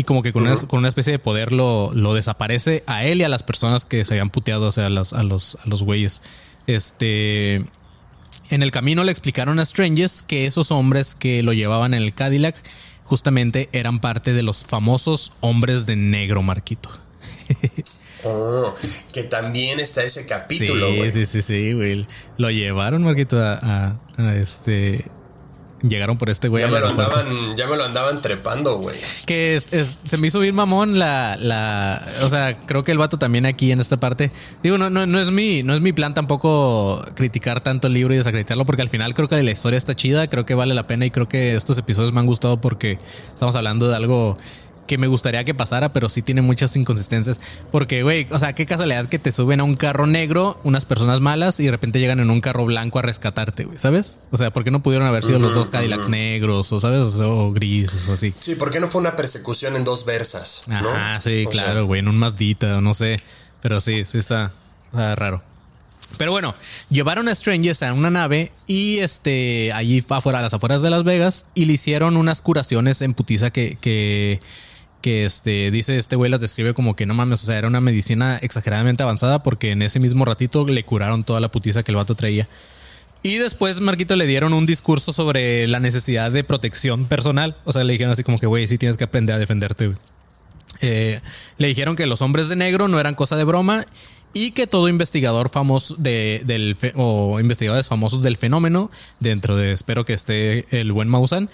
y 0.00 0.04
como 0.04 0.22
que 0.22 0.32
con, 0.32 0.42
una, 0.44 0.56
con 0.56 0.78
una 0.78 0.88
especie 0.88 1.12
de 1.12 1.18
poder 1.18 1.52
lo, 1.52 1.92
lo 1.94 2.14
desaparece 2.14 2.82
a 2.86 3.04
él 3.04 3.20
y 3.20 3.24
a 3.24 3.28
las 3.28 3.42
personas 3.42 3.84
que 3.84 4.04
se 4.04 4.14
habían 4.14 4.30
puteado, 4.30 4.66
o 4.68 4.72
sea, 4.72 4.86
a 4.86 4.88
los, 4.88 5.12
a 5.12 5.22
los, 5.22 5.56
a 5.64 5.68
los 5.68 5.82
güeyes. 5.82 6.22
Este. 6.66 7.64
En 8.50 8.62
el 8.62 8.70
camino 8.70 9.04
le 9.04 9.12
explicaron 9.12 9.58
a 9.60 9.64
Strangers 9.64 10.22
que 10.22 10.46
esos 10.46 10.70
hombres 10.72 11.14
que 11.14 11.42
lo 11.42 11.52
llevaban 11.52 11.94
en 11.94 12.02
el 12.02 12.14
Cadillac 12.14 12.56
justamente 13.04 13.68
eran 13.72 14.00
parte 14.00 14.32
de 14.32 14.42
los 14.42 14.64
famosos 14.64 15.32
hombres 15.40 15.86
de 15.86 15.96
negro, 15.96 16.42
Marquito. 16.42 16.88
Oh, 18.22 18.74
que 19.14 19.22
también 19.22 19.80
está 19.80 20.02
ese 20.02 20.26
capítulo, 20.26 20.88
sí, 20.90 20.96
güey. 20.98 21.10
sí, 21.10 21.24
sí, 21.24 21.40
sí, 21.40 21.72
güey. 21.72 22.06
Lo 22.36 22.50
llevaron, 22.50 23.02
Marquito, 23.02 23.40
a, 23.42 23.54
a- 23.62 23.98
a 24.18 24.34
este. 24.36 25.06
Llegaron 25.82 26.18
por 26.18 26.28
este 26.28 26.48
güey. 26.48 26.62
Ya 26.62 26.70
me, 26.70 26.78
lo 26.78 26.88
andaban, 26.88 27.56
ya 27.56 27.66
me 27.66 27.76
lo 27.76 27.84
andaban 27.84 28.20
trepando, 28.20 28.76
güey. 28.78 28.94
Que 29.24 29.56
es- 29.56 29.66
es- 29.72 30.00
se 30.04 30.18
me 30.18 30.26
hizo 30.26 30.38
bien 30.40 30.54
mamón 30.54 30.98
la, 30.98 31.36
la. 31.40 32.06
O 32.22 32.28
sea, 32.28 32.60
creo 32.60 32.84
que 32.84 32.92
el 32.92 32.98
vato 32.98 33.18
también 33.18 33.46
aquí 33.46 33.72
en 33.72 33.80
esta 33.80 33.98
parte. 33.98 34.30
Digo, 34.62 34.76
no, 34.76 34.90
no, 34.90 35.06
no 35.06 35.18
es 35.20 35.30
mi, 35.30 35.62
no 35.62 35.72
es 35.74 35.80
mi 35.80 35.92
plan 35.94 36.12
tampoco 36.12 37.02
criticar 37.14 37.62
tanto 37.62 37.86
el 37.86 37.94
libro 37.94 38.12
y 38.12 38.18
desacreditarlo, 38.18 38.66
porque 38.66 38.82
al 38.82 38.90
final 38.90 39.14
creo 39.14 39.26
que 39.28 39.42
la 39.42 39.50
historia 39.50 39.78
está 39.78 39.96
chida, 39.96 40.28
creo 40.28 40.44
que 40.44 40.54
vale 40.54 40.74
la 40.74 40.86
pena 40.86 41.06
y 41.06 41.10
creo 41.10 41.26
que 41.28 41.54
estos 41.54 41.78
episodios 41.78 42.12
me 42.12 42.20
han 42.20 42.26
gustado 42.26 42.60
porque 42.60 42.98
estamos 43.32 43.56
hablando 43.56 43.88
de 43.88 43.96
algo 43.96 44.36
que 44.90 44.98
me 44.98 45.06
gustaría 45.06 45.44
que 45.44 45.54
pasara, 45.54 45.92
pero 45.92 46.08
sí 46.08 46.20
tiene 46.20 46.42
muchas 46.42 46.74
inconsistencias. 46.74 47.40
Porque, 47.70 48.02
güey, 48.02 48.26
o 48.32 48.40
sea, 48.40 48.54
qué 48.54 48.66
casualidad 48.66 49.08
que 49.08 49.20
te 49.20 49.30
suben 49.30 49.60
a 49.60 49.62
un 49.62 49.76
carro 49.76 50.08
negro 50.08 50.60
unas 50.64 50.84
personas 50.84 51.20
malas 51.20 51.60
y 51.60 51.66
de 51.66 51.70
repente 51.70 52.00
llegan 52.00 52.18
en 52.18 52.28
un 52.28 52.40
carro 52.40 52.64
blanco 52.64 52.98
a 52.98 53.02
rescatarte, 53.02 53.66
güey, 53.66 53.78
¿sabes? 53.78 54.18
O 54.32 54.36
sea, 54.36 54.52
¿por 54.52 54.64
qué 54.64 54.72
no 54.72 54.82
pudieron 54.82 55.06
haber 55.06 55.22
sido 55.22 55.38
los 55.38 55.54
dos 55.54 55.68
Cadillacs 55.68 56.08
negros 56.08 56.72
o, 56.72 56.80
¿sabes? 56.80 57.04
O, 57.04 57.10
sea, 57.12 57.28
o 57.28 57.52
grises 57.52 58.08
o 58.08 58.14
así. 58.14 58.34
Sí, 58.40 58.56
¿por 58.56 58.72
qué 58.72 58.80
no 58.80 58.88
fue 58.88 59.00
una 59.00 59.14
persecución 59.14 59.76
en 59.76 59.84
dos 59.84 60.04
versas? 60.04 60.62
¿no? 60.66 60.76
Ajá, 60.76 61.20
sí, 61.20 61.44
O 61.46 61.50
claro, 61.50 61.86
güey, 61.86 62.00
en 62.00 62.08
un 62.08 62.18
Mazdita, 62.18 62.80
no 62.80 62.92
sé. 62.92 63.16
Pero 63.62 63.78
sí, 63.78 64.04
sí 64.06 64.18
está, 64.18 64.52
está 64.86 65.14
raro. 65.14 65.40
Pero 66.16 66.32
bueno, 66.32 66.54
llevaron 66.88 67.28
a 67.28 67.34
Strangers 67.34 67.82
a 67.82 67.92
una 67.92 68.10
nave 68.10 68.50
y 68.66 68.98
este, 68.98 69.72
allí 69.72 70.00
fue 70.00 70.16
afuera, 70.16 70.40
a 70.40 70.42
las 70.42 70.54
afueras 70.54 70.82
de 70.82 70.90
Las 70.90 71.04
Vegas, 71.04 71.46
y 71.54 71.66
le 71.66 71.74
hicieron 71.74 72.16
unas 72.16 72.42
curaciones 72.42 73.00
en 73.02 73.14
putiza 73.14 73.50
que, 73.50 73.78
que, 73.80 74.40
que 75.00 75.24
este, 75.24 75.70
dice 75.70 75.96
este 75.96 76.16
güey 76.16 76.30
las 76.30 76.40
describe 76.40 76.74
como 76.74 76.96
que 76.96 77.06
no 77.06 77.14
mames, 77.14 77.42
o 77.42 77.46
sea, 77.46 77.58
era 77.58 77.68
una 77.68 77.80
medicina 77.80 78.38
exageradamente 78.42 79.02
avanzada 79.02 79.42
porque 79.42 79.70
en 79.70 79.82
ese 79.82 80.00
mismo 80.00 80.24
ratito 80.24 80.66
le 80.66 80.84
curaron 80.84 81.24
toda 81.24 81.40
la 81.40 81.50
putiza 81.50 81.82
que 81.82 81.92
el 81.92 81.96
vato 81.96 82.14
traía. 82.14 82.48
Y 83.22 83.36
después, 83.36 83.80
Marquito, 83.80 84.16
le 84.16 84.26
dieron 84.26 84.54
un 84.54 84.64
discurso 84.64 85.12
sobre 85.12 85.66
la 85.66 85.78
necesidad 85.78 86.30
de 86.30 86.42
protección 86.42 87.04
personal. 87.04 87.54
O 87.64 87.72
sea, 87.72 87.84
le 87.84 87.92
dijeron 87.92 88.12
así 88.12 88.24
como 88.24 88.38
que, 88.38 88.46
güey, 88.46 88.66
sí 88.66 88.78
tienes 88.78 88.96
que 88.96 89.04
aprender 89.04 89.36
a 89.36 89.38
defenderte. 89.38 89.92
Eh, 90.80 91.20
le 91.58 91.68
dijeron 91.68 91.96
que 91.96 92.06
los 92.06 92.22
hombres 92.22 92.48
de 92.48 92.56
negro 92.56 92.88
no 92.88 92.98
eran 92.98 93.14
cosa 93.14 93.36
de 93.36 93.44
broma 93.44 93.84
y 94.32 94.52
que 94.52 94.66
todo 94.66 94.88
investigador 94.88 95.50
famoso 95.50 95.96
de, 95.98 96.42
del 96.46 96.76
o 96.94 97.40
investigadores 97.40 97.88
famosos 97.88 98.22
del 98.22 98.36
fenómeno, 98.36 98.90
dentro 99.18 99.56
de 99.56 99.72
espero 99.72 100.04
que 100.04 100.14
esté 100.14 100.64
el 100.70 100.92
buen 100.92 101.08
Mausan, 101.08 101.50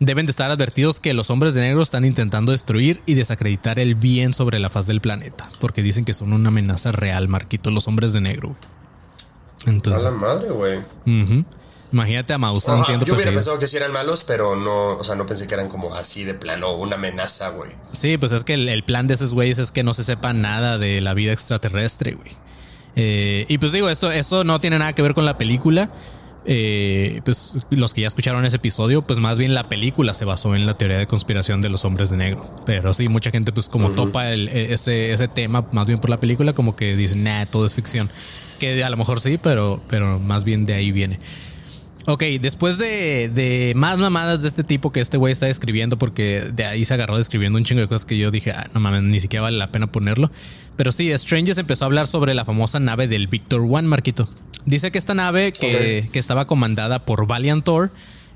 deben 0.00 0.26
de 0.26 0.30
estar 0.30 0.50
advertidos 0.50 1.00
que 1.00 1.12
los 1.14 1.30
hombres 1.30 1.54
de 1.54 1.60
negro 1.62 1.82
están 1.82 2.04
intentando 2.04 2.52
destruir 2.52 3.02
y 3.06 3.14
desacreditar 3.14 3.78
el 3.78 3.94
bien 3.94 4.32
sobre 4.34 4.58
la 4.58 4.70
faz 4.70 4.86
del 4.86 5.00
planeta, 5.00 5.48
porque 5.60 5.82
dicen 5.82 6.04
que 6.04 6.14
son 6.14 6.32
una 6.32 6.48
amenaza 6.48 6.92
real, 6.92 7.28
Marquito, 7.28 7.70
los 7.70 7.88
hombres 7.88 8.12
de 8.12 8.20
negro. 8.20 8.48
güey. 8.48 8.58
A 9.66 9.70
Entonces, 9.70 10.02
la 10.04 10.10
madre, 10.10 10.50
güey. 10.50 10.80
Imagínate 11.90 12.34
a 12.34 12.38
Maussan 12.38 12.84
siendo 12.84 13.06
yo 13.06 13.14
hubiera 13.14 13.30
perseguido. 13.30 13.38
pensado 13.40 13.58
que 13.58 13.66
sí 13.66 13.76
eran 13.78 13.92
malos, 13.92 14.24
pero 14.24 14.54
no, 14.56 14.96
o 14.98 15.02
sea, 15.04 15.14
no 15.14 15.24
pensé 15.24 15.46
que 15.46 15.54
eran 15.54 15.68
como 15.68 15.94
así 15.94 16.22
de 16.24 16.34
plano 16.34 16.74
una 16.74 16.96
amenaza, 16.96 17.48
güey. 17.48 17.70
Sí, 17.92 18.18
pues 18.18 18.32
es 18.32 18.44
que 18.44 18.54
el, 18.54 18.68
el 18.68 18.84
plan 18.84 19.06
de 19.06 19.14
esos 19.14 19.32
güeyes 19.32 19.58
es 19.58 19.72
que 19.72 19.82
no 19.82 19.94
se 19.94 20.04
sepa 20.04 20.34
nada 20.34 20.76
de 20.76 21.00
la 21.00 21.14
vida 21.14 21.32
extraterrestre, 21.32 22.12
güey. 22.12 22.36
Eh, 22.94 23.46
y 23.48 23.56
pues 23.58 23.72
digo, 23.72 23.88
esto, 23.88 24.10
esto 24.12 24.44
no 24.44 24.60
tiene 24.60 24.78
nada 24.78 24.92
que 24.92 25.00
ver 25.02 25.14
con 25.14 25.24
la 25.24 25.38
película. 25.38 25.88
Eh, 26.50 27.20
pues 27.26 27.58
los 27.70 27.92
que 27.92 28.00
ya 28.00 28.06
escucharon 28.06 28.46
ese 28.46 28.56
episodio, 28.56 29.02
pues 29.02 29.18
más 29.18 29.36
bien 29.36 29.52
la 29.54 29.68
película 29.68 30.14
se 30.14 30.24
basó 30.24 30.56
en 30.56 30.64
la 30.64 30.78
teoría 30.78 30.96
de 30.96 31.06
conspiración 31.06 31.60
de 31.60 31.68
los 31.68 31.84
hombres 31.84 32.08
de 32.08 32.16
negro. 32.16 32.50
Pero 32.64 32.94
sí, 32.94 33.08
mucha 33.08 33.30
gente 33.30 33.52
pues 33.52 33.68
como 33.68 33.90
topa 33.90 34.30
el- 34.30 34.48
e- 34.48 34.72
ese, 34.72 35.12
ese 35.12 35.28
tema 35.28 35.66
más 35.72 35.86
bien 35.86 35.98
por 36.00 36.08
la 36.08 36.18
película, 36.18 36.54
como 36.54 36.74
que 36.74 36.96
dice, 36.96 37.16
nah, 37.16 37.44
todo 37.44 37.66
es 37.66 37.74
ficción. 37.74 38.08
Que 38.58 38.82
a 38.82 38.88
lo 38.88 38.96
mejor 38.96 39.20
sí, 39.20 39.38
pero, 39.42 39.82
pero 39.90 40.18
más 40.20 40.44
bien 40.44 40.64
de 40.64 40.72
ahí 40.72 40.90
viene. 40.90 41.20
Ok, 42.06 42.22
después 42.40 42.78
de, 42.78 43.28
de 43.28 43.74
más 43.76 43.98
mamadas 43.98 44.40
de 44.40 44.48
este 44.48 44.64
tipo 44.64 44.90
que 44.90 45.00
este 45.00 45.18
güey 45.18 45.30
está 45.32 45.44
describiendo, 45.44 45.98
porque 45.98 46.40
de 46.54 46.64
ahí 46.64 46.86
se 46.86 46.94
agarró 46.94 47.18
describiendo 47.18 47.58
un 47.58 47.64
chingo 47.64 47.82
de 47.82 47.88
cosas 47.88 48.06
que 48.06 48.16
yo 48.16 48.30
dije, 48.30 48.52
ah, 48.52 48.66
no 48.72 48.80
mames, 48.80 49.02
ni 49.02 49.20
siquiera 49.20 49.42
vale 49.42 49.58
la 49.58 49.70
pena 49.70 49.92
ponerlo. 49.92 50.30
Pero 50.76 50.90
sí, 50.92 51.12
Strangers 51.18 51.58
empezó 51.58 51.84
a 51.84 51.86
hablar 51.86 52.06
sobre 52.06 52.32
la 52.32 52.46
famosa 52.46 52.80
nave 52.80 53.06
del 53.06 53.26
Victor 53.26 53.60
One, 53.60 53.86
Marquito. 53.86 54.26
Dice 54.68 54.90
que 54.90 54.98
esta 54.98 55.14
nave 55.14 55.52
que, 55.52 56.06
que 56.12 56.18
estaba 56.18 56.46
comandada 56.46 56.98
por 56.98 57.26
Valiant 57.26 57.64
Thor, 57.64 57.90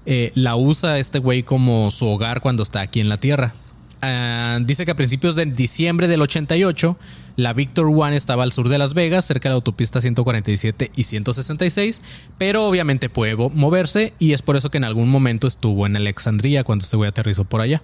eh, 0.07 0.33
la 0.35 0.57
usa 0.57 0.99
este 0.99 1.19
güey 1.19 1.43
como 1.43 1.91
su 1.91 2.07
hogar 2.07 2.41
cuando 2.41 2.63
está 2.63 2.81
aquí 2.81 3.01
en 3.01 3.11
la 3.11 3.19
Tierra. 3.19 3.53
Ah, 4.01 4.59
dice 4.63 4.87
que 4.87 4.93
a 4.93 4.97
principios 4.97 5.37
de 5.37 5.45
diciembre 5.45 6.09
del 6.09 6.23
88, 6.23 6.97
la 7.37 7.53
Victor 7.53 7.87
One 7.87 8.17
estaba 8.17 8.45
al 8.45 8.53
sur 8.53 8.71
de 8.71 8.79
Las 8.79 8.95
Vegas, 8.95 9.27
cerca 9.27 9.51
de 9.51 9.53
la 9.53 9.57
autopista 9.57 10.01
147 10.01 10.91
y 10.97 11.03
166, 11.03 12.01
pero 12.39 12.67
obviamente 12.67 13.11
puede 13.11 13.37
moverse 13.37 14.15
y 14.19 14.33
es 14.33 14.41
por 14.41 14.57
eso 14.57 14.71
que 14.71 14.79
en 14.79 14.85
algún 14.85 15.11
momento 15.11 15.47
estuvo 15.47 15.85
en 15.85 15.97
Alexandria 15.97 16.65
cuando 16.65 16.83
este 16.83 16.97
güey 16.97 17.11
aterrizó 17.11 17.45
por 17.45 17.61
allá. 17.61 17.83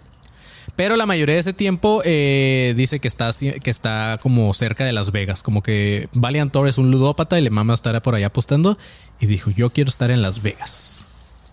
Pero 0.77 0.97
la 0.97 1.07
mayoría 1.07 1.35
de 1.35 1.41
ese 1.41 1.53
tiempo 1.53 2.03
eh, 2.05 2.75
dice 2.77 3.01
que 3.01 3.09
está, 3.09 3.31
que 3.63 3.71
está 3.71 4.19
como 4.23 4.53
cerca 4.55 4.85
de 4.85 4.93
Las 4.93 5.13
Vegas, 5.13 5.43
como 5.43 5.63
que 5.63 6.09
Valiant 6.13 6.53
Thor 6.53 6.69
es 6.69 6.79
un 6.79 6.91
ludópata 6.91 7.39
y 7.39 7.43
le 7.43 7.51
mama 7.51 7.75
estar 7.75 8.01
por 8.03 8.15
allá 8.15 8.29
apostando 8.29 8.79
y 9.21 9.27
dijo, 9.27 9.51
yo 9.51 9.71
quiero 9.71 9.89
estar 9.89 10.11
en 10.11 10.23
Las 10.23 10.43
Vegas. 10.43 11.05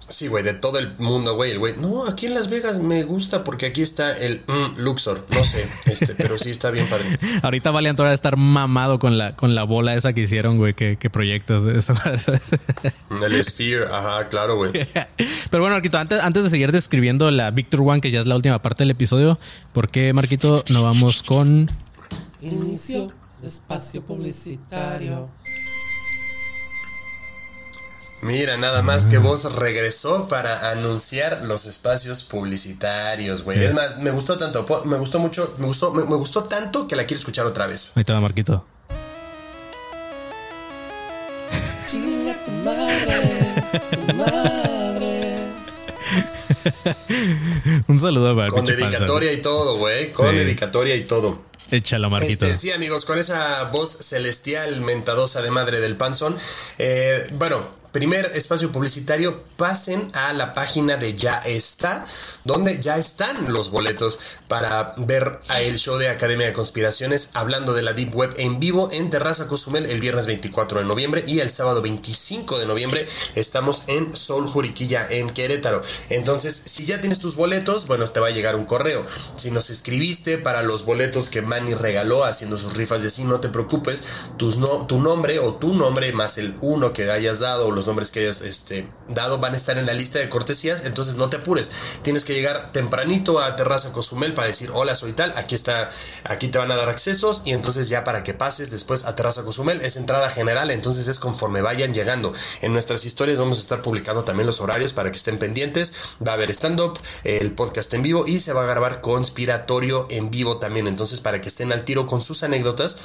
Sí, 0.08 0.28
güey, 0.28 0.44
de 0.44 0.54
todo 0.54 0.78
el 0.78 0.94
mundo, 1.00 1.36
güey. 1.36 1.52
El 1.52 1.60
güey, 1.60 1.74
no, 1.78 2.06
aquí 2.06 2.28
en 2.28 2.36
Las 2.36 2.48
Vegas 2.50 2.78
me 2.80 3.04
gusta 3.04 3.44
porque 3.44 3.65
aquí 3.65 3.82
está 3.82 4.15
el 4.15 4.44
mm, 4.48 4.80
Luxor. 4.82 5.26
No 5.30 5.44
sé, 5.44 5.68
este, 5.91 6.13
pero 6.15 6.38
sí 6.38 6.52
está 6.52 6.70
bien 6.70 6.86
padre. 6.88 7.18
Ahorita 7.41 7.72
Valiant 7.72 8.00
va 8.00 8.10
a 8.10 8.13
estar 8.13 8.38
mamado 8.38 9.00
con 9.00 9.18
la, 9.18 9.36
con 9.36 9.56
la 9.56 9.63
bola 9.63 9.96
esa 9.96 10.13
que 10.13 10.22
hicieron, 10.22 10.58
güey, 10.58 10.76
que, 10.76 10.98
que 10.98 11.10
proyectas. 11.10 11.63
Esa- 11.65 11.96
El 13.26 13.44
Sphere, 13.44 13.86
ajá, 13.91 14.28
claro, 14.30 14.58
güey. 14.58 14.72
Pero 15.50 15.63
bueno, 15.63 15.76
Marquito, 15.76 15.98
antes, 15.98 16.22
antes 16.22 16.44
de 16.44 16.50
seguir 16.52 16.72
describiendo 16.72 17.32
la 17.32 17.50
Victor 17.50 17.82
One, 17.82 18.00
que 18.00 18.12
ya 18.12 18.20
es 18.20 18.28
la 18.28 18.36
última 18.36 18.62
parte 18.62 18.84
del 18.84 18.91
episodio, 18.91 19.39
¿por 19.74 19.89
qué, 19.89 20.13
Marquito, 20.13 20.63
no 20.70 20.84
vamos 20.84 21.24
con... 21.24 21.68
Inicio 22.41 23.10
de 23.41 23.48
espacio 23.48 24.04
publicitario. 24.04 25.30
Mira, 28.25 28.57
nada 28.57 28.81
más 28.81 29.05
que 29.05 29.19
vos 29.19 29.53
regresó 29.53 30.27
para 30.27 30.71
anunciar 30.71 31.43
los 31.43 31.65
espacios 31.65 32.23
publicitarios, 32.23 33.43
güey. 33.43 33.59
Sí. 33.59 33.65
Es 33.65 33.73
más, 33.75 33.99
me 33.99 34.09
gustó 34.09 34.35
tanto, 34.35 34.65
me 34.85 34.97
gustó 34.97 35.19
mucho, 35.19 35.53
me 35.59 35.67
gustó, 35.67 35.91
me, 35.91 36.03
me 36.05 36.15
gustó 36.15 36.43
tanto 36.45 36.88
que 36.88 36.95
la 36.95 37.05
quiero 37.05 37.19
escuchar 37.19 37.45
otra 37.45 37.67
vez. 37.67 37.91
Ahí 37.93 38.03
te 38.03 38.13
va, 38.13 38.19
Marquito. 38.21 38.65
Chinga 41.91 42.35
tu 42.45 42.51
madre, 42.51 43.63
tu 44.07 44.13
madre. 44.15 45.45
Un 47.88 47.99
saludo 47.99 48.35
para 48.35 48.49
Con 48.49 48.65
panza. 48.65 48.73
dedicatoria 48.75 49.33
y 49.33 49.38
todo, 49.41 49.77
güey. 49.77 50.11
Con 50.11 50.31
Sí. 50.31 50.35
dedicatoria 50.38 50.95
y 50.95 51.03
todo. 51.03 51.43
Échalo, 51.69 52.09
Marquito. 52.09 52.45
Este, 52.47 52.57
sí, 52.57 52.71
amigos, 52.71 53.05
con 53.05 53.19
esa 53.19 53.65
voz 53.65 53.89
celestial 53.99 54.81
mentadosa 54.81 55.41
de 55.43 55.51
madre 55.51 55.79
del 55.79 55.95
panzón. 55.95 56.35
eh, 56.79 57.23
bueno, 57.33 57.67
primer 57.95 58.29
espacio 58.36 58.73
publicitario, 58.73 59.45
pasen 59.55 60.12
a 60.15 60.34
la 60.34 60.53
página 60.53 60.97
de 60.97 61.13
Ya 61.13 61.38
Está, 61.38 62.03
donde 62.43 62.81
ya 62.81 62.97
están 62.97 63.53
los 63.53 63.71
boletos 63.71 64.19
para 64.49 64.95
ver 64.97 65.39
el 65.62 65.77
show 65.77 65.97
de 65.97 66.10
Academia 66.10 66.45
de 66.45 66.51
Conspiraciones 66.51 67.29
hablando 67.36 67.73
de 67.73 67.84
la 67.84 67.93
Deep 67.93 68.13
Web 68.13 68.34
en 68.36 68.60
vivo 68.60 68.89
en 68.91 69.10
Terraza 69.10 69.47
Cozumel 69.47 69.86
el 69.86 70.01
viernes 70.01 70.25
24 70.25 70.79
de 70.79 70.86
noviembre 70.86 71.23
y 71.25 71.39
el 71.39 71.49
sábado 71.49 71.81
25 71.81 72.60
de 72.60 72.65
noviembre 72.65 73.08
estamos 73.36 73.84
en 73.88 74.13
Soul 74.13 74.49
Juriquilla 74.49 75.08
en 75.10 75.29
Querétaro. 75.29 75.81
Entonces, 76.10 76.53
si 76.65 76.86
ya 76.86 76.99
tienes 76.99 77.19
tus 77.19 77.38
boletos, 77.38 77.88
bueno, 77.88 78.05
te 78.10 78.19
va 78.19 78.27
a 78.27 78.31
llegar 78.31 78.58
un 78.58 78.65
correo. 78.65 79.05
Si 79.38 79.51
nos 79.51 79.69
escribiste 79.69 80.38
para 80.38 80.63
los 80.63 80.84
boletos 80.84 81.29
que 81.29 81.41
Manny 81.41 81.75
regaló 81.75 82.25
haciendo 82.25 82.58
sus 82.58 82.73
rifas 82.73 83.03
de 83.03 83.08
así, 83.08 83.23
no 83.23 83.39
te 83.39 83.47
preocupes, 83.47 84.03
tus 84.36 84.58
no, 84.58 84.86
tu 84.86 84.99
nombre 84.99 85.39
o 85.39 85.53
tu 85.53 85.73
nombre 85.73 86.12
más 86.12 86.38
el 86.38 86.58
uno 86.60 86.91
que 86.91 87.10
hayas 87.10 87.39
dado 87.39 87.67
o 87.67 87.71
los 87.71 87.85
nombres 87.88 88.12
que 88.12 88.21
hayas 88.21 88.41
este, 88.41 88.88
dado 89.08 89.39
van 89.39 89.54
a 89.54 89.58
estar 89.58 89.78
en 89.78 89.86
la 89.86 89.93
lista 89.93 90.19
de 90.19 90.30
cortesías, 90.30 90.84
entonces 90.86 91.15
no 91.15 91.30
te 91.30 91.38
apures. 91.38 91.69
Tienes 92.02 92.26
que 92.26 92.34
llegar 92.34 92.71
tempranito 92.71 93.39
a 93.39 93.56
Terraza 93.56 93.91
Cozumel 93.91 94.34
para 94.34 94.48
decir, 94.48 94.71
hola, 94.74 94.95
soy 94.95 95.13
tal, 95.13 95.34
aquí 95.36 95.56
está, 95.56 95.89
aquí 96.24 96.48
te 96.48 96.58
van 96.58 96.71
a 96.71 96.76
dar 96.76 96.89
accesos 96.89 97.41
y 97.45 97.52
entonces 97.52 97.89
ya 97.89 98.04
para 98.04 98.24
que 98.24 98.34
pases 98.34 98.71
después 98.71 99.06
a 99.06 99.15
Terraza 99.15 99.43
Cozumel 99.43 99.82
es 99.82 99.98
entrada 99.98 100.30
general, 100.30 100.71
entonces 100.71 101.08
es 101.08 101.19
conforme 101.19 101.62
vayan 101.62 101.93
llegando. 101.93 102.34
En 102.62 102.74
nuestras 102.74 103.06
historias 103.06 103.39
vamos 103.39 103.58
a 103.58 103.62
estar 103.62 103.82
publicando 103.82 104.24
también 104.24 104.48
los 104.48 104.60
horarios 104.60 104.93
para 104.93 105.12
que 105.12 105.17
estén 105.17 105.38
pendientes. 105.38 106.17
Va 106.26 106.32
a 106.32 106.36
haber 106.36 106.52
stand-up, 106.52 107.00
el 107.24 107.52
podcast 107.52 107.93
en 107.93 108.02
vivo 108.02 108.26
y 108.28 108.39
se 108.39 108.54
va 108.54 108.63
a 108.63 108.65
grabar 108.65 109.02
conspiratorio 109.02 110.08
en 110.10 110.32
vivo 110.32 110.58
también. 110.58 110.88
Entonces, 110.88 111.21
para 111.21 111.41
que 111.41 111.50
estén 111.50 111.71
al 111.71 111.84
tiro 111.84 112.08
con 112.08 112.21
sus 112.21 112.43
anécdotas. 112.43 112.98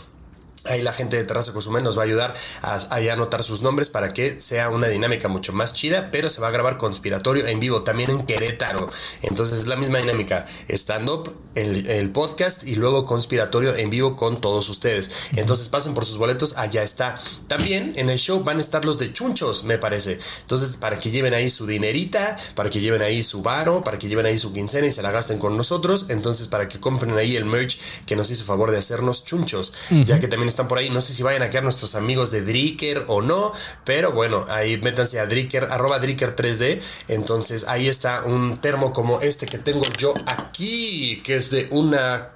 Ahí 0.71 0.83
la 0.83 0.93
gente 0.93 1.17
de 1.17 1.25
Terraza 1.25 1.53
Cozumel 1.53 1.83
nos 1.83 1.99
va 1.99 2.03
a 2.03 2.05
ayudar 2.05 2.35
a, 2.63 2.75
a 2.75 3.13
anotar 3.13 3.43
sus 3.43 3.63
nombres 3.63 3.89
para 3.89 4.13
que 4.13 4.41
sea 4.41 4.71
una 4.71 4.87
dinámica 4.87 5.29
mucho 5.29 5.53
más 5.53 5.73
chida, 5.73 6.11
pero 6.11 6.29
se 6.29 6.41
va 6.41 6.49
a 6.49 6.51
grabar 6.51 6.77
conspiratorio 6.77 7.47
en 7.47 7.61
vivo 7.61 7.83
también 7.83 8.11
en 8.11 8.23
Querétaro. 8.23 8.89
Entonces 9.23 9.59
es 9.59 9.67
la 9.67 9.77
misma 9.77 9.99
dinámica, 9.99 10.47
stand-up, 10.69 11.37
el, 11.55 11.87
el 11.89 12.11
podcast 12.11 12.65
y 12.65 12.77
luego 12.77 13.05
conspiratorio 13.07 13.75
en 13.75 13.91
vivo 13.91 14.17
con 14.17 14.41
todos 14.41 14.69
ustedes. 14.69 15.11
Entonces 15.35 15.69
pasen 15.69 15.95
por 15.95 16.05
sus 16.05 16.19
boletos, 16.19 16.57
allá 16.57 16.83
está. 16.83 17.15
También 17.49 17.93
en 17.97 18.09
el 18.11 18.19
show 18.19 18.45
van 18.45 18.59
a 18.59 18.61
estar 18.61 18.85
los 18.85 18.99
de 18.99 19.13
chunchos, 19.13 19.65
me 19.65 19.79
parece. 19.79 20.19
Entonces 20.43 20.77
para 20.77 20.99
que 20.99 21.11
lleven 21.11 21.35
ahí 21.35 21.51
su 21.51 21.67
dinerita, 21.67 22.37
para 22.55 22.71
que 22.71 22.81
lleven 22.81 23.03
ahí 23.03 23.23
su 23.23 23.43
varo, 23.43 23.83
para 23.83 23.99
que 23.99 24.09
lleven 24.09 24.27
ahí 24.27 24.39
su 24.39 24.53
quincena 24.53 24.87
y 24.87 24.93
se 24.93 25.03
la 25.03 25.11
gasten 25.11 25.39
con 25.39 25.57
nosotros. 25.57 26.07
Entonces 26.09 26.47
para 26.47 26.69
que 26.69 26.79
compren 26.79 27.17
ahí 27.19 27.37
el 27.37 27.45
merch 27.45 27.79
que 28.07 28.17
nos 28.17 28.31
hizo 28.31 28.45
favor 28.45 28.71
de 28.71 28.79
hacernos 28.79 29.25
chunchos, 29.25 29.73
ya 29.91 30.21
que 30.21 30.29
también 30.29 30.49
por 30.69 30.79
ahí. 30.79 30.91
No 30.91 31.01
sé 31.01 31.13
si 31.13 31.23
vayan 31.23 31.43
a 31.43 31.51
quedar 31.51 31.65
nuestros 31.65 31.95
amigos 31.95 32.31
de 32.31 32.43
Dricker 32.43 33.05
o 33.09 33.23
no, 33.23 33.53
pero 33.85 34.13
bueno, 34.13 34.45
ahí 34.49 34.79
métanse 34.79 35.21
a 35.21 35.27
Dricker, 35.27 35.65
arroba 35.65 35.99
Dricker 35.99 36.35
3D. 36.35 36.81
Entonces 37.09 37.65
ahí 37.69 37.89
está 37.89 38.25
un 38.25 38.59
termo 38.59 38.93
como 38.93 39.21
este 39.21 39.47
que 39.47 39.59
tengo 39.59 39.85
yo 39.99 40.15
aquí, 40.27 41.23
que 41.23 41.37
es 41.37 41.51
de 41.51 41.69
una 41.71 42.31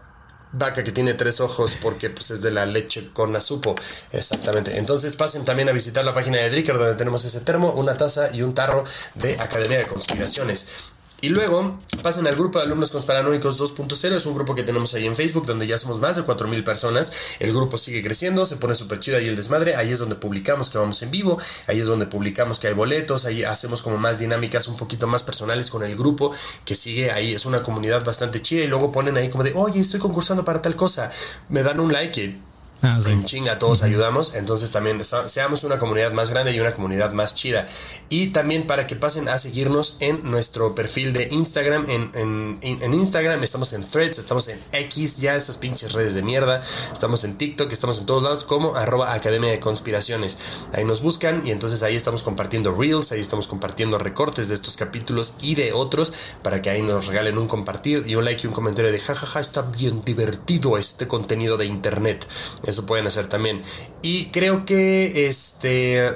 vaca 0.57 0.85
que 0.85 0.93
tiene 0.93 1.15
tres 1.15 1.41
ojos 1.41 1.77
porque 1.83 2.11
pues 2.11 2.31
es 2.31 2.41
de 2.41 2.51
la 2.51 2.67
leche 2.67 3.11
con 3.13 3.35
azupo. 3.37 3.75
Exactamente. 4.13 4.79
Entonces 4.79 5.17
pasen 5.17 5.45
también 5.45 5.69
a 5.69 5.73
visitar 5.73 6.05
la 6.05 6.15
página 6.15 6.39
de 6.39 6.51
Dricker 6.51 6.79
donde 6.79 6.95
tenemos 6.95 7.25
ese 7.25 7.41
termo, 7.41 7.73
una 7.73 7.97
taza 7.97 8.31
y 8.33 8.43
un 8.43 8.55
tarro 8.55 8.85
de 9.15 9.35
Academia 9.41 9.79
de 9.79 9.87
Conspiraciones. 9.87 10.94
Y 11.25 11.31
luego 11.31 11.79
pasen 12.03 12.27
al 12.27 12.37
grupo 12.37 12.59
de 12.59 12.67
alumnos 12.67 12.91
conspiranoicos 12.91 13.59
2.0. 13.59 14.15
Es 14.15 14.27
un 14.27 14.35
grupo 14.35 14.55
que 14.55 14.63
tenemos 14.63 14.93
ahí 14.93 15.07
en 15.07 15.17
Facebook 15.17 15.47
donde 15.47 15.67
ya 15.67 15.79
somos 15.79 15.99
más 15.99 16.17
de 16.17 16.23
4.000 16.23 16.63
personas. 16.63 17.11
El 17.39 17.55
grupo 17.55 17.79
sigue 17.79 18.03
creciendo, 18.03 18.45
se 18.45 18.57
pone 18.57 18.75
súper 18.75 19.01
chido 19.01 19.17
ahí 19.17 19.27
el 19.27 19.35
desmadre. 19.35 19.75
Ahí 19.75 19.91
es 19.91 20.01
donde 20.01 20.17
publicamos 20.17 20.69
que 20.69 20.77
vamos 20.77 21.01
en 21.01 21.11
vivo. 21.11 21.39
Ahí 21.67 21.81
es 21.81 21.87
donde 21.87 22.05
publicamos 22.05 22.59
que 22.59 22.69
hay 22.69 22.75
boletos. 22.75 23.25
Ahí 23.25 23.43
hacemos 23.43 23.81
como 23.81 23.97
más 23.97 24.19
dinámicas 24.19 24.69
un 24.69 24.77
poquito 24.77 25.07
más 25.07 25.23
personales 25.23 25.71
con 25.71 25.83
el 25.83 25.97
grupo 25.97 26.31
que 26.67 26.75
sigue 26.75 27.11
ahí. 27.11 27.33
Es 27.33 27.47
una 27.47 27.63
comunidad 27.63 28.05
bastante 28.05 28.43
chida. 28.43 28.63
Y 28.63 28.67
luego 28.67 28.93
ponen 28.93 29.17
ahí 29.17 29.31
como 29.31 29.45
de, 29.45 29.55
oye, 29.55 29.81
estoy 29.81 30.01
concursando 30.01 30.45
para 30.45 30.61
tal 30.61 30.77
cosa. 30.77 31.11
Me 31.49 31.63
dan 31.63 31.81
un 31.81 31.91
like 31.91 32.39
Ah, 32.85 33.01
sí. 33.03 33.11
en 33.11 33.25
chinga 33.25 33.59
todos 33.59 33.83
ayudamos, 33.83 34.35
entonces 34.35 34.71
también 34.71 35.01
seamos 35.27 35.65
una 35.65 35.79
comunidad 35.79 36.13
más 36.13 36.31
grande 36.31 36.53
y 36.53 36.61
una 36.61 36.73
comunidad 36.73 37.13
más 37.13 37.35
chida. 37.35 37.67
Y 38.09 38.29
también 38.29 38.67
para 38.67 38.87
que 38.87 38.95
pasen 38.97 39.29
a 39.29 39.39
seguirnos 39.39 39.97
en 40.01 40.21
nuestro 40.31 40.75
perfil 40.75 41.13
de 41.13 41.29
Instagram, 41.31 41.87
en, 41.89 42.11
en- 42.15 42.59
en- 42.63 42.95
Instagram 42.95 43.43
estamos 43.43 43.73
en 43.73 43.85
Threads, 43.87 44.19
estamos 44.19 44.49
en 44.49 44.59
X, 44.73 45.19
ya 45.19 45.35
estas 45.35 45.57
pinches 45.57 45.93
redes 45.93 46.15
de 46.15 46.23
mierda, 46.23 46.63
estamos 46.93 47.25
en 47.25 47.37
TikTok, 47.37 47.73
estamos 47.73 47.99
en 47.99 48.07
todos 48.07 48.23
lados 48.23 48.45
como 48.45 48.75
arroba 48.77 49.13
Academia 49.15 49.51
de 49.51 49.61
Conspiraciones. 49.61 50.39
Ahí 50.73 50.85
nos 50.85 51.01
buscan 51.01 51.47
y 51.47 51.51
entonces 51.51 51.83
ahí 51.83 51.97
estamos 51.97 52.23
compartiendo 52.23 52.73
reels, 52.75 53.13
ahí 53.13 53.21
estamos 53.21 53.49
compartiendo 53.49 53.99
recortes 53.99 54.49
de 54.49 54.55
estos 54.55 54.77
capítulos 54.77 55.35
y 55.41 55.55
de 55.55 55.73
otros 55.73 56.13
para 56.43 56.63
que 56.63 56.71
ahí 56.71 56.83
nos 56.83 57.07
regalen 57.07 57.39
un 57.39 57.49
compartir 57.49 58.05
y 58.07 58.15
un 58.15 58.25
like 58.25 58.43
y 58.45 58.47
un 58.47 58.53
comentario 58.53 58.93
de 58.93 58.99
jajaja, 58.99 59.41
está 59.41 59.63
bien 59.63 60.03
divertido 60.05 60.77
este 60.79 61.09
contenido 61.09 61.57
de 61.57 61.67
internet. 61.67 62.27
Eso 62.75 62.87
pueden 62.87 63.07
hacer 63.07 63.29
también. 63.29 63.63
Y 64.03 64.27
creo 64.27 64.67
que 64.67 65.27
este. 65.27 66.11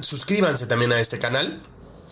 Suscríbanse 0.00 0.66
también 0.68 0.92
a 0.92 1.00
este 1.00 1.18
canal. 1.18 1.60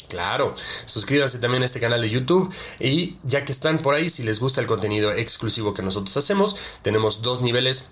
Claro, 0.08 0.52
suscríbanse 0.56 1.38
también 1.38 1.62
a 1.62 1.66
este 1.66 1.78
canal 1.78 2.02
de 2.02 2.10
YouTube 2.10 2.52
y 2.80 3.16
ya 3.22 3.44
que 3.44 3.52
están 3.52 3.78
por 3.78 3.94
ahí, 3.94 4.10
si 4.10 4.24
les 4.24 4.40
gusta 4.40 4.60
el 4.60 4.66
contenido 4.66 5.12
exclusivo 5.12 5.72
que 5.72 5.82
nosotros 5.82 6.14
hacemos, 6.16 6.56
tenemos 6.82 7.22
dos 7.22 7.40
niveles 7.40 7.86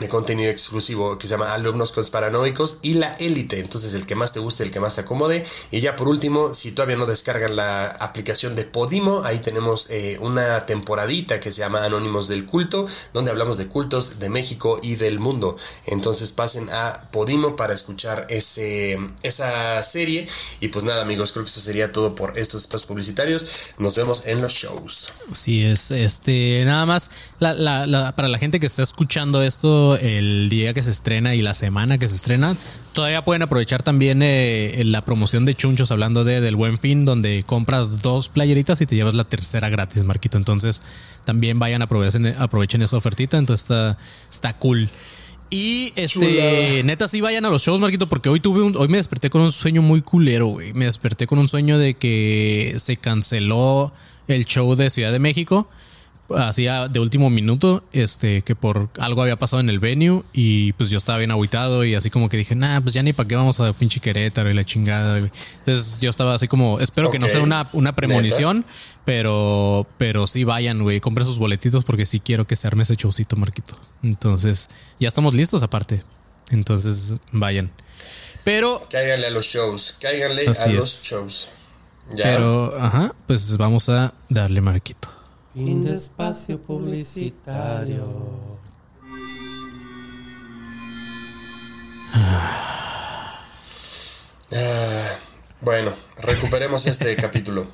de 0.00 0.08
contenido 0.08 0.50
exclusivo 0.50 1.18
que 1.18 1.26
se 1.26 1.32
llama 1.32 1.54
Alumnos 1.54 1.92
Paranoicos 2.10 2.78
y 2.82 2.94
la 2.94 3.10
élite. 3.14 3.58
Entonces, 3.58 3.94
el 3.94 4.06
que 4.06 4.14
más 4.14 4.32
te 4.32 4.38
guste, 4.38 4.62
el 4.62 4.70
que 4.70 4.80
más 4.80 4.94
te 4.94 5.00
acomode. 5.00 5.44
Y 5.70 5.80
ya 5.80 5.96
por 5.96 6.08
último, 6.08 6.54
si 6.54 6.72
todavía 6.72 6.96
no 6.96 7.06
descargan 7.06 7.56
la 7.56 7.86
aplicación 7.86 8.54
de 8.54 8.64
Podimo, 8.64 9.22
ahí 9.24 9.38
tenemos 9.38 9.90
eh, 9.90 10.18
una 10.20 10.66
temporadita 10.66 11.40
que 11.40 11.50
se 11.52 11.60
llama 11.60 11.84
Anónimos 11.84 12.28
del 12.28 12.44
Culto, 12.46 12.86
donde 13.12 13.30
hablamos 13.30 13.58
de 13.58 13.66
cultos 13.66 14.18
de 14.20 14.28
México 14.28 14.78
y 14.82 14.96
del 14.96 15.18
mundo. 15.18 15.56
Entonces, 15.86 16.32
pasen 16.32 16.68
a 16.70 17.08
Podimo 17.10 17.56
para 17.56 17.72
escuchar 17.72 18.26
ese, 18.28 18.98
esa 19.22 19.82
serie. 19.82 20.28
Y 20.60 20.68
pues 20.68 20.84
nada, 20.84 21.02
amigos, 21.02 21.32
creo 21.32 21.44
que 21.44 21.50
eso 21.50 21.60
sería 21.60 21.92
todo 21.92 22.14
por 22.14 22.38
estos 22.38 22.62
espacios 22.62 22.86
publicitarios. 22.86 23.46
Nos 23.78 23.96
vemos 23.96 24.26
en 24.26 24.42
los 24.42 24.52
shows. 24.52 25.12
Sí, 25.32 25.64
es 25.64 25.90
este, 25.90 26.62
nada 26.66 26.86
más 26.86 27.10
para 27.38 28.28
la 28.28 28.38
gente 28.38 28.60
que 28.60 28.66
está 28.66 28.82
escuchando 28.82 29.42
esto 29.42 29.77
el 29.96 30.48
día 30.48 30.74
que 30.74 30.82
se 30.82 30.90
estrena 30.90 31.34
y 31.34 31.42
la 31.42 31.54
semana 31.54 31.98
que 31.98 32.08
se 32.08 32.16
estrena, 32.16 32.56
todavía 32.92 33.24
pueden 33.24 33.42
aprovechar 33.42 33.82
también 33.82 34.20
eh, 34.22 34.82
la 34.84 35.02
promoción 35.02 35.44
de 35.44 35.54
Chunchos 35.54 35.90
hablando 35.90 36.24
de 36.24 36.40
del 36.40 36.56
Buen 36.56 36.78
Fin, 36.78 37.04
donde 37.04 37.42
compras 37.44 38.02
dos 38.02 38.28
playeritas 38.28 38.80
y 38.80 38.86
te 38.86 38.94
llevas 38.94 39.14
la 39.14 39.24
tercera 39.24 39.68
gratis, 39.68 40.04
Marquito. 40.04 40.38
Entonces, 40.38 40.82
también 41.24 41.58
vayan, 41.58 41.82
aprovechen, 41.82 42.26
aprovechen 42.38 42.82
esa 42.82 42.96
ofertita, 42.96 43.38
entonces 43.38 43.64
está, 43.64 43.98
está 44.30 44.52
cool. 44.58 44.88
Y 45.50 45.92
este, 45.96 46.82
neta, 46.84 47.08
sí 47.08 47.20
vayan 47.20 47.46
a 47.46 47.50
los 47.50 47.62
shows, 47.62 47.80
Marquito, 47.80 48.06
porque 48.06 48.28
hoy 48.28 48.40
tuve 48.40 48.62
un, 48.62 48.76
hoy 48.76 48.88
me 48.88 48.98
desperté 48.98 49.30
con 49.30 49.40
un 49.40 49.52
sueño 49.52 49.80
muy 49.80 50.02
culero, 50.02 50.48
güey. 50.48 50.74
Me 50.74 50.84
desperté 50.84 51.26
con 51.26 51.38
un 51.38 51.48
sueño 51.48 51.78
de 51.78 51.94
que 51.94 52.74
se 52.78 52.98
canceló 52.98 53.92
el 54.26 54.44
show 54.44 54.74
de 54.74 54.90
Ciudad 54.90 55.10
de 55.10 55.18
México. 55.18 55.68
Hacía 56.36 56.88
de 56.88 57.00
último 57.00 57.30
minuto, 57.30 57.82
este, 57.92 58.42
que 58.42 58.54
por 58.54 58.90
algo 58.98 59.22
había 59.22 59.36
pasado 59.36 59.60
en 59.60 59.70
el 59.70 59.78
venue 59.78 60.22
y 60.34 60.72
pues 60.74 60.90
yo 60.90 60.98
estaba 60.98 61.16
bien 61.16 61.30
aguitado 61.30 61.84
y 61.84 61.94
así 61.94 62.10
como 62.10 62.28
que 62.28 62.36
dije, 62.36 62.54
nah, 62.54 62.80
pues 62.80 62.94
ya 62.94 63.02
ni 63.02 63.14
para 63.14 63.26
qué 63.26 63.36
vamos 63.36 63.58
a 63.60 63.72
pinche 63.72 64.00
Querétaro 64.00 64.50
y 64.50 64.54
la 64.54 64.64
chingada. 64.64 65.18
güey". 65.18 65.30
Entonces 65.60 65.98
yo 66.00 66.10
estaba 66.10 66.34
así 66.34 66.46
como, 66.46 66.80
espero 66.80 67.10
que 67.10 67.18
no 67.18 67.28
sea 67.28 67.40
una, 67.40 67.68
una 67.72 67.94
premonición, 67.94 68.66
pero, 69.06 69.86
pero 69.96 70.26
sí 70.26 70.44
vayan, 70.44 70.82
güey, 70.82 71.00
compren 71.00 71.26
sus 71.26 71.38
boletitos 71.38 71.84
porque 71.84 72.04
sí 72.04 72.20
quiero 72.20 72.46
que 72.46 72.56
se 72.56 72.66
arme 72.66 72.82
ese 72.82 72.94
showcito, 72.94 73.36
Marquito. 73.36 73.80
Entonces, 74.02 74.68
ya 75.00 75.08
estamos 75.08 75.32
listos 75.32 75.62
aparte. 75.62 76.02
Entonces, 76.50 77.16
vayan. 77.32 77.70
Pero, 78.44 78.82
Cáiganle 78.90 79.28
a 79.28 79.30
los 79.30 79.46
shows, 79.46 79.96
cáiganle 79.98 80.42
a 80.46 80.66
los 80.68 81.04
shows. 81.04 81.48
Ya. 82.14 82.24
pero, 82.24 82.74
ajá, 82.80 83.14
pues 83.26 83.56
vamos 83.56 83.88
a 83.88 84.12
darle 84.28 84.60
Marquito. 84.60 85.17
Fin 85.58 85.82
de 85.82 85.96
espacio 85.96 86.62
publicitario. 86.62 88.06
Ah, 94.54 95.16
bueno, 95.60 95.92
recuperemos 96.22 96.86
este 96.86 97.16
capítulo. 97.24 97.66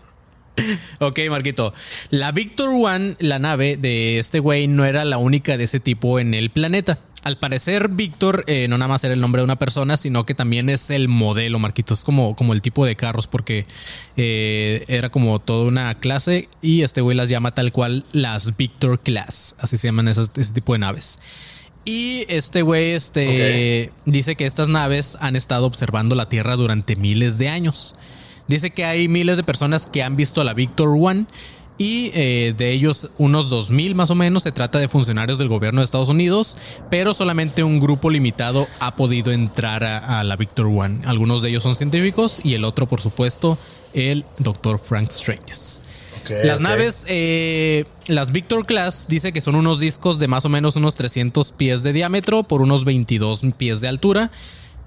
Ok, 1.01 1.20
Marquito. 1.28 1.74
La 2.09 2.32
Victor 2.32 2.70
One, 2.70 3.16
la 3.18 3.39
nave 3.39 3.76
de 3.76 4.18
este 4.18 4.39
güey, 4.39 4.66
no 4.66 4.87
era 4.87 5.05
la 5.05 5.18
única 5.18 5.59
de 5.59 5.64
ese 5.64 5.78
tipo 5.78 6.18
en 6.18 6.32
el 6.32 6.49
planeta. 6.49 7.01
Al 7.24 7.38
parecer, 7.38 7.88
Víctor 7.88 8.44
eh, 8.46 8.68
no 8.68 8.76
nada 8.76 8.88
más 8.90 9.02
era 9.02 9.14
el 9.14 9.20
nombre 9.20 9.40
de 9.40 9.44
una 9.44 9.56
persona, 9.58 9.96
sino 9.96 10.26
que 10.26 10.34
también 10.34 10.68
es 10.68 10.90
el 10.90 11.08
modelo, 11.08 11.58
Marquito. 11.58 11.94
Es 11.94 12.04
como, 12.04 12.36
como 12.36 12.52
el 12.52 12.60
tipo 12.60 12.84
de 12.84 12.96
carros, 12.96 13.26
porque 13.26 13.64
eh, 14.18 14.84
era 14.88 15.08
como 15.08 15.38
toda 15.40 15.66
una 15.66 15.94
clase 15.94 16.48
y 16.60 16.82
este 16.82 17.00
güey 17.00 17.16
las 17.16 17.30
llama 17.30 17.54
tal 17.54 17.72
cual 17.72 18.04
las 18.12 18.56
Victor 18.58 19.00
Class. 19.00 19.56
Así 19.58 19.76
se 19.78 19.88
llaman 19.88 20.08
esas- 20.08 20.32
ese 20.36 20.52
tipo 20.52 20.74
de 20.74 20.80
naves. 20.80 21.18
Y 21.86 22.24
este 22.28 22.62
güey 22.62 22.90
este, 22.92 23.90
dice 24.06 24.36
que 24.36 24.46
estas 24.46 24.68
naves 24.68 25.16
han 25.20 25.34
estado 25.36 25.66
observando 25.66 26.14
la 26.14 26.28
Tierra 26.28 26.56
durante 26.56 26.94
miles 26.96 27.38
de 27.38 27.48
años. 27.48 27.94
Dice 28.48 28.70
que 28.70 28.84
hay 28.84 29.08
miles 29.08 29.38
de 29.38 29.42
personas 29.44 29.86
que 29.86 30.02
han 30.02 30.16
visto 30.16 30.42
a 30.42 30.44
la 30.44 30.52
Victor 30.52 30.88
One 31.00 31.24
y 31.76 32.10
eh, 32.14 32.54
de 32.56 32.72
ellos 32.72 33.10
unos 33.18 33.50
2.000 33.50 33.94
más 33.94 34.10
o 34.10 34.14
menos 34.14 34.44
se 34.44 34.52
trata 34.52 34.78
de 34.78 34.88
funcionarios 34.88 35.38
del 35.38 35.48
gobierno 35.48 35.80
de 35.80 35.84
Estados 35.84 36.08
Unidos, 36.08 36.56
pero 36.90 37.14
solamente 37.14 37.64
un 37.64 37.80
grupo 37.80 38.10
limitado 38.10 38.68
ha 38.80 38.96
podido 38.96 39.32
entrar 39.32 39.84
a, 39.84 40.20
a 40.20 40.24
la 40.24 40.36
Victor 40.36 40.66
One. 40.66 41.00
Algunos 41.04 41.42
de 41.42 41.50
ellos 41.50 41.62
son 41.62 41.74
científicos 41.74 42.44
y 42.44 42.54
el 42.54 42.64
otro, 42.64 42.86
por 42.86 43.00
supuesto, 43.00 43.58
el 43.92 44.24
Dr. 44.38 44.78
Frank 44.78 45.10
Stranges. 45.10 45.82
Las 46.44 46.60
naves, 46.60 47.04
eh, 47.08 47.84
las 48.06 48.32
Victor 48.32 48.66
Class, 48.66 49.06
dice 49.08 49.32
que 49.32 49.40
son 49.40 49.54
unos 49.56 49.78
discos 49.78 50.18
de 50.18 50.28
más 50.28 50.44
o 50.44 50.48
menos 50.48 50.76
unos 50.76 50.96
300 50.96 51.52
pies 51.52 51.82
de 51.82 51.92
diámetro 51.92 52.44
por 52.44 52.62
unos 52.62 52.84
22 52.84 53.42
pies 53.56 53.80
de 53.80 53.88
altura. 53.88 54.30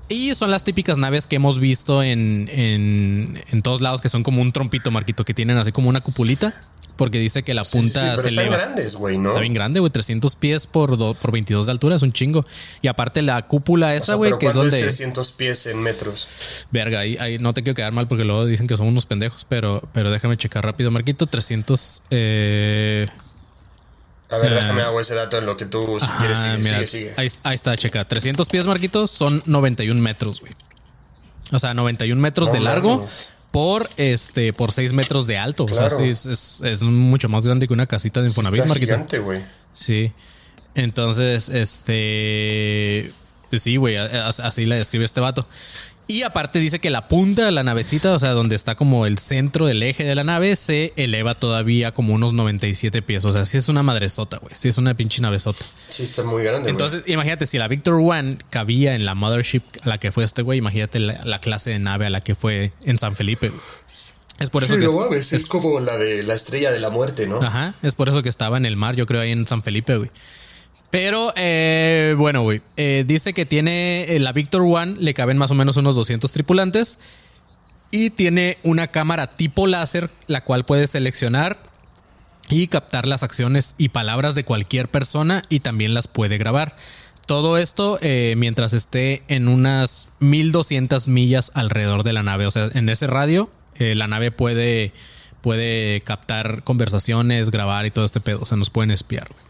Y 0.10 0.34
son 0.36 0.52
las 0.52 0.64
típicas 0.64 0.98
naves 0.98 1.28
que 1.28 1.36
hemos 1.36 1.60
visto 1.60 2.02
en, 2.02 2.50
en, 2.52 3.44
en 3.52 3.62
todos 3.62 3.82
lados, 3.82 4.00
que 4.02 4.10
son 4.10 4.24
como 4.24 4.42
un 4.42 4.54
trompito, 4.54 4.90
Marquito, 4.90 5.26
que 5.26 5.34
tienen 5.34 5.58
así 5.58 5.72
como 5.72 5.90
una 5.90 6.00
cupulita, 6.00 6.54
porque 6.98 7.20
dice 7.20 7.44
que 7.44 7.54
la 7.54 7.64
Sí, 7.64 7.72
sí, 7.72 7.78
punta 7.84 8.00
sí, 8.00 8.06
pero 8.16 8.22
se 8.22 8.28
eleva. 8.30 8.58
grandes, 8.58 8.96
güey, 8.96 9.18
¿no? 9.18 9.30
Está 9.30 9.40
bien 9.42 9.54
grande, 9.54 9.80
güey, 9.80 9.92
300 9.92 10.36
pies 10.36 10.68
por, 10.68 10.98
do- 10.98 11.14
por 11.14 11.32
22 11.32 11.68
de 11.68 11.72
altura, 11.72 11.96
es 11.96 12.02
un 12.02 12.12
chingo. 12.12 12.46
Y 12.82 12.88
aparte 12.88 13.22
la 13.22 13.48
cúpula 13.48 13.88
O 13.88 13.92
esa, 13.92 14.06
sea, 14.08 14.16
güey, 14.16 14.32
pero 14.32 14.40
que 14.40 14.46
es 14.48 14.52
¿cuánto 14.54 14.70
donde... 14.72 14.80
300 14.82 15.32
pies 15.32 15.66
en 15.68 15.80
metros? 15.82 16.66
Verga, 16.72 17.00
ahí, 17.00 17.16
ahí 17.18 17.38
no 17.40 17.54
te 17.54 17.64
quiero 17.64 17.76
quedar 17.76 17.94
mal 17.94 18.08
porque 18.08 18.26
luego 18.26 18.46
dicen 18.46 18.68
que 18.68 18.76
somos 18.76 18.92
unos 18.92 19.06
pendejos, 19.06 19.46
pero, 19.48 19.88
pero 19.94 20.12
déjame 20.12 20.36
checar 20.36 20.66
rápido, 20.66 20.92
Marquito. 20.92 21.28
300. 21.28 22.02
Eh, 22.10 23.08
A 24.30 24.38
ver, 24.40 24.54
déjame 24.54 24.82
hago 24.82 25.00
ese 25.00 25.16
dato 25.16 25.38
en 25.38 25.46
lo 25.46 25.56
que 25.56 25.66
tú, 25.66 26.00
si 26.02 26.08
quieres, 26.20 26.38
ah, 26.38 26.56
sigue, 26.58 26.64
mira, 26.64 26.76
sigue, 26.78 26.88
sigue. 26.88 27.14
Ahí, 27.18 27.28
ahí 27.44 27.56
está, 27.56 27.78
checa. 27.78 28.04
300 28.06 28.50
pies, 28.50 28.68
Marquitos, 28.68 29.10
son 29.12 29.42
91 29.46 30.02
metros, 30.02 30.42
güey. 30.42 30.52
O 31.52 31.60
sea, 31.60 31.74
91 31.74 32.22
metros 32.22 32.50
No 32.50 32.54
de 32.54 32.60
largo 32.60 32.98
mames. 32.98 33.30
Por 33.52 33.90
este 33.98 34.54
por 34.54 34.72
6 34.72 34.94
metros 34.94 35.28
de 35.28 35.38
alto. 35.38 35.66
O 35.66 35.68
sea, 35.68 35.90
sí, 35.90 36.04
es, 36.04 36.26
es- 36.26 36.62
es 36.64 36.84
mucho 36.84 37.30
más 37.30 37.44
grande 37.46 37.68
que 37.68 37.74
una 37.74 37.88
casita 37.88 38.22
de 38.22 38.30
Sí, 38.30 38.32
Infonavit, 38.40 38.66
Marquito. 38.66 38.86
gigante, 38.94 39.20
güey. 39.20 39.44
Sí. 39.74 40.12
Entonces, 40.76 41.50
este. 41.50 43.12
Sí, 43.52 43.78
güey, 43.78 43.96
así 43.96 44.66
la 44.66 44.76
describe 44.76 45.06
este 45.06 45.22
vato. 45.22 45.48
Y 46.10 46.24
aparte 46.24 46.60
dice 46.60 46.80
que 46.80 46.90
la 46.90 47.10
punta 47.10 47.44
de 47.44 47.52
la 47.52 47.64
navecita, 47.64 48.14
o 48.14 48.20
sea, 48.20 48.30
donde 48.32 48.56
está 48.56 48.76
como 48.76 49.06
el 49.06 49.18
centro 49.18 49.66
del 49.68 49.84
eje 49.84 50.06
de 50.06 50.16
la 50.16 50.24
nave, 50.24 50.56
se 50.56 50.94
eleva 50.96 51.36
todavía 51.36 51.94
como 51.94 52.14
unos 52.14 52.32
97 52.32 53.02
pies. 53.02 53.26
O 53.26 53.34
sea, 53.34 53.46
sí 53.46 53.58
es 53.58 53.68
una 53.68 53.84
madresota, 53.84 54.38
güey. 54.38 54.54
Sí 54.56 54.70
es 54.70 54.78
una 54.78 54.94
pinche 54.94 55.22
navezota. 55.22 55.66
Sí, 55.90 56.04
está 56.04 56.24
muy 56.24 56.44
grande. 56.44 56.70
Entonces, 56.70 57.04
imagínate, 57.08 57.46
si 57.46 57.58
la 57.58 57.68
Victor 57.68 57.96
One 57.96 58.38
cabía 58.50 58.96
en 58.96 59.04
la 59.06 59.16
mothership 59.16 59.64
a 59.82 59.90
la 59.90 59.98
que 59.98 60.14
fue 60.14 60.24
este 60.24 60.44
güey, 60.44 60.60
imagínate 60.60 61.00
la, 61.00 61.26
la 61.26 61.40
clase 61.42 61.72
de 61.72 61.80
nave 61.80 62.06
a 62.06 62.10
la 62.10 62.22
que 62.22 62.36
fue 62.36 62.72
en 62.86 62.98
San 62.98 63.16
Felipe. 63.18 63.52
Es 64.40 64.50
por 64.50 64.64
eso 64.64 64.76
Sí, 64.76 64.80
que 64.80 64.86
no 64.86 64.92
es- 64.92 64.98
mames, 65.00 65.34
es, 65.34 65.46
como 65.48 65.80
la 65.82 65.98
de 65.98 66.24
la 66.24 66.36
estrella 66.36 66.72
de 66.72 66.80
la 66.80 66.90
muerte, 66.90 67.28
¿no? 67.28 67.42
Ajá, 67.42 67.74
es 67.82 67.96
por 67.96 68.08
eso 68.08 68.24
que 68.24 68.30
estaba 68.30 68.56
en 68.56 68.66
el 68.66 68.78
mar, 68.78 68.96
yo 68.96 69.06
creo, 69.08 69.20
ahí 69.20 69.32
en 69.32 69.46
San 69.46 69.62
Felipe, 69.64 69.98
güey. 69.98 70.10
Pero, 70.90 71.34
eh, 71.36 72.16
bueno, 72.18 72.44
güey, 72.44 72.62
eh, 72.78 73.04
dice 73.06 73.34
que 73.34 73.46
tiene 73.46 74.04
eh, 74.04 74.20
la 74.20 74.32
Victor 74.32 74.62
One, 74.62 74.96
le 75.00 75.14
caben 75.14 75.38
más 75.38 75.52
o 75.52 75.56
menos 75.56 75.76
unos 75.78 75.96
200 75.96 76.32
tripulantes 76.32 77.00
y 77.92 78.10
tiene 78.10 78.58
una 78.64 78.88
cámara 78.88 79.28
tipo 79.28 79.68
láser, 79.68 80.10
la 80.28 80.44
cual 80.44 80.66
puede 80.66 80.88
seleccionar 80.88 81.62
y 82.50 82.68
captar 82.68 83.06
las 83.06 83.24
acciones 83.24 83.76
y 83.78 83.90
palabras 83.90 84.34
de 84.34 84.46
cualquier 84.46 84.88
persona 84.88 85.44
y 85.50 85.60
también 85.60 85.94
las 85.94 86.08
puede 86.08 86.38
grabar. 86.38 86.76
Todo 87.26 87.58
esto 87.58 88.00
mientras 88.38 88.72
esté 88.72 89.22
en 89.28 89.50
unas 89.50 90.08
1200 90.20 91.10
millas 91.10 91.52
alrededor 91.56 92.04
de 92.04 92.14
la 92.14 92.24
nave. 92.24 92.46
O 92.46 92.52
sea, 92.52 92.70
en 92.74 92.88
ese 92.88 93.06
radio, 93.06 93.50
la 93.78 94.08
nave 94.08 94.32
puede, 94.32 94.94
puede 95.42 96.00
captar 96.02 96.64
conversaciones, 96.64 97.52
grabar 97.52 97.86
y 97.86 97.92
todo 97.92 98.06
este 98.06 98.22
pedo. 98.22 98.40
O 98.44 98.46
sea, 98.46 98.56
nos 98.58 98.70
pueden 98.70 98.92
espiar. 98.92 99.28
güey. 99.28 99.47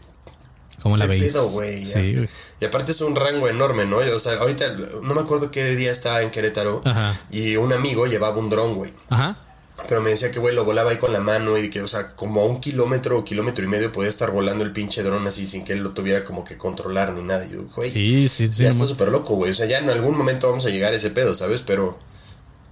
¿Cómo 0.82 0.96
la 0.96 1.06
¿Qué 1.06 1.10
veis? 1.18 1.32
pedo, 1.32 1.64
ya. 1.64 1.84
Sí. 1.84 2.16
Y 2.60 2.64
aparte 2.64 2.92
es 2.92 3.00
un 3.00 3.14
rango 3.16 3.48
enorme, 3.48 3.84
¿no? 3.86 3.98
O 3.98 4.18
sea, 4.20 4.34
ahorita 4.38 4.76
no 5.02 5.14
me 5.14 5.20
acuerdo 5.20 5.50
qué 5.50 5.74
día 5.76 5.90
estaba 5.90 6.22
en 6.22 6.30
Querétaro 6.30 6.82
Ajá. 6.84 7.18
y 7.30 7.56
un 7.56 7.72
amigo 7.72 8.06
llevaba 8.06 8.36
un 8.38 8.48
dron, 8.50 8.74
güey. 8.74 8.92
Ajá. 9.10 9.44
Pero 9.88 10.02
me 10.02 10.10
decía 10.10 10.32
que, 10.32 10.40
güey, 10.40 10.56
lo 10.56 10.64
volaba 10.64 10.90
ahí 10.90 10.96
con 10.96 11.12
la 11.12 11.20
mano 11.20 11.56
y 11.56 11.70
que, 11.70 11.80
o 11.82 11.86
sea, 11.88 12.16
como 12.16 12.40
a 12.40 12.44
un 12.46 12.60
kilómetro 12.60 13.16
o 13.16 13.22
kilómetro 13.24 13.64
y 13.64 13.68
medio 13.68 13.92
podía 13.92 14.08
estar 14.08 14.32
volando 14.32 14.64
el 14.64 14.72
pinche 14.72 15.04
dron 15.04 15.24
así 15.28 15.46
sin 15.46 15.64
que 15.64 15.72
él 15.72 15.80
lo 15.84 15.92
tuviera 15.92 16.24
como 16.24 16.42
que 16.44 16.56
controlar 16.58 17.12
ni 17.12 17.22
nada. 17.22 17.46
Y 17.46 17.50
yo, 17.52 17.62
güey, 17.76 17.88
Sí, 17.88 18.28
sí, 18.28 18.48
sí. 18.50 18.64
ya 18.64 18.70
está 18.70 18.86
súper 18.86 19.08
loco, 19.10 19.36
güey. 19.36 19.52
O 19.52 19.54
sea, 19.54 19.66
ya 19.66 19.78
en 19.78 19.88
algún 19.88 20.16
momento 20.18 20.48
vamos 20.48 20.66
a 20.66 20.70
llegar 20.70 20.92
a 20.92 20.96
ese 20.96 21.10
pedo, 21.10 21.32
¿sabes? 21.36 21.62
Pero, 21.62 21.96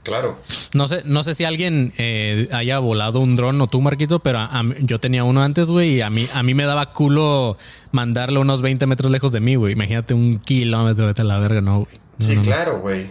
claro. 0.07 0.39
No 0.73 0.89
sé, 0.89 1.03
no 1.05 1.23
sé 1.23 1.35
si 1.35 1.45
alguien 1.45 1.93
eh, 1.99 2.49
haya 2.53 2.79
volado 2.79 3.21
un 3.21 3.37
dron 3.37 3.61
o 3.61 3.67
tú, 3.67 3.81
Marquito, 3.83 4.21
pero 4.21 4.39
a- 4.39 4.47
a 4.47 4.63
mí- 4.63 4.75
yo 4.81 4.99
tenía 5.01 5.25
uno 5.25 5.43
antes, 5.43 5.69
güey, 5.71 5.97
y 5.97 6.01
a 6.01 6.09
mí, 6.11 6.27
a 6.35 6.43
mí 6.43 6.55
me 6.55 6.65
daba 6.65 6.93
culo 6.93 7.57
mandarlo 7.91 8.41
unos 8.41 8.63
20 8.63 8.87
metros 8.87 9.11
lejos 9.11 9.33
de 9.33 9.41
mí, 9.41 9.57
güey. 9.57 9.73
Imagínate 9.75 10.15
un 10.15 10.39
kilómetro, 10.39 11.13
a 11.15 11.23
la 11.25 11.39
verga, 11.39 11.61
no, 11.61 11.81
güey. 11.81 11.95
No, 12.19 12.27
Sí, 12.27 12.37
no, 12.37 12.43
claro, 12.43 12.81
güey. 12.81 13.07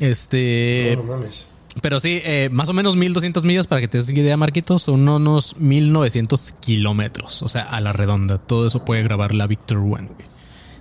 Este, 0.00 0.94
No, 0.96 1.02
no 1.04 1.16
mames. 1.16 1.48
pero 1.82 2.00
sí, 2.00 2.20
eh, 2.24 2.48
más 2.52 2.68
o 2.68 2.72
menos 2.72 2.96
1200 2.96 3.44
millas, 3.44 3.66
para 3.66 3.80
que 3.80 3.88
te 3.88 3.98
des 3.98 4.10
idea, 4.10 4.36
Marquito, 4.36 4.78
son 4.78 5.08
unos 5.08 5.56
1900 5.58 6.52
kilómetros, 6.60 7.42
o 7.42 7.48
sea, 7.48 7.62
a 7.62 7.80
la 7.80 7.92
redonda. 7.92 8.38
Todo 8.38 8.66
eso 8.66 8.84
puede 8.84 9.02
grabar 9.02 9.34
la 9.34 9.46
Victor 9.46 9.78
One, 9.78 10.08
güey. 10.14 10.26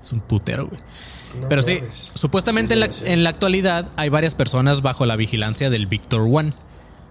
Es 0.02 0.12
un 0.14 0.20
putero, 0.22 0.68
güey. 0.68 0.82
No 1.40 1.50
Pero 1.50 1.62
sí, 1.62 1.76
mames. 1.82 2.12
supuestamente 2.14 2.70
Sí, 2.70 2.74
en, 2.74 2.80
la, 2.80 2.88
sí, 2.88 3.04
sí. 3.06 3.12
en 3.12 3.24
la 3.24 3.30
actualidad 3.30 3.90
hay 3.96 4.10
varias 4.10 4.36
personas 4.36 4.82
bajo 4.82 5.06
la 5.06 5.16
vigilancia 5.16 5.70
del 5.70 5.88
Victor 5.88 6.22
One. 6.22 6.54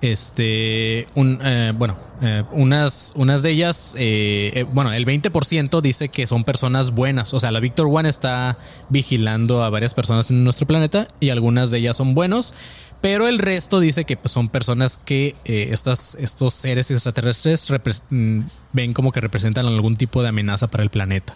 Este, 0.03 1.07
un, 1.15 1.39
eh, 1.45 1.73
bueno, 1.77 1.97
eh, 2.23 2.43
unas, 2.51 3.13
unas 3.17 3.43
de 3.43 3.51
ellas, 3.51 3.95
eh, 3.97 4.51
eh, 4.55 4.63
bueno, 4.65 4.93
el 4.93 5.07
20% 5.07 5.81
dice 5.81 6.09
que 6.09 6.27
son 6.27 6.45
personas 6.45 6.91
buenas. 6.93 7.35
O 7.35 7.41
sea, 7.41 7.53
la 7.53 7.61
Victor 7.61 7.87
One 7.91 8.09
está 8.09 8.59
vigilando 8.89 9.63
a 9.63 9.71
varias 9.71 9.95
personas 9.95 10.31
en 10.31 10.43
nuestro 10.43 10.67
planeta 10.67 11.07
y 11.21 11.31
algunas 11.31 11.71
de 11.71 11.79
ellas 11.79 11.97
son 11.97 12.15
buenos. 12.15 12.55
Pero 13.01 13.27
el 13.27 13.39
resto 13.41 13.81
dice 13.81 14.05
que 14.05 14.17
pues, 14.17 14.31
son 14.31 14.49
personas 14.49 14.97
que 14.97 15.35
estas, 15.45 16.17
estos 16.21 16.55
seres 16.55 16.91
extraterrestres 16.93 17.69
mm, 18.11 18.41
ven 18.73 18.95
como 18.95 19.11
que 19.11 19.21
representan 19.21 19.67
algún 19.67 19.97
tipo 19.97 20.23
de 20.23 20.29
amenaza 20.29 20.69
para 20.69 20.85
el 20.85 20.91
planeta. 20.91 21.35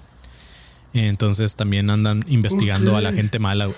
Entonces 0.97 1.55
también 1.57 1.91
andan 1.91 2.25
investigando 2.29 2.97
a 2.97 3.01
la 3.01 3.13
gente 3.13 3.39
mala. 3.39 3.67
güey. 3.67 3.77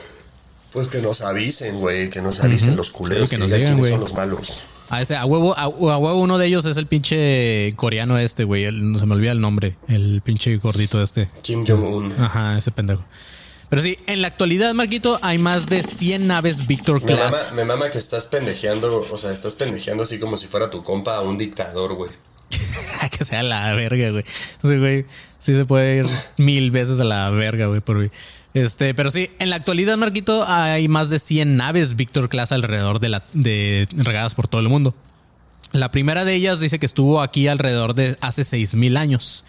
Pues 0.72 0.88
que 0.88 1.00
nos 1.00 1.22
avisen, 1.22 1.78
güey, 1.78 2.10
que 2.10 2.20
nos 2.20 2.40
avisen 2.44 2.76
los 2.76 2.90
culeros, 2.90 3.30
Sí, 3.30 3.36
que, 3.36 3.42
que 3.42 3.48
nos 3.48 3.58
digan 3.58 3.76
digan, 3.76 3.76
quiénes 3.76 3.90
son 3.90 4.00
los 4.00 4.14
malos. 4.14 4.64
A, 4.90 5.00
ese, 5.02 5.16
a, 5.16 5.24
huevo, 5.26 5.56
a, 5.56 5.62
a 5.62 5.68
huevo 5.68 6.14
uno 6.20 6.38
de 6.38 6.46
ellos 6.46 6.64
es 6.66 6.76
el 6.76 6.86
pinche 6.86 7.72
coreano 7.76 8.18
este, 8.18 8.44
güey. 8.44 8.70
No 8.72 8.98
se 8.98 9.06
me 9.06 9.14
olvida 9.14 9.32
el 9.32 9.40
nombre. 9.40 9.76
El 9.88 10.20
pinche 10.22 10.56
gordito 10.58 11.02
este. 11.02 11.28
Kim 11.42 11.64
Jong-un. 11.66 12.12
Ajá, 12.20 12.56
ese 12.58 12.70
pendejo. 12.70 13.02
Pero 13.70 13.82
sí, 13.82 13.96
en 14.06 14.22
la 14.22 14.28
actualidad, 14.28 14.72
Marquito, 14.72 15.18
hay 15.20 15.36
más 15.36 15.68
de 15.68 15.82
100 15.82 16.26
naves 16.26 16.66
Victor 16.66 17.02
Me 17.04 17.14
mama, 17.14 17.28
Class. 17.28 17.52
me 17.56 17.64
mama 17.66 17.90
que 17.90 17.98
estás 17.98 18.26
pendejeando, 18.26 19.06
o 19.10 19.18
sea, 19.18 19.30
estás 19.30 19.56
pendejeando 19.56 20.04
así 20.04 20.18
como 20.18 20.38
si 20.38 20.46
fuera 20.46 20.70
tu 20.70 20.82
compa 20.82 21.16
a 21.16 21.20
un 21.20 21.36
dictador, 21.36 21.92
güey. 21.94 22.10
que 23.16 23.24
sea 23.24 23.42
la 23.42 23.72
verga, 23.74 24.10
güey. 24.10 24.24
Sí, 24.26 24.76
güey. 24.76 25.06
Sí 25.38 25.54
se 25.54 25.64
puede 25.64 25.98
ir 25.98 26.06
mil 26.36 26.70
veces 26.70 27.00
a 27.00 27.04
la 27.04 27.30
verga, 27.30 27.66
güey, 27.66 27.80
por 27.80 27.96
mí. 27.96 28.08
Este, 28.54 28.94
pero 28.94 29.10
sí, 29.10 29.30
en 29.38 29.50
la 29.50 29.56
actualidad, 29.56 29.96
Marquito, 29.96 30.44
hay 30.46 30.88
más 30.88 31.10
de 31.10 31.18
100 31.18 31.56
naves 31.56 31.96
Victor 31.96 32.28
Class 32.28 32.50
alrededor 32.52 32.98
de 32.98 33.08
la, 33.08 33.22
de 33.32 33.86
regadas 33.92 34.34
por 34.34 34.48
todo 34.48 34.60
el 34.60 34.68
mundo. 34.68 34.94
La 35.72 35.90
primera 35.90 36.24
de 36.24 36.34
ellas 36.34 36.60
dice 36.60 36.78
que 36.78 36.86
estuvo 36.86 37.20
aquí 37.20 37.46
alrededor 37.46 37.94
de 37.94 38.16
hace 38.22 38.42
6000 38.42 38.96
años. 38.96 39.44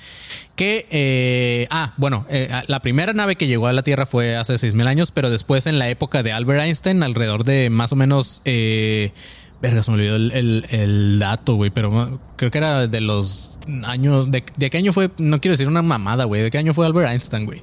Que, 0.57 0.85
eh, 0.91 1.65
ah, 1.71 1.93
bueno, 1.95 2.25
eh, 2.29 2.49
la 2.67 2.81
primera 2.81 3.13
nave 3.13 3.37
que 3.37 3.47
llegó 3.47 3.67
a 3.67 3.73
la 3.73 3.83
Tierra 3.83 4.05
fue 4.05 4.35
hace 4.35 4.57
6000 4.57 4.87
años, 4.87 5.11
pero 5.11 5.29
después 5.29 5.65
en 5.65 5.79
la 5.79 5.89
época 5.89 6.21
de 6.21 6.33
Albert 6.33 6.63
Einstein, 6.63 7.03
alrededor 7.03 7.45
de 7.45 7.69
más 7.69 7.93
o 7.93 7.95
menos, 7.95 8.41
eh, 8.43 9.13
verga, 9.61 9.83
se 9.83 9.91
me 9.91 9.97
olvidó 9.97 10.15
el, 10.15 10.31
el- 10.31 10.65
el 10.69 11.19
dato, 11.19 11.55
güey, 11.55 11.69
pero 11.69 12.19
creo 12.37 12.49
que 12.51 12.57
era 12.57 12.87
de 12.87 13.01
los 13.01 13.59
años, 13.85 14.31
de, 14.31 14.43
de 14.57 14.69
qué 14.69 14.77
año 14.77 14.93
fue, 14.93 15.09
no 15.17 15.41
quiero 15.41 15.53
decir 15.53 15.67
una 15.67 15.81
mamada, 15.81 16.23
güey, 16.25 16.41
de 16.43 16.49
qué 16.51 16.57
año 16.57 16.73
fue 16.73 16.85
Albert 16.85 17.09
Einstein, 17.11 17.45
güey. 17.45 17.61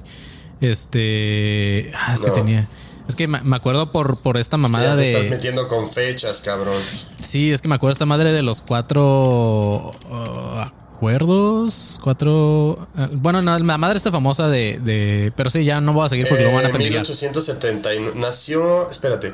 Este, 0.61 1.91
ah, 1.95 2.13
es 2.13 2.21
que 2.23 2.31
tenía, 2.31 2.67
es 3.07 3.15
que 3.15 3.27
me 3.27 3.55
acuerdo 3.55 3.91
por, 3.91 4.19
por 4.21 4.37
esta 4.37 4.57
mamada 4.57 4.85
Ya 4.91 4.95
te 4.95 5.01
de... 5.01 5.13
estás 5.13 5.29
metiendo 5.29 5.67
con 5.67 5.89
fechas, 5.89 6.41
cabrón. 6.41 6.73
Sí, 7.21 7.51
es 7.51 7.61
que 7.61 7.67
me 7.67 7.75
acuerdo 7.75 7.93
esta 7.93 8.05
madre 8.05 8.31
de 8.31 8.41
los 8.41 8.61
cuatro 8.61 9.91
uh, 10.09 10.59
acuerdos. 10.93 11.99
Cuatro. 12.03 12.71
uh, 12.97 13.07
bueno, 13.13 13.41
no, 13.41 13.57
la 13.57 13.77
madre 13.77 13.97
está 13.97 14.11
famosa 14.11 14.47
de, 14.49 14.79
de. 14.79 15.31
Pero 15.35 15.49
sí, 15.49 15.63
ya 15.63 15.79
no 15.81 15.93
voy 15.93 16.05
a 16.05 16.09
seguir 16.09 16.27
porque 16.27 16.43
lo 16.43 16.53
van 16.53 16.65
a 16.65 16.69
Eh, 16.69 16.71
pendejear. 16.71 17.01
1879. 17.03 18.11
Nació, 18.15 18.89
espérate, 18.89 19.33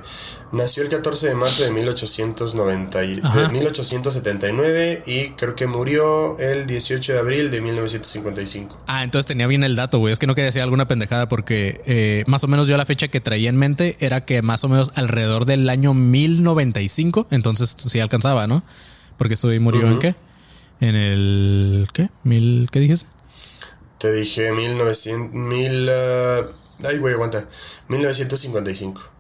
nació 0.54 0.84
el 0.84 0.90
14 0.90 1.28
de 1.28 1.36
marzo 1.36 1.64
de 1.64 1.72
1890 1.72 3.04
y- 3.04 3.20
Ajá. 3.24 3.42
de 3.42 3.50
1879 3.50 5.04
y 5.06 5.30
creo 5.32 5.56
que 5.56 5.68
murió 5.68 6.38
el 6.40 6.66
18 6.68 7.14
de 7.14 7.20
abril 7.20 7.52
de 7.52 7.60
1955. 7.60 8.82
Ah, 8.88 9.04
entonces 9.04 9.26
tenía 9.26 9.48
bien 9.48 9.64
el 9.64 9.76
dato, 9.76 10.00
güey. 10.00 10.14
Es 10.14 10.20
que 10.20 10.28
no 10.28 10.36
quería 10.36 10.46
decir 10.46 10.62
alguna 10.62 10.88
pendejada 10.88 11.28
porque 11.28 11.82
eh, 11.86 12.24
más 12.28 12.44
o 12.44 12.48
menos 12.48 12.68
yo 12.68 12.78
la 12.78 12.86
fecha 12.86 13.08
que 13.10 13.20
traía 13.20 13.50
en 13.50 13.58
mente 13.58 13.98
era 14.00 14.24
que 14.26 14.42
más 14.42 14.64
o 14.64 14.70
menos 14.70 14.92
alrededor 14.96 15.46
del 15.46 15.68
año 15.70 15.94
1095. 15.94 17.28
Entonces 17.32 17.76
sí 17.86 18.00
alcanzaba, 18.00 18.48
¿no? 18.48 18.64
Porque 19.18 19.34
esto 19.34 19.50
murió 19.60 19.88
en 19.88 20.00
qué? 20.00 20.16
En 20.80 20.96
el. 20.96 21.88
¿Qué? 21.94 22.10
¿Mil? 22.24 22.68
¿Qué 22.72 22.80
dijiste? 22.80 23.08
Te 24.00 24.12
dije 24.12 24.52
1900, 24.52 25.34
mil, 25.34 25.90
ah, 25.90 26.42
ay, 26.84 26.98
güey, 26.98 27.14
aguanta. 27.14 27.48
1955. 27.88 29.13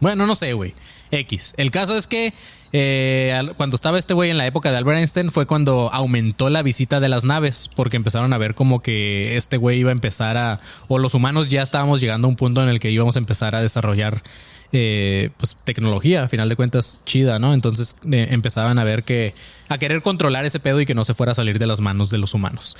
Bueno, 0.00 0.26
no 0.26 0.34
sé, 0.34 0.52
güey. 0.52 0.74
X. 1.10 1.54
El 1.56 1.70
caso 1.70 1.96
es 1.96 2.06
que 2.06 2.32
eh, 2.72 3.40
cuando 3.56 3.76
estaba 3.76 3.98
este 3.98 4.14
güey 4.14 4.30
en 4.30 4.36
la 4.36 4.46
época 4.46 4.70
de 4.70 4.76
Albert 4.76 4.98
Einstein 4.98 5.30
fue 5.30 5.46
cuando 5.46 5.90
aumentó 5.92 6.50
la 6.50 6.62
visita 6.62 7.00
de 7.00 7.08
las 7.08 7.24
naves 7.24 7.70
porque 7.74 7.96
empezaron 7.96 8.32
a 8.32 8.38
ver 8.38 8.54
como 8.54 8.80
que 8.80 9.36
este 9.36 9.56
güey 9.56 9.80
iba 9.80 9.90
a 9.90 9.92
empezar 9.92 10.36
a 10.36 10.60
o 10.86 10.98
los 10.98 11.14
humanos 11.14 11.48
ya 11.48 11.62
estábamos 11.62 12.00
llegando 12.00 12.26
a 12.26 12.30
un 12.30 12.36
punto 12.36 12.62
en 12.62 12.68
el 12.68 12.78
que 12.78 12.90
íbamos 12.90 13.16
a 13.16 13.20
empezar 13.20 13.54
a 13.54 13.62
desarrollar 13.62 14.22
eh, 14.70 15.30
pues 15.38 15.56
tecnología, 15.64 16.24
a 16.24 16.28
final 16.28 16.50
de 16.50 16.56
cuentas 16.56 17.00
chida, 17.06 17.38
¿no? 17.38 17.54
Entonces 17.54 17.96
eh, 18.12 18.28
empezaban 18.30 18.78
a 18.78 18.84
ver 18.84 19.02
que 19.02 19.32
a 19.70 19.78
querer 19.78 20.02
controlar 20.02 20.44
ese 20.44 20.60
pedo 20.60 20.78
y 20.82 20.84
que 20.84 20.94
no 20.94 21.04
se 21.04 21.14
fuera 21.14 21.32
a 21.32 21.34
salir 21.34 21.58
de 21.58 21.66
las 21.66 21.80
manos 21.80 22.10
de 22.10 22.18
los 22.18 22.34
humanos. 22.34 22.76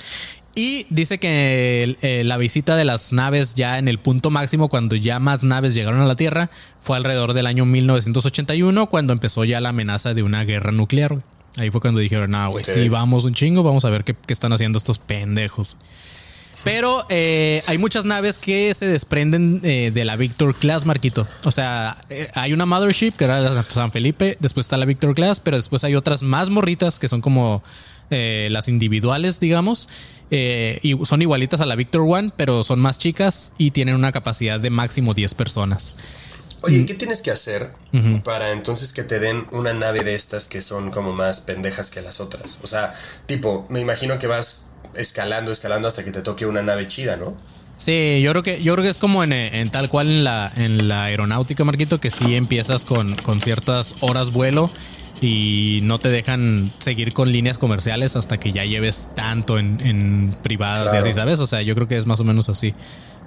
Y 0.55 0.85
dice 0.89 1.19
que 1.19 1.95
eh, 2.01 2.23
la 2.25 2.37
visita 2.37 2.75
de 2.75 2.83
las 2.83 3.13
naves 3.13 3.55
ya 3.55 3.77
en 3.77 3.87
el 3.87 3.99
punto 3.99 4.29
máximo, 4.29 4.67
cuando 4.67 4.95
ya 4.95 5.19
más 5.19 5.43
naves 5.43 5.73
llegaron 5.75 6.01
a 6.01 6.05
la 6.05 6.15
Tierra, 6.15 6.49
fue 6.79 6.97
alrededor 6.97 7.33
del 7.33 7.45
año 7.47 7.65
1981, 7.65 8.87
cuando 8.87 9.13
empezó 9.13 9.45
ya 9.45 9.61
la 9.61 9.69
amenaza 9.69 10.13
de 10.13 10.23
una 10.23 10.43
guerra 10.43 10.71
nuclear. 10.71 11.21
Ahí 11.57 11.71
fue 11.71 11.81
cuando 11.81 11.99
dijeron, 11.99 12.31
no, 12.31 12.49
güey, 12.51 12.63
Ok. 12.63 12.69
sí, 12.71 12.89
vamos 12.89 13.25
un 13.25 13.33
chingo, 13.33 13.63
vamos 13.63 13.85
a 13.85 13.89
ver 13.89 14.03
qué, 14.03 14.15
qué 14.15 14.33
están 14.33 14.53
haciendo 14.53 14.77
estos 14.77 14.99
pendejos. 14.99 15.77
Pero 16.63 17.05
eh, 17.09 17.63
hay 17.67 17.77
muchas 17.77 18.03
naves 18.03 18.37
que 18.37 18.73
se 18.73 18.85
desprenden 18.85 19.61
eh, 19.63 19.91
de 19.93 20.03
la 20.03 20.17
Victor 20.17 20.53
Class, 20.55 20.85
Marquito. 20.85 21.25
O 21.45 21.51
sea, 21.51 22.01
eh, 22.09 22.29
hay 22.35 22.51
una 22.51 22.65
Mothership 22.65 23.13
que 23.13 23.23
era 23.23 23.39
la 23.39 23.63
San 23.63 23.91
Felipe, 23.91 24.35
después 24.41 24.65
está 24.65 24.75
la 24.77 24.85
Victor 24.85 25.15
Class, 25.15 25.39
pero 25.39 25.55
después 25.57 25.83
hay 25.85 25.95
otras 25.95 26.21
más 26.21 26.49
morritas 26.49 26.99
que 26.99 27.07
son 27.07 27.21
como 27.21 27.63
eh, 28.09 28.47
las 28.51 28.67
individuales, 28.67 29.39
digamos. 29.39 29.89
eh, 30.31 30.79
y 30.83 30.95
son 31.05 31.21
igualitas 31.21 31.59
a 31.61 31.65
la 31.65 31.75
Victor 31.75 32.01
One, 32.07 32.29
pero 32.35 32.63
son 32.63 32.79
más 32.79 32.99
chicas 32.99 33.51
y 33.57 33.71
tienen 33.71 33.95
una 33.95 34.11
capacidad 34.11 34.59
de 34.59 34.69
máximo 34.69 35.13
10 35.13 35.33
personas. 35.33 35.97
Oye, 36.61 36.85
¿qué 36.85 36.93
tienes 36.93 37.21
que 37.21 37.31
hacer 37.31 37.71
para 38.23 38.51
entonces 38.51 38.91
que 38.91 39.03
te 39.03 39.19
den 39.19 39.47
una 39.53 39.71
nave 39.73 40.03
de 40.03 40.13
estas 40.13 40.47
que 40.49 40.61
son 40.61 40.91
como 40.91 41.13
más 41.13 41.39
pendejas 41.41 41.89
que 41.89 42.01
las 42.01 42.19
otras? 42.19 42.59
O 42.61 42.67
sea, 42.67 42.93
tipo, 43.27 43.65
me 43.69 43.79
imagino 43.79 44.19
que 44.19 44.27
vas 44.27 44.63
escalando, 44.95 45.51
escalando 45.51 45.87
hasta 45.87 46.03
que 46.03 46.11
te 46.11 46.21
toque 46.21 46.45
una 46.45 46.61
nave 46.61 46.85
chida, 46.85 47.15
¿no? 47.15 47.37
Sí, 47.77 48.19
yo 48.21 48.31
creo 48.31 48.43
que, 48.43 48.61
yo 48.61 48.73
creo 48.73 48.83
que 48.83 48.89
es 48.89 48.97
como 48.97 49.23
en, 49.23 49.31
en 49.31 49.71
tal 49.71 49.87
cual 49.87 50.09
en 50.11 50.23
la, 50.25 50.51
en 50.57 50.89
la 50.89 51.05
aeronáutica, 51.05 51.63
Marquito, 51.63 52.01
que 52.01 52.11
sí 52.11 52.35
empiezas 52.35 52.83
con, 52.83 53.15
con 53.15 53.39
ciertas 53.39 53.95
horas 54.01 54.31
vuelo 54.31 54.69
y 55.21 55.79
no 55.83 55.99
te 55.99 56.09
dejan 56.09 56.71
seguir 56.79 57.13
con 57.13 57.31
líneas 57.31 57.57
comerciales 57.57 58.15
hasta 58.15 58.37
que 58.39 58.51
ya 58.51 58.63
lleves 58.65 59.09
tanto 59.15 59.57
en, 59.59 59.79
en 59.81 60.35
privadas 60.43 60.93
y 60.93 60.97
así, 60.97 61.13
¿sabes? 61.13 61.39
O 61.39 61.45
sea, 61.47 61.61
yo 61.61 61.75
creo 61.75 61.87
que 61.87 61.97
es 61.97 62.05
más 62.05 62.19
o 62.19 62.23
menos 62.23 62.49
así. 62.49 62.73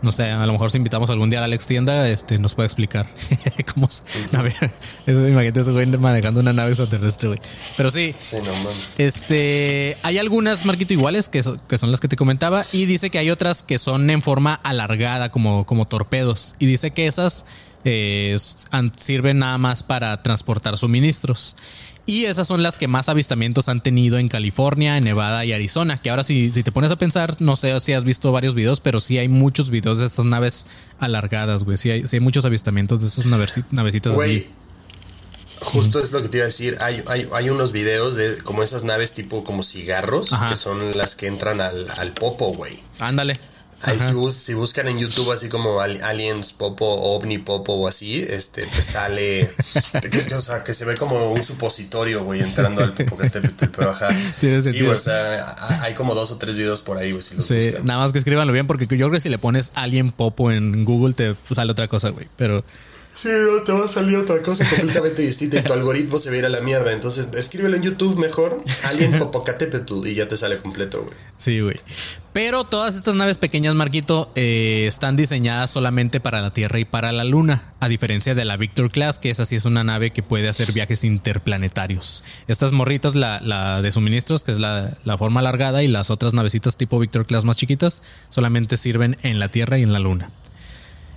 No 0.00 0.10
sé, 0.10 0.24
a 0.32 0.44
lo 0.46 0.52
mejor 0.52 0.68
si 0.72 0.78
invitamos 0.78 1.10
algún 1.10 1.30
día 1.30 1.40
a 1.40 1.44
Alex 1.44 1.68
Tienda, 1.68 2.08
este, 2.08 2.36
nos 2.40 2.54
puede 2.56 2.66
explicar 2.66 3.06
cómo 3.74 3.88
se 3.88 4.02
navega. 4.32 4.68
Imagínate 5.06 5.60
ese 5.60 5.70
güey 5.70 5.86
manejando 5.86 6.40
una 6.40 6.52
nave 6.52 6.70
extraterrestre, 6.70 7.28
güey. 7.28 7.38
Pero 7.76 7.88
sí, 7.88 8.12
Sí, 8.18 8.38
no 8.44 8.52
este, 8.98 9.96
hay 10.02 10.18
algunas, 10.18 10.64
Marquito, 10.64 10.92
iguales, 10.92 11.28
que, 11.28 11.42
so- 11.44 11.56
que 11.68 11.78
son 11.78 11.90
las 11.92 12.00
que 12.00 12.08
te 12.08 12.16
comentaba, 12.16 12.64
y 12.72 12.86
dice 12.86 13.10
que 13.10 13.18
hay 13.18 13.30
otras 13.30 13.62
que 13.62 13.78
son 13.78 14.10
en 14.10 14.22
forma 14.22 14.54
alargada, 14.54 15.30
como, 15.30 15.64
como 15.66 15.86
torpedos, 15.86 16.56
y 16.58 16.66
dice 16.66 16.90
que 16.90 17.06
esas 17.06 17.44
eh, 17.84 18.36
sirven 18.96 19.38
nada 19.38 19.58
más 19.58 19.82
para 19.82 20.22
transportar 20.22 20.76
suministros. 20.78 21.56
Y 22.04 22.24
esas 22.24 22.48
son 22.48 22.64
las 22.64 22.78
que 22.78 22.88
más 22.88 23.08
avistamientos 23.08 23.68
han 23.68 23.80
tenido 23.80 24.18
en 24.18 24.26
California, 24.26 24.96
en 24.96 25.04
Nevada 25.04 25.44
y 25.44 25.52
Arizona. 25.52 26.02
Que 26.02 26.10
ahora 26.10 26.24
si, 26.24 26.52
si 26.52 26.64
te 26.64 26.72
pones 26.72 26.90
a 26.90 26.96
pensar, 26.96 27.36
no 27.38 27.54
sé 27.54 27.78
si 27.78 27.92
has 27.92 28.02
visto 28.02 28.32
varios 28.32 28.56
videos, 28.56 28.80
pero 28.80 28.98
sí 28.98 29.18
hay 29.18 29.28
muchos 29.28 29.70
videos 29.70 30.00
de 30.00 30.06
estas 30.06 30.24
naves 30.24 30.66
alargadas, 30.98 31.62
güey. 31.62 31.76
Sí 31.76 31.90
hay, 31.92 32.06
sí 32.08 32.16
hay 32.16 32.20
muchos 32.20 32.44
avistamientos 32.44 33.02
de 33.02 33.06
estas 33.06 33.26
naveci- 33.26 33.64
navecitas 33.70 34.14
Güey, 34.14 34.38
así. 34.38 34.48
justo 35.60 36.00
es 36.00 36.10
lo 36.10 36.22
que 36.22 36.28
te 36.28 36.38
iba 36.38 36.44
a 36.44 36.48
decir. 36.48 36.76
Hay, 36.80 37.04
hay, 37.06 37.28
hay 37.32 37.50
unos 37.50 37.70
videos 37.70 38.16
de 38.16 38.36
como 38.42 38.64
esas 38.64 38.82
naves 38.82 39.12
tipo 39.12 39.44
como 39.44 39.62
cigarros, 39.62 40.32
Ajá. 40.32 40.48
que 40.48 40.56
son 40.56 40.98
las 40.98 41.14
que 41.14 41.28
entran 41.28 41.60
al, 41.60 41.86
al 41.98 42.12
popo, 42.14 42.52
güey. 42.52 42.80
Ándale. 42.98 43.38
Ahí 43.82 43.98
si, 43.98 44.12
bus- 44.12 44.34
si 44.36 44.54
buscan 44.54 44.88
en 44.88 44.98
YouTube 44.98 45.30
así 45.32 45.48
como 45.48 45.80
al- 45.80 46.02
Aliens 46.02 46.52
Popo, 46.52 46.86
OVNI 46.86 47.38
Popo 47.38 47.72
o 47.74 47.88
así, 47.88 48.16
este, 48.22 48.64
te 48.66 48.82
sale, 48.82 49.50
que, 50.28 50.34
o 50.34 50.40
sea, 50.40 50.62
que 50.64 50.72
se 50.74 50.84
ve 50.84 50.96
como 50.96 51.32
un 51.32 51.42
supositorio, 51.44 52.24
güey, 52.24 52.40
entrando 52.40 52.82
al 52.82 52.92
Popocatépetl, 52.94 53.66
pero 53.76 53.90
ajá. 53.90 54.08
Tiene 54.40 54.62
Sí, 54.62 54.78
güey, 54.80 54.92
o 54.92 54.98
sea, 54.98 55.54
hay 55.82 55.94
como 55.94 56.14
dos 56.14 56.30
o 56.30 56.36
tres 56.38 56.56
videos 56.56 56.80
por 56.80 56.98
ahí, 56.98 57.10
güey, 57.12 57.22
si 57.22 57.34
los 57.36 57.44
Sí, 57.46 57.54
buscan. 57.54 57.84
nada 57.86 58.00
más 58.00 58.12
que 58.12 58.18
escríbanlo 58.18 58.52
bien, 58.52 58.66
porque 58.66 58.84
yo 58.86 58.96
creo 58.96 59.10
que 59.10 59.20
si 59.20 59.28
le 59.28 59.38
pones 59.38 59.72
Alien 59.74 60.12
Popo 60.12 60.50
en 60.52 60.84
Google 60.84 61.14
te 61.14 61.34
sale 61.54 61.72
otra 61.72 61.88
cosa, 61.88 62.10
güey. 62.10 62.28
Pero 62.36 62.62
Sí, 63.14 63.28
no, 63.28 63.62
te 63.62 63.72
va 63.72 63.84
a 63.84 63.88
salir 63.88 64.16
otra 64.16 64.40
cosa 64.42 64.64
completamente 64.68 65.22
distinta 65.22 65.58
y 65.58 65.62
tu 65.62 65.72
algoritmo 65.72 66.18
se 66.18 66.30
va 66.30 66.36
a 66.36 66.38
ir 66.38 66.44
a 66.46 66.48
la 66.48 66.60
mierda. 66.60 66.92
Entonces, 66.92 67.28
escríbelo 67.36 67.76
en 67.76 67.82
YouTube 67.82 68.18
mejor, 68.18 68.62
Alien 68.84 69.12
Popocatépetl, 69.18 70.06
y 70.06 70.14
ya 70.14 70.28
te 70.28 70.36
sale 70.36 70.56
completo, 70.58 71.02
güey. 71.02 71.14
sí, 71.36 71.60
güey. 71.60 71.76
Pero 72.32 72.64
todas 72.64 72.96
estas 72.96 73.14
naves 73.14 73.36
pequeñas, 73.36 73.74
Marquito, 73.74 74.30
eh, 74.36 74.86
están 74.88 75.16
diseñadas 75.16 75.70
solamente 75.70 76.18
para 76.18 76.40
la 76.40 76.50
Tierra 76.50 76.78
y 76.78 76.86
para 76.86 77.12
la 77.12 77.24
Luna, 77.24 77.74
a 77.78 77.88
diferencia 77.88 78.34
de 78.34 78.46
la 78.46 78.56
Victor 78.56 78.90
Class, 78.90 79.18
que 79.18 79.28
esa 79.28 79.44
sí 79.44 79.56
es 79.56 79.66
una 79.66 79.84
nave 79.84 80.12
que 80.12 80.22
puede 80.22 80.48
hacer 80.48 80.72
viajes 80.72 81.04
interplanetarios. 81.04 82.24
Estas 82.48 82.72
morritas, 82.72 83.14
la, 83.14 83.38
la 83.42 83.82
de 83.82 83.92
suministros, 83.92 84.44
que 84.44 84.52
es 84.52 84.58
la, 84.58 84.96
la 85.04 85.18
forma 85.18 85.40
alargada, 85.40 85.82
y 85.82 85.88
las 85.88 86.08
otras 86.08 86.32
navecitas 86.32 86.78
tipo 86.78 86.98
Victor 86.98 87.26
Class 87.26 87.44
más 87.44 87.58
chiquitas, 87.58 88.02
solamente 88.30 88.78
sirven 88.78 89.18
en 89.22 89.38
la 89.38 89.48
Tierra 89.48 89.78
y 89.78 89.82
en 89.82 89.92
la 89.92 89.98
Luna. 89.98 90.30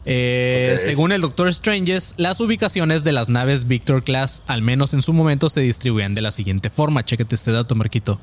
Eh. 0.05 0.77
Según 0.79 1.11
el 1.11 1.21
Doctor 1.21 1.51
Stranges, 1.51 2.13
las 2.17 2.39
ubicaciones 2.39 3.03
de 3.03 3.11
las 3.11 3.27
naves 3.27 3.67
Victor 3.67 4.03
Class, 4.03 4.43
al 4.47 4.61
menos 4.61 4.93
en 4.93 5.01
su 5.01 5.13
momento, 5.13 5.49
se 5.49 5.61
distribuían 5.61 6.13
de 6.13 6.21
la 6.21 6.31
siguiente 6.31 6.69
forma. 6.69 7.03
Chéquete 7.03 7.35
este 7.35 7.51
dato, 7.51 7.75
Marquito. 7.75 8.19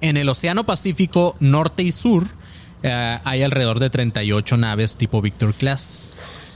En 0.00 0.16
el 0.16 0.28
Océano 0.28 0.64
Pacífico 0.66 1.36
Norte 1.40 1.82
y 1.82 1.90
Sur 1.90 2.26
eh, 2.82 3.18
hay 3.24 3.42
alrededor 3.42 3.80
de 3.80 3.90
38 3.90 4.56
naves 4.56 4.96
tipo 4.96 5.22
Victor 5.22 5.54
Class. 5.54 6.10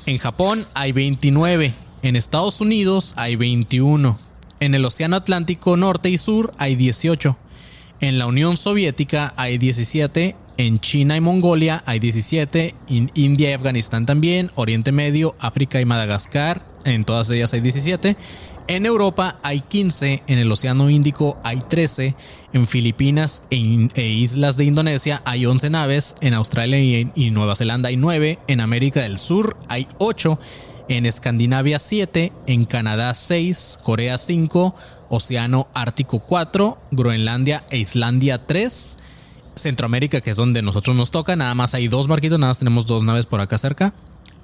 En 0.07 0.19
Japón 0.19 0.65
hay 0.75 0.93
29. 0.93 1.75
En 2.03 2.17
Estados 2.17 2.61
Unidos 2.61 3.15
hay 3.17 3.37
21. 3.37 4.19
En 4.61 4.75
el 4.75 4.85
Océano 4.85 5.17
Atlántico 5.17 5.77
Norte 5.77 6.11
y 6.11 6.19
Sur 6.19 6.53
hay 6.59 6.77
18. 6.77 7.37
En 8.01 8.19
la 8.19 8.27
Unión 8.27 8.57
Soviética 8.57 9.35
hay 9.37 9.59
17. 9.59 10.37
En 10.61 10.79
China 10.79 11.17
y 11.17 11.23
Mongolia 11.23 11.83
hay 11.87 12.01
17. 12.01 12.75
En 12.89 13.11
India 13.15 13.49
y 13.49 13.53
Afganistán 13.55 14.05
también. 14.05 14.51
Oriente 14.57 14.93
Medio, 14.93 15.35
África 15.39 15.81
y 15.81 15.87
Madagascar. 15.87 16.67
En 16.85 17.07
todas 17.07 17.31
ellas 17.31 17.55
hay 17.55 17.61
17. 17.61 18.15
En 18.67 18.85
Europa 18.85 19.39
hay 19.43 19.63
15. 19.63 20.23
En 20.27 20.39
el 20.39 20.53
Océano 20.53 20.91
Índico 20.91 21.39
hay 21.45 21.61
13. 21.61 22.15
En 22.53 22.67
Filipinas 22.67 23.45
e, 23.49 23.89
e 23.95 24.03
islas 24.03 24.59
de 24.59 24.67
Indonesia 24.67 25.23
hay 25.25 25.47
11 25.47 25.71
naves. 25.71 26.15
En 26.21 26.35
Australia 26.35 26.79
y, 26.79 27.11
y 27.15 27.31
Nueva 27.31 27.57
Zelanda 27.57 27.89
hay 27.89 27.97
9. 27.97 28.39
En 28.47 28.61
América 28.61 29.01
del 29.01 29.17
Sur 29.17 29.57
hay 29.69 29.89
8. 29.97 30.39
En 30.91 31.07
Escandinavia 31.07 31.79
7, 31.79 32.33
en 32.49 32.65
Canadá 32.65 33.15
6, 33.15 33.79
Corea 33.83 34.19
5, 34.19 34.75
Océano 35.09 35.69
Ártico 35.73 36.19
4, 36.19 36.79
Groenlandia 36.91 37.63
e 37.71 37.79
Islandia 37.79 38.45
3, 38.45 38.99
Centroamérica, 39.61 40.21
que 40.21 40.31
es 40.31 40.37
donde 40.37 40.63
nosotros 40.63 40.97
nos 40.97 41.11
toca, 41.11 41.37
nada 41.37 41.55
más 41.55 41.75
hay 41.75 41.89
dos 41.89 42.07
barquitos, 42.07 42.39
nada 42.39 42.51
más 42.51 42.59
tenemos 42.59 42.87
dos 42.87 43.03
naves 43.03 43.27
por 43.27 43.41
acá 43.41 43.59
cerca. 43.59 43.95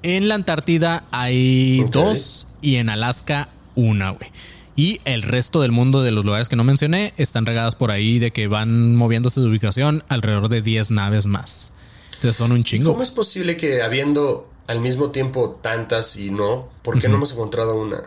En 0.03 0.29
la 0.29 0.37
Antártida 0.37 1.05
hay 1.11 1.85
dos 1.91 2.49
y 2.63 2.77
en 2.77 2.89
Alaska 2.89 3.49
una, 3.75 4.11
güey. 4.11 4.31
Y 4.77 5.01
el 5.07 5.23
resto 5.23 5.63
del 5.63 5.73
mundo 5.73 6.03
de 6.03 6.11
los 6.11 6.25
lugares 6.25 6.49
que 6.51 6.57
no 6.57 6.63
mencioné 6.63 7.15
están 7.17 7.47
regadas 7.47 7.77
por 7.77 7.91
ahí 7.91 8.19
de 8.19 8.31
que 8.31 8.47
van 8.47 8.95
moviéndose 8.95 9.41
de 9.41 9.49
ubicación 9.49 10.05
alrededor 10.09 10.51
de 10.51 10.61
10 10.61 10.91
naves 10.91 11.27
más. 11.27 11.73
Entonces 12.17 12.37
son 12.37 12.53
un 12.53 12.63
chingo. 12.63 12.93
¿Cómo 12.93 13.03
es 13.03 13.11
posible 13.11 13.57
que 13.57 13.83
habiendo 13.83 14.51
al 14.67 14.81
mismo 14.81 15.11
tiempo 15.11 15.59
tantas 15.63 16.17
y 16.17 16.31
no, 16.31 16.69
por 16.83 16.99
qué 16.99 17.09
no 17.09 17.17
hemos 17.17 17.33
encontrado 17.33 17.81
una? 17.81 18.03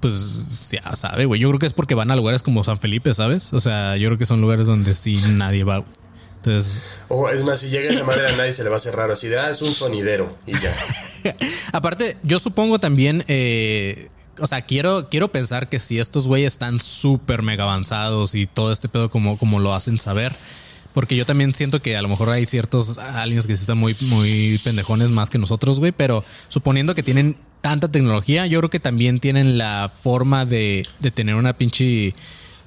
Pues 0.00 0.70
ya 0.70 0.94
sabe, 0.94 1.26
güey. 1.26 1.40
Yo 1.40 1.48
creo 1.48 1.58
que 1.58 1.66
es 1.66 1.72
porque 1.72 1.94
van 1.94 2.10
a 2.10 2.16
lugares 2.16 2.42
como 2.42 2.62
San 2.64 2.78
Felipe, 2.78 3.14
¿sabes? 3.14 3.52
O 3.52 3.60
sea, 3.60 3.96
yo 3.96 4.08
creo 4.08 4.18
que 4.18 4.26
son 4.26 4.40
lugares 4.40 4.66
donde 4.66 4.94
sí 4.94 5.18
nadie 5.34 5.64
va. 5.64 5.84
Entonces, 6.44 6.82
O 7.06 7.28
es 7.28 7.44
más, 7.44 7.60
si 7.60 7.68
llega 7.68 7.88
esa 7.88 8.02
madre 8.02 8.26
a 8.26 8.36
nadie 8.36 8.52
se 8.52 8.64
le 8.64 8.68
va 8.68 8.74
a 8.74 8.78
hacer 8.78 8.96
raro, 8.96 9.12
así 9.12 9.28
de, 9.28 9.38
ah, 9.38 9.48
es 9.48 9.62
un 9.62 9.72
sonidero 9.74 10.36
y 10.44 10.52
ya. 10.54 10.74
aparte, 11.72 12.16
yo 12.24 12.40
supongo 12.40 12.80
también, 12.80 13.24
eh, 13.28 14.08
o 14.40 14.46
sea, 14.48 14.62
quiero, 14.62 15.08
quiero 15.08 15.30
pensar 15.30 15.68
que 15.68 15.78
si 15.78 16.00
estos 16.00 16.26
güeyes 16.26 16.54
están 16.54 16.80
súper 16.80 17.42
mega 17.42 17.62
avanzados 17.62 18.34
y 18.34 18.48
todo 18.48 18.72
este 18.72 18.88
pedo 18.88 19.08
como, 19.08 19.38
como 19.38 19.60
lo 19.60 19.72
hacen 19.72 20.00
saber, 20.00 20.32
porque 20.94 21.14
yo 21.14 21.24
también 21.24 21.54
siento 21.54 21.80
que 21.80 21.96
a 21.96 22.02
lo 22.02 22.08
mejor 22.08 22.30
hay 22.30 22.44
ciertos 22.46 22.98
aliens 22.98 23.46
que 23.46 23.56
sí 23.56 23.60
están 23.60 23.78
muy, 23.78 23.96
muy 24.00 24.60
pendejones 24.64 25.10
más 25.10 25.30
que 25.30 25.38
nosotros, 25.38 25.78
güey, 25.78 25.92
pero 25.92 26.24
suponiendo 26.48 26.96
que 26.96 27.04
tienen 27.04 27.36
tanta 27.60 27.88
tecnología, 27.88 28.46
yo 28.46 28.58
creo 28.58 28.70
que 28.70 28.80
también 28.80 29.20
tienen 29.20 29.58
la 29.58 29.88
forma 29.94 30.44
de, 30.44 30.84
de 30.98 31.12
tener 31.12 31.36
una 31.36 31.52
pinche 31.52 32.12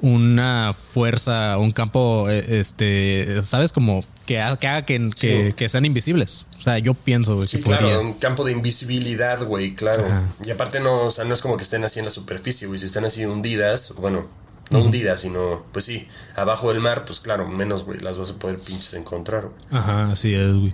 una 0.01 0.73
fuerza, 0.73 1.57
un 1.57 1.71
campo, 1.71 2.29
eh, 2.29 2.59
este, 2.59 3.41
¿sabes? 3.43 3.71
Como 3.71 4.03
que, 4.25 4.41
ha- 4.41 4.57
que 4.57 4.67
haga 4.67 4.85
que, 4.85 5.09
que, 5.19 5.47
Sí. 5.47 5.53
que 5.53 5.69
sean 5.69 5.85
invisibles. 5.85 6.47
O 6.59 6.63
sea, 6.63 6.79
yo 6.79 6.93
pienso 6.93 7.35
güey, 7.35 7.47
Sí, 7.47 7.57
que 7.57 7.63
claro, 7.63 7.87
podría. 7.87 7.99
un 7.99 8.13
campo 8.13 8.43
de 8.43 8.51
invisibilidad, 8.53 9.43
güey, 9.45 9.73
claro. 9.75 10.05
Y 10.45 10.51
aparte 10.51 10.79
no, 10.79 11.05
o 11.05 11.11
sea, 11.11 11.25
no 11.25 11.33
es 11.33 11.41
como 11.41 11.57
que 11.57 11.63
estén 11.63 11.83
así 11.83 11.99
en 11.99 12.05
la 12.05 12.11
superficie, 12.11 12.67
güey, 12.67 12.79
si 12.79 12.85
están 12.87 13.05
así 13.05 13.25
hundidas, 13.25 13.93
bueno, 13.97 14.25
no 14.71 14.79
hundidas, 14.79 15.21
sino, 15.21 15.63
pues 15.71 15.85
sí, 15.85 16.07
abajo 16.35 16.69
del 16.73 16.79
mar, 16.81 17.05
pues 17.05 17.19
claro, 17.21 17.47
menos, 17.47 17.83
güey, 17.83 17.99
las 17.99 18.17
vas 18.17 18.31
a 18.31 18.35
poder 18.39 18.59
pinches 18.59 18.95
encontrar, 18.95 19.43
güey. 19.49 19.55
Ajá, 19.71 20.11
así 20.11 20.33
es, 20.33 20.55
güey. 20.55 20.73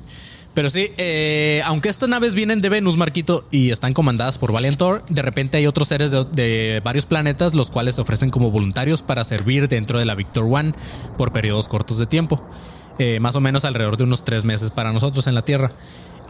Pero 0.54 0.70
sí, 0.70 0.92
eh, 0.98 1.62
aunque 1.66 1.88
estas 1.88 2.10
naves 2.10 2.36
vienen 2.36 2.60
de 2.60 2.68
Venus, 2.68 2.98
Marquito, 2.98 3.46
y 3.52 3.72
están 3.72 3.94
comandadas 3.94 4.38
por 4.38 4.52
Valiantor, 4.52 5.04
de 5.08 5.22
repente 5.22 5.58
hay 5.58 5.66
otros 5.66 5.88
seres 5.88 6.12
de, 6.12 6.82
varios 6.84 7.06
planetas 7.06 7.54
los 7.54 7.72
cuales 7.72 7.96
se 7.96 8.02
ofrecen 8.02 8.32
como 8.32 8.52
voluntarios 8.52 9.02
para 9.02 9.24
servir 9.24 9.70
dentro 9.70 9.98
de 9.98 10.06
la 10.06 10.16
Victor 10.16 10.46
One 10.50 10.74
por 11.18 11.32
periodos 11.32 11.70
cortos 11.70 11.98
de 12.00 12.06
tiempo. 12.06 12.44
Eh, 13.00 13.20
más 13.22 13.38
o 13.38 13.42
menos 13.42 13.64
alrededor 13.64 13.96
de 13.96 14.04
unos 14.04 14.26
tres 14.26 14.44
meses 14.44 14.72
para 14.72 14.92
nosotros 14.92 15.26
en 15.28 15.36
la 15.36 15.44
Tierra. 15.44 15.70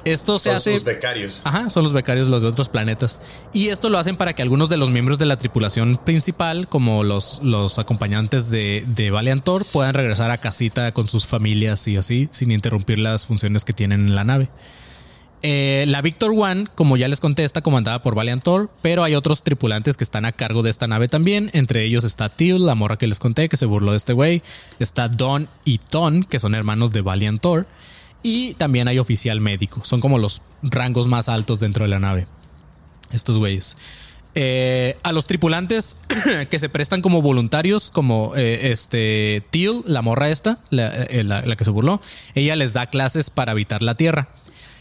Esto 0.06 0.40
se 0.40 0.50
Son 0.50 0.58
hace. 0.58 0.74
sus 0.76 0.84
becarios. 0.84 1.42
Ajá, 1.44 1.70
son 1.70 1.84
los 1.84 1.94
becarios 1.94 2.28
los 2.28 2.42
de 2.42 2.48
otros 2.48 2.70
planetas. 2.70 3.22
Y 3.54 3.68
esto 3.68 3.90
lo 3.90 3.98
hacen 3.98 4.18
para 4.18 4.34
que 4.34 4.42
algunos 4.42 4.70
de 4.70 4.78
los 4.78 4.90
miembros 4.90 5.18
de 5.20 5.26
la 5.26 5.38
tripulación 5.38 5.98
principal, 5.98 6.68
como 6.68 7.04
los, 7.04 7.42
los 7.44 7.80
acompañantes 7.80 8.50
de, 8.50 8.84
de 8.88 9.12
Valiantor, 9.12 9.66
puedan 9.72 9.94
regresar 9.94 10.32
a 10.32 10.40
casita 10.40 10.92
con 10.92 11.08
sus 11.08 11.26
familias 11.26 11.88
y 11.88 11.98
así, 11.98 12.30
sin 12.32 12.52
interrumpir 12.52 13.00
las 13.00 13.26
funciones 13.26 13.66
que 13.66 13.74
tienen 13.74 14.02
en 14.02 14.16
la 14.16 14.24
nave. 14.24 14.50
Eh, 15.44 15.86
la 15.88 16.02
Victor 16.04 16.32
One, 16.38 16.68
como 16.76 16.98
ya 16.98 17.08
les 17.08 17.20
conté, 17.20 17.44
está 17.44 17.62
comandada 17.62 18.04
por 18.04 18.14
Valiantor, 18.14 18.70
pero 18.84 19.04
hay 19.04 19.16
otros 19.16 19.42
tripulantes 19.42 19.98
que 19.98 20.04
están 20.04 20.26
a 20.26 20.32
cargo 20.32 20.62
de 20.62 20.70
esta 20.70 20.88
nave 20.88 21.08
también. 21.08 21.50
Entre 21.54 21.84
ellos 21.84 22.04
está 22.04 22.30
Teal, 22.30 22.66
la 22.66 22.76
morra 22.76 22.98
que 22.98 23.08
les 23.08 23.18
conté, 23.18 23.50
que 23.50 23.58
se 23.58 23.66
burló 23.66 23.92
de 23.92 23.98
este 23.98 24.14
güey. 24.14 24.44
Está 24.80 25.08
Don 25.08 25.50
y 25.66 25.80
Ton, 25.80 26.24
que 26.24 26.40
son 26.40 26.54
hermanos 26.54 26.92
de 26.92 27.02
Valiantor. 27.02 27.66
Y 28.24 28.54
también 28.56 28.88
hay 28.88 29.00
oficial 29.00 29.42
médico. 29.42 29.82
Son 29.84 30.00
como 30.00 30.18
los 30.20 30.42
rangos 30.62 31.08
más 31.08 31.28
altos 31.30 31.60
dentro 31.60 31.86
de 31.86 31.90
la 31.90 32.00
nave. 32.00 32.28
Estos 33.12 33.38
güeyes. 33.38 33.78
Eh, 34.36 34.96
a 35.04 35.12
los 35.12 35.28
tripulantes 35.28 35.98
que 36.50 36.60
se 36.60 36.70
prestan 36.70 37.02
como 37.02 37.22
voluntarios, 37.22 37.92
como 37.92 38.34
eh, 38.38 38.72
este 38.72 39.44
Teal, 39.52 39.84
la 39.86 40.02
morra 40.02 40.30
esta, 40.30 40.60
la, 40.70 40.88
eh, 40.88 41.24
la- 41.26 41.42
la 41.42 41.56
que 41.58 41.66
se 41.66 41.72
burló, 41.72 42.00
ella 42.34 42.56
les 42.56 42.72
da 42.74 42.86
clases 42.88 43.30
para 43.30 43.52
habitar 43.52 43.82
la 43.82 43.96
Tierra. 43.96 44.30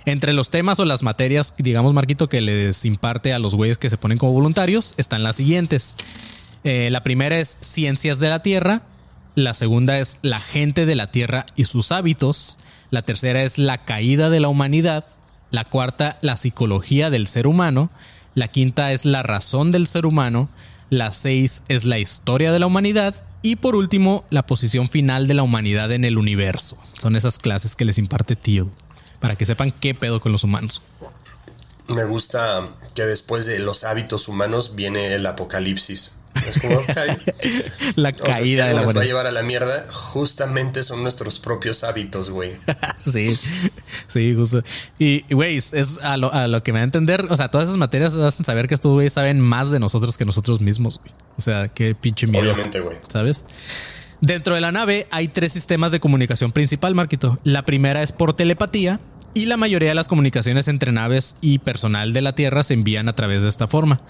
Entre 0.06 0.32
los 0.32 0.50
temas 0.50 0.78
o 0.78 0.84
las 0.84 1.02
materias, 1.02 1.54
digamos, 1.58 1.92
Marquito, 1.94 2.28
que 2.28 2.40
les 2.40 2.84
imparte 2.84 3.32
a 3.32 3.38
los 3.40 3.54
güeyes 3.56 3.76
que 3.78 3.90
se 3.90 3.98
ponen 3.98 4.18
como 4.18 4.32
voluntarios, 4.32 4.94
están 4.98 5.22
las 5.22 5.36
siguientes. 5.36 5.96
La 6.64 7.02
primera 7.02 7.38
es 7.38 7.58
ciencias 7.60 8.18
de 8.18 8.28
la 8.30 8.42
Tierra. 8.42 8.82
La 9.34 9.52
segunda 9.52 9.98
es 9.98 10.18
la 10.22 10.40
gente 10.40 10.86
de 10.86 10.94
la 10.94 11.10
Tierra 11.10 11.44
y 11.54 11.64
sus 11.64 11.92
hábitos. 11.92 12.58
La 12.90 13.02
tercera 13.02 13.42
es 13.42 13.58
la 13.58 13.78
caída 13.78 14.30
de 14.30 14.40
la 14.40 14.48
humanidad. 14.48 15.04
La 15.50 15.64
cuarta, 15.64 16.18
la 16.22 16.36
psicología 16.36 17.10
del 17.10 17.26
ser 17.26 17.46
humano. 17.46 17.90
La 18.34 18.48
quinta 18.48 18.92
es 18.92 19.04
la 19.04 19.22
razón 19.22 19.70
del 19.70 19.86
ser 19.86 20.06
humano. 20.06 20.48
La 20.90 21.12
seis 21.12 21.62
es 21.68 21.84
la 21.84 21.98
historia 21.98 22.52
de 22.52 22.58
la 22.58 22.66
humanidad. 22.66 23.24
Y 23.42 23.56
por 23.56 23.76
último, 23.76 24.24
la 24.30 24.44
posición 24.44 24.88
final 24.88 25.28
de 25.28 25.34
la 25.34 25.42
humanidad 25.42 25.92
en 25.92 26.04
el 26.04 26.18
universo. 26.18 26.76
Son 27.00 27.16
esas 27.16 27.38
clases 27.38 27.76
que 27.76 27.84
les 27.84 27.98
imparte 27.98 28.36
Teal. 28.36 28.70
Para 29.20 29.36
que 29.36 29.46
sepan 29.46 29.70
qué 29.70 29.94
pedo 29.94 30.20
con 30.20 30.32
los 30.32 30.44
humanos. 30.44 30.82
Me 31.88 32.04
gusta 32.04 32.64
que 32.94 33.02
después 33.02 33.46
de 33.46 33.58
los 33.58 33.84
hábitos 33.84 34.28
humanos 34.28 34.74
viene 34.74 35.14
el 35.14 35.26
apocalipsis. 35.26 36.12
Es 36.46 36.58
como, 36.58 36.76
ok. 36.76 36.86
La 37.96 38.10
O 38.10 38.16
sea, 38.16 38.26
si 38.26 38.32
caída 38.32 38.66
de 38.66 38.74
la 38.74 38.82
nos 38.82 38.96
va 38.96 39.02
a 39.02 39.04
llevar 39.04 39.26
a 39.26 39.32
la 39.32 39.42
mierda, 39.42 39.86
justamente 39.92 40.82
son 40.82 41.02
nuestros 41.02 41.38
propios 41.38 41.84
hábitos, 41.84 42.30
güey. 42.30 42.56
Sí, 42.98 43.34
sí, 44.08 44.34
justo. 44.34 44.62
Y, 44.98 45.24
y, 45.28 45.34
güey, 45.34 45.56
es 45.56 45.98
a 46.02 46.16
lo, 46.16 46.32
a 46.32 46.48
lo 46.48 46.62
que 46.62 46.72
me 46.72 46.78
da 46.78 46.82
a 46.82 46.84
entender. 46.84 47.26
O 47.30 47.36
sea, 47.36 47.48
todas 47.48 47.68
esas 47.68 47.78
materias 47.78 48.14
hacen 48.16 48.44
saber 48.44 48.68
que 48.68 48.74
estos 48.74 48.92
güeyes 48.92 49.14
saben 49.14 49.40
más 49.40 49.70
de 49.70 49.80
nosotros 49.80 50.18
que 50.18 50.24
nosotros 50.24 50.60
mismos, 50.60 50.98
güey. 50.98 51.12
O 51.36 51.40
sea, 51.40 51.68
qué 51.68 51.94
pinche 51.94 52.26
miedo. 52.26 52.44
Obviamente, 52.44 52.80
güey. 52.80 52.98
¿Sabes? 53.08 53.44
Dentro 54.20 54.54
de 54.54 54.60
la 54.60 54.70
nave 54.70 55.06
hay 55.10 55.28
tres 55.28 55.52
sistemas 55.52 55.92
de 55.92 56.00
comunicación 56.00 56.52
principal, 56.52 56.94
Marquito. 56.94 57.38
La 57.42 57.64
primera 57.64 58.02
es 58.02 58.12
por 58.12 58.34
telepatía, 58.34 59.00
Y 59.32 59.46
la 59.46 59.56
mayoría 59.56 59.90
de 59.90 59.94
las 59.94 60.08
comunicaciones 60.08 60.66
entre 60.68 60.92
naves 60.92 61.36
y 61.40 61.60
personal 61.60 62.12
de 62.12 62.20
la 62.20 62.34
Tierra 62.34 62.62
se 62.64 62.74
envían 62.74 63.08
a 63.08 63.14
través 63.14 63.44
de 63.44 63.48
esta 63.48 63.66
forma. 63.68 64.00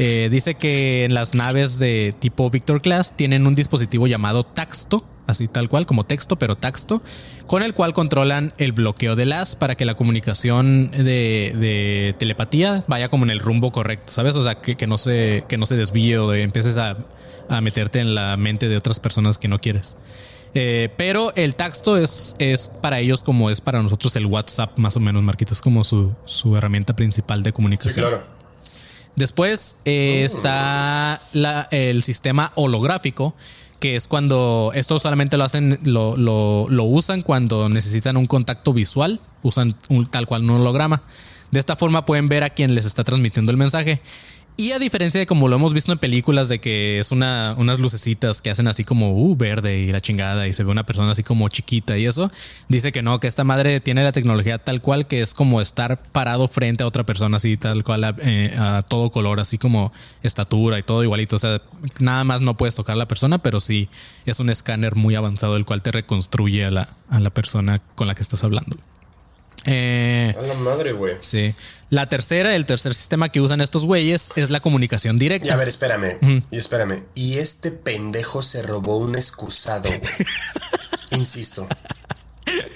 Eh, 0.00 0.28
dice 0.30 0.54
que 0.54 1.04
en 1.04 1.12
las 1.12 1.34
naves 1.34 1.78
de 1.80 2.14
tipo 2.18 2.48
Victor 2.50 2.80
Class 2.80 3.16
tienen 3.16 3.46
un 3.48 3.54
dispositivo 3.56 4.06
llamado 4.06 4.44
Taxto, 4.44 5.04
así 5.26 5.48
tal 5.48 5.68
cual, 5.68 5.86
como 5.86 6.04
texto, 6.04 6.36
pero 6.36 6.56
Taxto, 6.56 7.02
con 7.48 7.64
el 7.64 7.74
cual 7.74 7.92
controlan 7.92 8.54
el 8.58 8.70
bloqueo 8.72 9.16
de 9.16 9.26
las 9.26 9.56
para 9.56 9.74
que 9.74 9.84
la 9.84 9.94
comunicación 9.96 10.90
de, 10.92 11.52
de 11.58 12.14
telepatía 12.18 12.84
vaya 12.86 13.08
como 13.08 13.24
en 13.24 13.30
el 13.30 13.40
rumbo 13.40 13.72
correcto, 13.72 14.12
¿sabes? 14.12 14.36
O 14.36 14.42
sea, 14.42 14.60
que, 14.60 14.76
que 14.76 14.86
no, 14.86 14.96
se, 14.96 15.44
que 15.48 15.58
no 15.58 15.66
se 15.66 15.76
desvíe 15.76 16.16
o 16.18 16.30
de- 16.30 16.42
empieces 16.42 16.76
a, 16.78 16.96
a 17.48 17.60
meterte 17.60 17.98
en 17.98 18.14
la 18.14 18.36
mente 18.36 18.68
de 18.68 18.76
otras 18.76 19.00
personas 19.00 19.36
que 19.36 19.48
no 19.48 19.58
quieres. 19.58 19.96
Eh, 20.54 20.88
pero 20.96 21.32
el 21.34 21.56
texto 21.56 21.98
es, 21.98 22.34
es 22.38 22.68
para 22.80 23.00
ellos 23.00 23.22
como 23.22 23.50
es 23.50 23.60
para 23.60 23.82
nosotros 23.82 24.14
el 24.16 24.26
WhatsApp, 24.26 24.78
más 24.78 24.96
o 24.96 25.00
menos, 25.00 25.22
Marquito. 25.22 25.52
Es 25.52 25.60
como 25.60 25.82
su, 25.84 26.14
su 26.24 26.56
herramienta 26.56 26.94
principal 26.96 27.42
de 27.42 27.50
Sí, 27.50 27.52
comunicación. 27.52 28.08
claro. 28.08 28.37
Después 29.18 29.78
eh, 29.84 30.22
está 30.24 31.20
la- 31.32 31.66
el 31.72 32.04
sistema 32.04 32.52
holográfico, 32.54 33.34
que 33.80 33.96
es 33.96 34.06
cuando 34.06 34.70
esto 34.74 34.98
solamente 35.00 35.36
lo 35.36 35.42
hacen, 35.42 35.80
lo, 35.82 36.16
lo- 36.16 36.66
lo 36.70 36.84
usan 36.84 37.22
cuando 37.22 37.68
necesitan 37.68 38.16
un 38.16 38.26
contacto 38.26 38.72
visual, 38.72 39.20
usan 39.42 39.74
un, 39.88 40.06
tal 40.06 40.26
cual 40.28 40.44
un 40.44 40.50
holograma. 40.50 41.02
De 41.50 41.58
esta 41.58 41.74
forma 41.74 42.04
pueden 42.04 42.28
ver 42.28 42.44
a 42.44 42.50
quien 42.50 42.76
les 42.76 42.84
está 42.84 43.02
transmitiendo 43.02 43.50
el 43.50 43.56
mensaje. 43.58 44.00
Y 44.60 44.72
a 44.72 44.80
diferencia 44.80 45.20
de 45.20 45.26
como 45.26 45.46
lo 45.46 45.54
hemos 45.54 45.72
visto 45.72 45.92
en 45.92 45.98
películas 45.98 46.48
de 46.48 46.58
que 46.58 46.98
es 46.98 47.12
una, 47.12 47.54
unas 47.58 47.78
lucecitas 47.78 48.42
que 48.42 48.50
hacen 48.50 48.66
así 48.66 48.82
como 48.82 49.12
uh, 49.12 49.36
verde 49.36 49.78
y 49.78 49.86
la 49.86 50.00
chingada 50.00 50.48
y 50.48 50.52
se 50.52 50.64
ve 50.64 50.72
una 50.72 50.84
persona 50.84 51.12
así 51.12 51.22
como 51.22 51.48
chiquita 51.48 51.96
y 51.96 52.06
eso, 52.06 52.28
dice 52.68 52.90
que 52.90 53.00
no, 53.00 53.20
que 53.20 53.28
esta 53.28 53.44
madre 53.44 53.78
tiene 53.78 54.02
la 54.02 54.10
tecnología 54.10 54.58
tal 54.58 54.82
cual 54.82 55.06
que 55.06 55.20
es 55.20 55.32
como 55.32 55.60
estar 55.60 56.02
parado 56.10 56.48
frente 56.48 56.82
a 56.82 56.88
otra 56.88 57.06
persona 57.06 57.36
así 57.36 57.56
tal 57.56 57.84
cual 57.84 58.02
a, 58.02 58.16
eh, 58.18 58.52
a 58.58 58.82
todo 58.82 59.10
color, 59.10 59.38
así 59.38 59.58
como 59.58 59.92
estatura 60.24 60.76
y 60.76 60.82
todo 60.82 61.04
igualito. 61.04 61.36
O 61.36 61.38
sea, 61.38 61.62
nada 62.00 62.24
más 62.24 62.40
no 62.40 62.56
puedes 62.56 62.74
tocar 62.74 62.94
a 62.94 62.98
la 62.98 63.06
persona, 63.06 63.38
pero 63.38 63.60
sí 63.60 63.88
es 64.26 64.40
un 64.40 64.50
escáner 64.50 64.96
muy 64.96 65.14
avanzado 65.14 65.56
el 65.56 65.66
cual 65.66 65.82
te 65.82 65.92
reconstruye 65.92 66.64
a 66.64 66.72
la, 66.72 66.88
a 67.10 67.20
la 67.20 67.30
persona 67.30 67.80
con 67.94 68.08
la 68.08 68.16
que 68.16 68.22
estás 68.22 68.42
hablando. 68.42 68.76
Eh, 69.64 70.34
A 70.38 70.42
la 70.42 70.54
madre, 70.54 70.92
güey. 70.92 71.16
Sí. 71.20 71.54
La 71.90 72.06
tercera, 72.06 72.54
el 72.54 72.66
tercer 72.66 72.94
sistema 72.94 73.30
que 73.30 73.40
usan 73.40 73.60
estos 73.60 73.86
güeyes 73.86 74.30
es 74.36 74.50
la 74.50 74.60
comunicación 74.60 75.18
directa. 75.18 75.48
Y 75.48 75.50
a 75.50 75.56
ver, 75.56 75.68
espérame. 75.68 76.18
Y 76.50 76.58
espérame. 76.58 77.04
Y 77.14 77.38
este 77.38 77.70
pendejo 77.70 78.42
se 78.42 78.62
robó 78.62 78.98
un 78.98 79.16
excusado, 79.16 79.88
güey. 79.88 80.00
Insisto. 81.20 81.66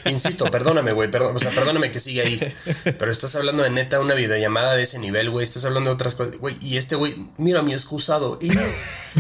Insisto, 0.07 0.51
perdóname, 0.51 0.93
güey. 0.93 1.11
Perdón, 1.11 1.37
o 1.37 1.39
sea, 1.39 1.51
perdóname 1.51 1.91
que 1.91 2.01
sigue 2.01 2.23
ahí. 2.23 2.55
Pero 2.85 3.13
estás 3.13 3.35
hablando 3.37 3.63
de 3.63 3.71
neta 3.71 4.01
una 4.01 4.15
videollamada 4.15 4.75
de 4.75 4.83
ese 4.83 4.99
nivel, 4.99 5.31
güey. 5.31 5.45
Estás 5.45 5.65
hablando 5.65 5.91
de 5.91 5.95
otras 5.95 6.15
cosas. 6.15 6.39
Güey, 6.39 6.57
y 6.61 6.77
este 6.77 6.97
güey, 6.97 7.15
mira 7.39 7.63
mi 7.63 7.73
excusado. 7.73 8.39
Es. 8.41 9.13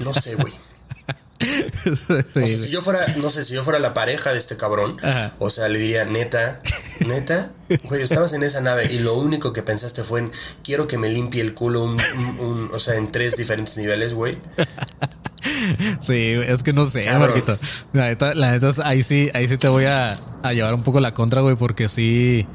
No 0.00 0.14
sé, 0.14 0.36
güey. 0.36 0.52
O 1.90 1.96
sea, 1.96 2.46
si 2.46 2.68
yo 2.68 2.82
fuera, 2.82 3.06
no 3.16 3.30
sé, 3.30 3.44
si 3.44 3.54
yo 3.54 3.64
fuera 3.64 3.78
la 3.78 3.94
pareja 3.94 4.32
de 4.32 4.38
este 4.38 4.56
cabrón, 4.56 4.96
Ajá. 5.02 5.34
o 5.38 5.48
sea, 5.50 5.68
le 5.68 5.78
diría, 5.78 6.04
neta, 6.04 6.60
neta, 7.06 7.50
güey, 7.84 8.02
estabas 8.02 8.32
en 8.34 8.42
esa 8.42 8.60
nave 8.60 8.92
y 8.92 8.98
lo 8.98 9.14
único 9.14 9.52
que 9.52 9.62
pensaste 9.62 10.02
fue 10.04 10.20
en, 10.20 10.32
quiero 10.62 10.86
que 10.86 10.98
me 10.98 11.08
limpie 11.08 11.40
el 11.40 11.54
culo, 11.54 11.82
un, 11.84 11.92
un- 11.92 12.40
un- 12.46 12.70
o 12.74 12.78
sea, 12.78 12.96
en 12.96 13.10
tres 13.10 13.36
diferentes 13.36 13.76
niveles, 13.78 14.12
güey. 14.14 14.38
Sí, 16.00 16.14
es 16.16 16.62
que 16.62 16.72
no 16.72 16.84
sé. 16.84 17.06
Marquito. 17.18 17.56
La 17.92 18.06
neta, 18.08 18.34
la 18.34 18.52
neta, 18.52 18.70
ahí 18.84 19.02
sí, 19.02 19.28
ahí 19.34 19.48
sí 19.48 19.56
te 19.58 19.68
voy 19.68 19.84
a, 19.84 20.18
a 20.42 20.52
llevar 20.52 20.74
un 20.74 20.82
poco 20.82 21.00
la 21.00 21.12
contra, 21.14 21.40
güey, 21.42 21.56
porque 21.56 21.88
sí, 21.88 22.46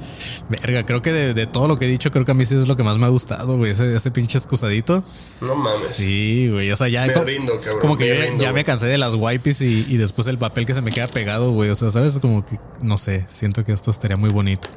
verga, 0.49 0.86
creo 0.86 1.01
que 1.01 1.11
de, 1.11 1.33
de 1.33 1.47
todo 1.47 1.67
lo 1.67 1.77
que 1.77 1.86
he 1.86 1.88
dicho, 1.89 2.11
creo 2.11 2.25
que 2.25 2.31
a 2.31 2.36
mí 2.36 2.45
sí 2.45 2.55
es 2.55 2.67
lo 2.67 2.75
que 2.75 2.83
más 2.83 2.97
me 2.97 3.05
ha 3.05 3.09
gustado, 3.09 3.57
güey, 3.57 3.71
ese, 3.71 3.95
ese 3.95 4.11
pinche 4.11 4.38
excusadito. 4.38 5.03
No 5.41 5.55
mames. 5.55 5.77
Sí, 5.77 6.49
güey, 6.51 6.71
o 6.71 6.77
sea, 6.77 6.88
ya 6.88 7.05
Me 7.05 7.13
como, 7.13 7.25
rindo, 7.25 7.59
cabrón, 7.59 7.79
como 7.81 7.97
que 7.97 8.09
me 8.11 8.17
ya- 8.19 8.25
rindo, 8.25 8.43
ya 8.43 8.53
me 8.53 8.63
cansé 8.63 8.88
de 8.88 8.97
las 8.97 9.13
wipes 9.15 9.61
y, 9.61 9.86
y 9.89 9.97
después 9.97 10.27
el 10.27 10.38
papel 10.38 10.65
que 10.65 10.73
se 10.73 10.81
me 10.81 10.91
queda 10.91 11.07
pegado, 11.07 11.51
güey, 11.51 11.69
o 11.69 11.75
sea, 11.75 11.89
sabes, 11.89 12.19
como 12.19 12.45
que, 12.45 12.59
no 12.81 12.97
sé, 12.97 13.25
siento 13.29 13.63
que 13.63 13.71
esto 13.71 13.91
estaría 13.91 14.17
muy 14.17 14.29
bonito. 14.29 14.67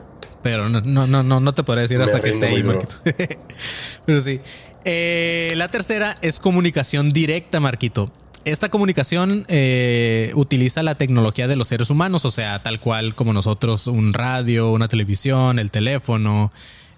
Pero 0.49 0.71
no, 0.71 0.81
no, 1.07 1.23
no, 1.23 1.41
no, 1.41 1.53
te 1.53 1.63
podré 1.63 1.83
decir 1.83 2.01
hasta 2.01 2.23
que 2.23 2.31
esté 2.31 2.47
ahí. 2.47 2.63
Marquito. 2.63 2.95
Pero 4.07 4.19
sí. 4.19 4.41
Eh, 4.87 5.53
la 5.57 5.69
tercera 5.69 6.17
es 6.23 6.41
comunicación 6.41 7.13
directa, 7.13 7.61
Marquito. 7.61 8.11
Esta 8.47 8.71
comunicación 8.71 9.45
eh, 9.49 10.33
utiliza 10.37 10.83
la 10.83 10.95
tecnología 10.95 11.49
de 11.49 11.57
los 11.57 11.69
seres 11.69 11.91
humanos, 11.91 12.25
o 12.25 12.31
sea, 12.31 12.63
tal 12.63 12.81
cual 12.81 13.15
como 13.15 13.35
nosotros, 13.35 13.89
un 13.89 14.15
radio, 14.15 14.73
una 14.73 14.89
televisión, 14.89 15.59
el 15.59 15.71
teléfono. 15.71 16.51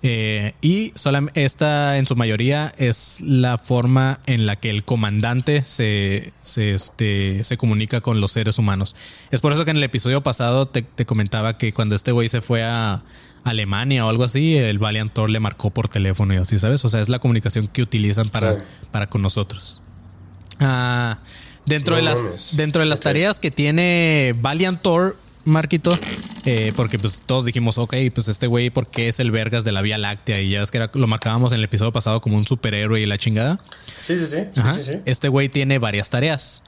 eh, 0.03 0.53
y 0.61 0.92
esta 1.34 1.98
en 1.98 2.07
su 2.07 2.14
mayoría 2.14 2.72
es 2.78 3.20
la 3.20 3.59
forma 3.59 4.20
en 4.26 4.46
la 4.46 4.55
que 4.55 4.70
el 4.70 4.84
comandante 4.84 5.62
se, 5.62 6.32
se, 6.40 6.74
este, 6.74 7.42
se 7.42 7.57
comunica 7.57 8.01
con 8.01 8.20
los 8.20 8.30
seres 8.30 8.59
humanos. 8.61 8.94
Es 9.32 9.40
por 9.40 9.53
eso 9.53 9.64
que 9.64 9.72
en 9.72 9.78
el 9.78 9.82
episodio 9.82 10.22
pasado 10.22 10.68
te, 10.68 10.82
te 10.82 11.05
comentaba 11.05 11.59
que 11.59 11.72
cuando 11.72 11.96
este 11.96 12.12
güey 12.12 12.28
se 12.28 12.40
fue 12.40 12.62
a 12.62 13.03
Alemania 13.45 14.05
o 14.07 14.09
algo 14.11 14.24
así, 14.24 14.57
el 14.57 14.78
Valiant 14.78 15.12
Thor 15.12 15.30
le 15.30 15.41
marcó 15.41 15.70
por 15.70 15.88
teléfono 15.88 16.34
y 16.34 16.36
así, 16.36 16.59
¿sabes? 16.59 16.84
O 16.84 16.88
sea, 16.88 17.01
es 17.01 17.09
la 17.09 17.18
comunicación 17.18 17.68
que 17.68 17.82
utilizan 17.82 18.28
para, 18.28 18.59
Sí. 18.59 18.64
para 18.91 19.09
con 19.09 19.22
nosotros. 19.22 19.80
Ah, 20.61 21.18
dentro, 21.66 21.93
No 21.93 21.97
de 21.97 22.03
las, 22.03 22.22
mames. 22.22 22.57
dentro 22.57 22.80
de 22.80 22.86
las 22.86 23.01
tareas 23.01 23.41
que 23.41 23.51
tiene 23.51 24.34
Valiant 24.41 24.80
Thor, 24.82 25.16
Marquito, 25.47 25.99
eh, 26.45 26.72
porque 26.76 26.99
pues 26.99 27.22
todos 27.24 27.47
dijimos, 27.47 27.78
ok, 27.78 27.95
pues 28.14 28.28
este 28.28 28.47
güey, 28.47 28.68
¿por 28.68 28.86
qué 28.88 29.09
es 29.09 29.20
el 29.20 29.30
vergas 29.30 29.64
de 29.64 29.72
la 29.72 29.80
Vía 29.80 29.97
Láctea? 29.97 30.38
Y 30.41 30.51
ya 30.51 30.62
es 30.62 30.70
que 30.70 30.76
era- 30.78 30.91
lo 30.93 31.07
marcábamos 31.07 31.53
en 31.53 31.59
el 31.59 31.64
episodio 31.64 31.93
pasado 31.93 32.20
como 32.20 32.36
un 32.36 32.47
superhéroe 32.47 33.01
y 33.01 33.07
la 33.07 33.16
chingada. 33.16 33.59
Sí, 34.01 34.18
sí, 34.18 34.26
sí. 34.26 34.36
sí, 34.55 34.84
sí. 34.84 34.93
Este 35.07 35.28
güey 35.28 35.49
tiene 35.49 35.78
varias 35.78 36.11
tareas. 36.11 36.62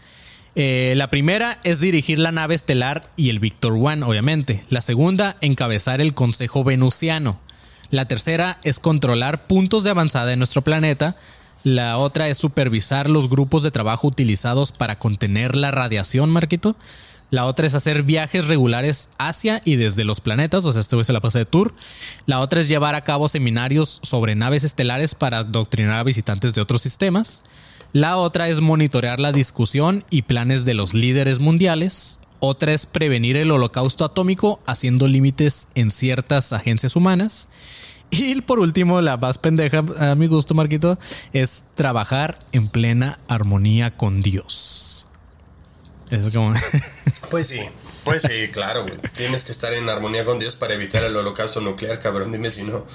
Eh, 0.54 0.92
la 0.96 1.08
primera 1.08 1.58
es 1.64 1.80
dirigir 1.80 2.18
la 2.18 2.32
nave 2.32 2.54
estelar 2.54 3.10
y 3.16 3.30
el 3.30 3.40
Victor 3.40 3.72
One, 3.72 4.04
obviamente. 4.04 4.62
La 4.68 4.80
segunda, 4.80 5.36
encabezar 5.40 6.00
el 6.00 6.14
Consejo 6.14 6.64
Venusiano. 6.64 7.40
La 7.90 8.06
tercera 8.06 8.58
es 8.62 8.78
controlar 8.78 9.46
puntos 9.46 9.84
de 9.84 9.90
avanzada 9.90 10.32
en 10.32 10.38
nuestro 10.38 10.62
planeta. 10.62 11.16
La 11.64 11.96
otra 11.98 12.28
es 12.28 12.38
supervisar 12.38 13.08
los 13.08 13.30
grupos 13.30 13.62
de 13.62 13.70
trabajo 13.70 14.08
utilizados 14.08 14.72
para 14.72 14.98
contener 14.98 15.56
la 15.56 15.70
radiación, 15.70 16.30
Marquito. 16.30 16.76
La 17.30 17.46
otra 17.46 17.66
es 17.66 17.74
hacer 17.74 18.02
viajes 18.02 18.46
regulares 18.46 19.08
hacia 19.16 19.62
y 19.64 19.76
desde 19.76 20.04
los 20.04 20.20
planetas, 20.20 20.66
o 20.66 20.72
sea, 20.72 20.82
este 20.82 21.02
se 21.02 21.14
la 21.14 21.20
pasa 21.20 21.38
de 21.38 21.46
tour. 21.46 21.74
La 22.26 22.40
otra 22.40 22.60
es 22.60 22.68
llevar 22.68 22.94
a 22.94 23.04
cabo 23.04 23.26
seminarios 23.26 24.00
sobre 24.02 24.34
naves 24.34 24.64
estelares 24.64 25.14
para 25.14 25.38
adoctrinar 25.38 25.94
a 25.94 26.02
visitantes 26.02 26.52
de 26.52 26.60
otros 26.60 26.82
sistemas. 26.82 27.42
La 27.92 28.16
otra 28.16 28.48
es 28.48 28.60
monitorear 28.60 29.20
la 29.20 29.32
discusión 29.32 30.04
y 30.08 30.22
planes 30.22 30.64
de 30.64 30.72
los 30.72 30.94
líderes 30.94 31.40
mundiales. 31.40 32.18
Otra 32.40 32.72
es 32.72 32.86
prevenir 32.86 33.36
el 33.36 33.50
holocausto 33.50 34.04
atómico 34.04 34.60
haciendo 34.66 35.06
límites 35.06 35.68
en 35.74 35.90
ciertas 35.90 36.54
agencias 36.54 36.96
humanas. 36.96 37.48
Y 38.10 38.40
por 38.40 38.60
último, 38.60 39.00
la 39.02 39.18
más 39.18 39.38
pendeja 39.38 39.84
a 39.98 40.14
mi 40.14 40.26
gusto, 40.26 40.54
Marquito, 40.54 40.98
es 41.34 41.64
trabajar 41.74 42.38
en 42.52 42.68
plena 42.68 43.18
armonía 43.28 43.90
con 43.90 44.22
Dios. 44.22 45.06
Como... 46.32 46.54
Pues 47.30 47.48
sí, 47.48 47.60
pues 48.04 48.22
sí, 48.22 48.48
claro, 48.48 48.82
güey. 48.82 48.96
Tienes 49.16 49.44
que 49.44 49.52
estar 49.52 49.72
en 49.72 49.88
armonía 49.88 50.24
con 50.24 50.38
Dios 50.38 50.56
para 50.56 50.74
evitar 50.74 51.02
el 51.04 51.16
holocausto 51.16 51.60
nuclear, 51.60 51.98
cabrón. 51.98 52.32
Dime 52.32 52.50
si 52.50 52.62
no. 52.62 52.84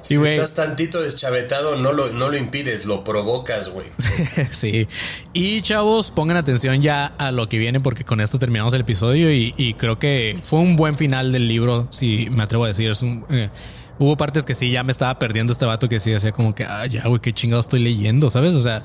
Si 0.00 0.14
estás 0.14 0.54
tantito 0.54 1.02
deschavetado, 1.02 1.76
no 1.76 1.92
lo, 1.92 2.08
no 2.12 2.28
lo 2.28 2.36
impides, 2.36 2.86
lo 2.86 3.02
provocas, 3.02 3.70
güey. 3.70 3.86
sí. 4.52 4.86
Y 5.32 5.60
chavos, 5.62 6.12
pongan 6.12 6.36
atención 6.36 6.80
ya 6.80 7.06
a 7.06 7.32
lo 7.32 7.48
que 7.48 7.58
viene 7.58 7.80
porque 7.80 8.04
con 8.04 8.20
esto 8.20 8.38
terminamos 8.38 8.72
el 8.74 8.82
episodio 8.82 9.32
y, 9.32 9.52
y 9.56 9.74
creo 9.74 9.98
que 9.98 10.38
fue 10.48 10.60
un 10.60 10.76
buen 10.76 10.96
final 10.96 11.32
del 11.32 11.48
libro, 11.48 11.88
si 11.90 12.28
me 12.30 12.44
atrevo 12.44 12.64
a 12.64 12.68
decir. 12.68 12.90
Es 12.90 13.02
un, 13.02 13.26
eh, 13.30 13.50
hubo 13.98 14.16
partes 14.16 14.44
que 14.44 14.54
sí, 14.54 14.70
ya 14.70 14.84
me 14.84 14.92
estaba 14.92 15.18
perdiendo 15.18 15.52
este 15.52 15.64
vato 15.64 15.88
que 15.88 16.00
sí 16.00 16.12
hacía 16.14 16.32
como 16.32 16.54
que, 16.54 16.64
ah, 16.64 16.86
ya, 16.86 17.02
güey, 17.08 17.20
qué 17.20 17.32
chingado 17.32 17.60
estoy 17.60 17.80
leyendo, 17.80 18.30
¿sabes? 18.30 18.54
O 18.54 18.62
sea, 18.62 18.82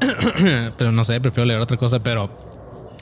pero 0.76 0.92
no 0.92 1.04
sé, 1.04 1.20
prefiero 1.20 1.46
leer 1.46 1.60
otra 1.60 1.76
cosa, 1.76 2.02
pero 2.02 2.30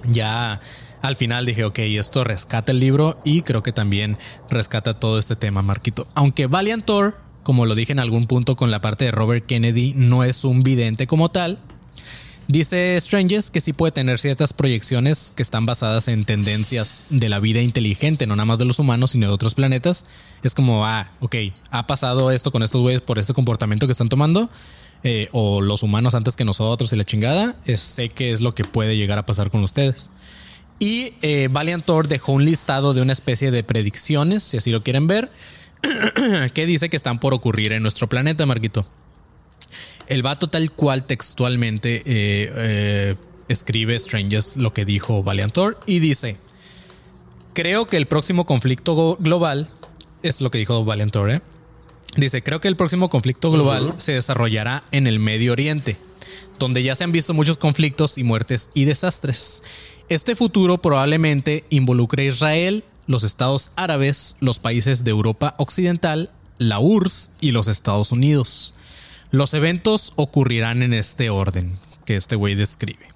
ya 0.04 0.60
al 1.02 1.16
final 1.16 1.44
dije, 1.46 1.64
ok, 1.64 1.78
esto 1.80 2.24
rescata 2.24 2.72
el 2.72 2.78
libro 2.80 3.20
y 3.24 3.42
creo 3.42 3.62
que 3.62 3.72
también 3.72 4.16
rescata 4.48 4.98
todo 4.98 5.18
este 5.18 5.36
tema, 5.36 5.60
Marquito. 5.62 6.06
Aunque 6.14 6.46
Valiant 6.46 6.84
Thor, 6.84 7.18
como 7.42 7.66
lo 7.66 7.74
dije 7.74 7.92
en 7.92 7.98
algún 7.98 8.26
punto 8.26 8.56
con 8.56 8.70
la 8.70 8.80
parte 8.80 9.04
de 9.06 9.10
Robert 9.10 9.44
Kennedy, 9.46 9.94
no 9.96 10.24
es 10.24 10.44
un 10.44 10.62
vidente 10.62 11.06
como 11.06 11.30
tal. 11.30 11.58
Dice 12.48 12.98
Stranges 13.00 13.50
que 13.50 13.60
sí 13.60 13.72
puede 13.72 13.92
tener 13.92 14.18
ciertas 14.18 14.52
proyecciones 14.52 15.32
que 15.34 15.42
están 15.42 15.64
basadas 15.64 16.08
en 16.08 16.24
tendencias 16.24 17.06
de 17.08 17.28
la 17.28 17.38
vida 17.38 17.60
inteligente, 17.62 18.26
no 18.26 18.34
nada 18.36 18.46
más 18.46 18.58
de 18.58 18.64
los 18.64 18.78
humanos, 18.80 19.12
sino 19.12 19.28
de 19.28 19.32
otros 19.32 19.54
planetas. 19.54 20.04
Es 20.42 20.52
como, 20.54 20.84
ah, 20.84 21.12
ok, 21.20 21.36
ha 21.70 21.86
pasado 21.86 22.30
esto 22.32 22.50
con 22.50 22.62
estos 22.62 22.80
güeyes 22.82 23.00
por 23.00 23.18
este 23.18 23.32
comportamiento 23.32 23.86
que 23.86 23.92
están 23.92 24.08
tomando, 24.08 24.50
eh, 25.04 25.28
o 25.32 25.60
los 25.60 25.82
humanos 25.84 26.14
antes 26.14 26.34
que 26.36 26.44
nosotros 26.44 26.92
y 26.92 26.96
la 26.96 27.04
chingada, 27.04 27.56
es- 27.64 27.80
sé 27.80 28.08
que 28.08 28.32
es 28.32 28.40
lo 28.40 28.54
que 28.54 28.64
puede 28.64 28.96
llegar 28.96 29.18
a 29.18 29.26
pasar 29.26 29.50
con 29.50 29.62
ustedes. 29.62 30.10
Y 30.82 31.14
eh, 31.22 31.46
Valiant 31.48 31.84
Thor 31.84 32.08
dejó 32.08 32.32
un 32.32 32.44
listado 32.44 32.92
de 32.92 33.02
una 33.02 33.12
especie 33.12 33.52
de 33.52 33.62
predicciones, 33.62 34.42
si 34.42 34.56
así 34.56 34.72
lo 34.72 34.82
quieren 34.82 35.06
ver, 35.06 35.30
que 36.54 36.66
dice 36.66 36.90
que 36.90 36.96
están 36.96 37.20
por 37.20 37.34
ocurrir 37.34 37.70
en 37.70 37.82
nuestro 37.82 38.08
planeta, 38.08 38.46
Marquito. 38.46 38.84
El 40.08 40.24
vato 40.24 40.50
tal 40.50 40.72
cual 40.72 41.06
textualmente 41.06 41.98
eh, 41.98 42.02
eh, 42.06 43.14
escribe 43.46 43.96
Strangers 43.96 44.56
lo 44.56 44.72
que 44.72 44.84
dijo 44.84 45.22
Valiant 45.22 45.52
Thor 45.52 45.78
y 45.86 46.00
dice, 46.00 46.36
creo 47.54 47.86
que 47.86 47.96
el 47.96 48.06
próximo 48.06 48.44
conflicto 48.44 49.16
global, 49.20 49.68
es 50.24 50.40
lo 50.40 50.50
que 50.50 50.58
dijo 50.58 50.84
Valiant 50.84 51.12
Thor, 51.12 51.30
¿eh? 51.30 51.42
Dice, 52.16 52.42
creo 52.42 52.60
que 52.60 52.66
el 52.66 52.74
próximo 52.74 53.08
conflicto 53.08 53.52
global 53.52 53.94
se 53.98 54.14
desarrollará 54.14 54.82
en 54.90 55.06
el 55.06 55.20
Medio 55.20 55.52
Oriente, 55.52 55.96
donde 56.58 56.82
ya 56.82 56.96
se 56.96 57.04
han 57.04 57.12
visto 57.12 57.34
muchos 57.34 57.56
conflictos 57.56 58.18
y 58.18 58.24
muertes 58.24 58.70
y 58.74 58.84
desastres. 58.84 59.62
Este 60.12 60.36
futuro 60.36 60.76
probablemente 60.76 61.64
involucre 61.70 62.24
a 62.24 62.26
Israel, 62.26 62.84
los 63.06 63.24
estados 63.24 63.70
árabes, 63.76 64.36
los 64.40 64.58
países 64.58 65.04
de 65.04 65.10
Europa 65.10 65.54
Occidental, 65.56 66.30
la 66.58 66.80
URSS 66.80 67.30
y 67.40 67.52
los 67.52 67.66
Estados 67.66 68.12
Unidos. 68.12 68.74
Los 69.30 69.54
eventos 69.54 70.12
ocurrirán 70.16 70.82
en 70.82 70.92
este 70.92 71.30
orden 71.30 71.72
que 72.04 72.16
este 72.16 72.36
güey 72.36 72.54
describe. 72.54 73.08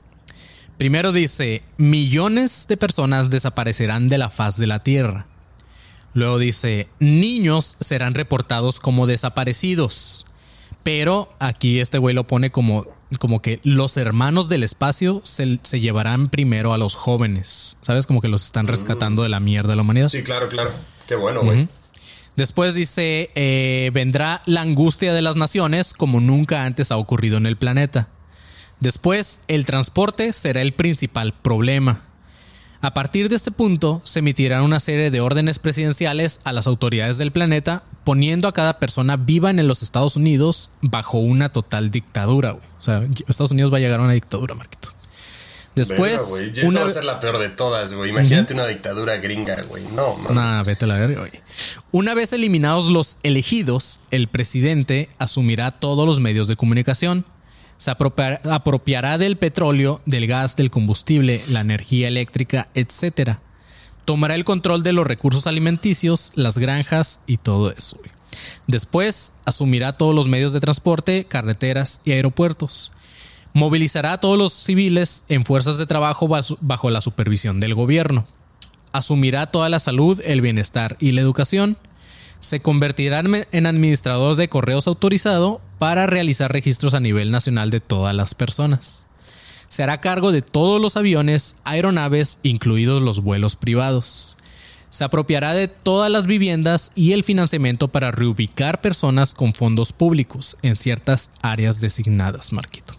Primero 0.79 1.13
dice, 1.13 1.63
millones 1.77 2.65
de 2.67 2.79
personas 2.79 3.29
desaparecerán 3.29 4.09
de 4.09 4.17
la 4.17 4.31
faz 4.31 4.57
de 4.57 4.67
la 4.67 4.83
Tierra. 4.83 5.27
Luego 6.15 6.39
dice, 6.39 6.89
niños 6.99 7.77
serán 7.79 8.15
reportados 8.15 8.81
como 8.81 9.07
desaparecidos. 9.07 10.25
Pero 10.83 11.29
aquí 11.41 11.79
este 11.79 11.99
güey 11.99 12.15
lo 12.15 12.27
pone 12.27 12.51
como, 12.51 12.87
como 13.19 13.41
que 13.41 13.61
los 13.63 13.97
hermanos 13.97 14.49
del 14.49 14.63
espacio 14.63 15.21
se, 15.25 15.59
se 15.63 15.81
llevarán 15.81 16.29
primero 16.29 16.73
a 16.73 16.79
los 16.79 16.95
jóvenes. 16.95 17.79
¿Sabes? 17.83 18.07
Como 18.07 18.21
que 18.21 18.29
los 18.29 18.45
están 18.45 18.67
rescatando 18.67 19.23
de 19.23 19.29
la 19.29 19.41
mierda 19.41 19.71
de 19.71 19.77
la 19.77 19.83
humanidad. 19.83 20.09
Sí, 20.09 20.23
claro, 20.23 20.49
claro. 20.49 20.71
Qué 21.07 21.15
bueno, 21.15 21.43
güey. 21.43 21.69
Después 22.37 22.75
dice, 22.75 23.31
eh, 23.35 23.91
vendrá 23.95 24.43
la 24.45 24.61
angustia 24.61 25.15
de 25.15 25.23
las 25.23 25.37
naciones 25.37 25.95
como 25.95 26.21
nunca 26.21 26.65
antes 26.65 26.93
ha 26.93 26.99
ocurrido 26.99 27.39
en 27.39 27.47
el 27.47 27.57
planeta. 27.57 28.09
Después, 28.81 29.41
el 29.49 29.65
transporte 29.65 30.35
será 30.35 30.61
el 30.61 30.73
principal 30.75 31.33
problema. 31.33 32.03
A 32.87 32.95
partir 32.95 33.29
de 33.29 33.35
este 33.35 33.51
punto, 33.51 34.01
se 34.05 34.21
emitirán 34.21 34.63
una 34.63 34.79
serie 34.79 35.11
de 35.11 35.21
órdenes 35.21 35.59
presidenciales 35.59 36.41
a 36.45 36.53
las 36.53 36.69
autoridades 36.69 37.19
del 37.19 37.33
planeta, 37.33 37.83
poniendo 38.05 38.47
a 38.47 38.53
cada 38.53 38.79
persona 38.79 39.17
viva 39.17 39.51
en 39.51 39.67
los 39.67 39.83
Estados 39.83 40.15
Unidos 40.15 40.71
bajo 40.83 41.19
una 41.19 41.49
total 41.49 41.91
dictadura. 41.91 42.53
güey. 42.53 42.65
O 42.79 42.81
sea, 42.81 43.05
Estados 43.27 43.51
Unidos 43.51 43.73
va 43.73 43.79
a 43.79 43.81
llegar 43.81 43.99
a 43.99 44.05
una 44.05 44.13
dictadura, 44.13 44.55
Marquito. 44.55 44.91
Después, 45.75 46.33
Verga, 46.37 46.53
Esa 46.53 46.69
una 46.69 46.81
va 46.83 46.87
a 46.87 46.93
ser 46.93 47.03
la 47.03 47.19
peor 47.19 47.39
de 47.39 47.49
todas, 47.49 47.93
güey. 47.93 48.11
Imagínate 48.11 48.55
una 48.55 48.69
dictadura 48.69 49.17
gringa, 49.17 49.57
güey. 49.69 49.83
No. 49.97 50.35
Nah, 50.35 50.63
vete 50.63 50.85
a 50.85 50.89
la 50.89 50.97
verga, 50.97 51.23
güey. 51.23 51.33
Una 51.91 52.15
vez 52.15 52.33
eliminados 52.33 52.87
los 52.87 53.17
elegidos, 53.25 53.99
el 54.13 54.29
presidente 54.29 55.09
asumirá 55.19 55.73
todos 55.73 56.07
los 56.07 56.21
medios 56.21 56.47
de 56.47 56.55
comunicación. 56.55 57.27
Se 57.79 57.91
apropiar- 57.91 58.41
apropiará 58.51 59.19
del 59.19 59.37
petróleo, 59.37 60.01
del 60.07 60.27
gas, 60.27 60.57
del 60.57 60.71
combustible, 60.71 61.41
la 61.49 61.61
energía 61.61 62.09
eléctrica, 62.09 62.69
etc. 62.75 63.39
Tomará 64.05 64.35
el 64.35 64.45
control 64.45 64.83
de 64.83 64.93
los 64.93 65.07
recursos 65.07 65.47
alimenticios, 65.47 66.33
las 66.35 66.59
granjas 66.59 67.21
y 67.27 67.37
todo 67.39 67.71
eso. 67.71 67.99
Después 68.67 69.33
asumirá 69.45 69.93
todos 69.95 70.15
los 70.15 70.29
medios 70.29 70.53
de 70.53 70.61
transporte, 70.61 71.25
carreteras 71.25 72.01
y 72.05 72.13
aeropuertos. 72.13 72.93
Movilizará 73.53 74.13
a 74.13 74.21
todos 74.21 74.37
los 74.37 74.53
civiles 74.53 75.25
en 75.29 75.45
fuerzas 75.45 75.79
de 75.79 75.87
trabajo 75.87 76.29
bajo 76.61 76.91
la 76.91 77.01
supervisión 77.01 77.61
del 77.61 77.75
gobierno 77.75 78.27
asumirá 78.97 79.47
toda 79.47 79.69
la 79.69 79.79
salud, 79.79 80.21
el 80.25 80.41
bienestar 80.41 80.97
y 81.01 81.13
la 81.13 81.21
educación. 81.21 81.77
Se 82.47 82.61
convertirá 82.61 83.25
en 83.51 83.67
administrador 83.67 84.37
de 84.37 84.49
correos 84.49 84.87
autorizado 84.87 85.61
para 85.81 86.07
realizar 86.07 86.53
registros 86.53 86.95
a 86.95 87.01
nivel 87.01 87.33
nacional 87.33 87.73
de 87.73 87.81
todas 87.81 88.15
las 88.15 88.37
personas. 88.37 89.09
Se 89.67 89.83
hará 89.83 90.01
cargo 90.01 90.31
de 90.31 90.43
todos 90.43 90.81
los 90.81 90.97
aviones, 90.97 91.57
aeronaves, 91.65 92.39
incluidos 92.45 93.03
los 93.03 93.19
vuelos 93.19 93.57
privados. 93.57 94.37
Se 94.91 95.03
apropiará 95.03 95.55
de 95.55 95.67
todas 95.67 96.09
las 96.09 96.29
viviendas 96.29 96.93
y 96.95 97.15
el 97.15 97.25
financiamiento 97.25 97.89
para 97.89 98.13
reubicar 98.13 98.81
personas 98.81 99.35
con 99.35 99.53
fondos 99.53 99.93
públicos 99.93 100.57
en 100.63 100.77
ciertas 100.77 101.33
áreas 101.43 101.81
designadas, 101.81 102.53
Marquito. 102.53 102.96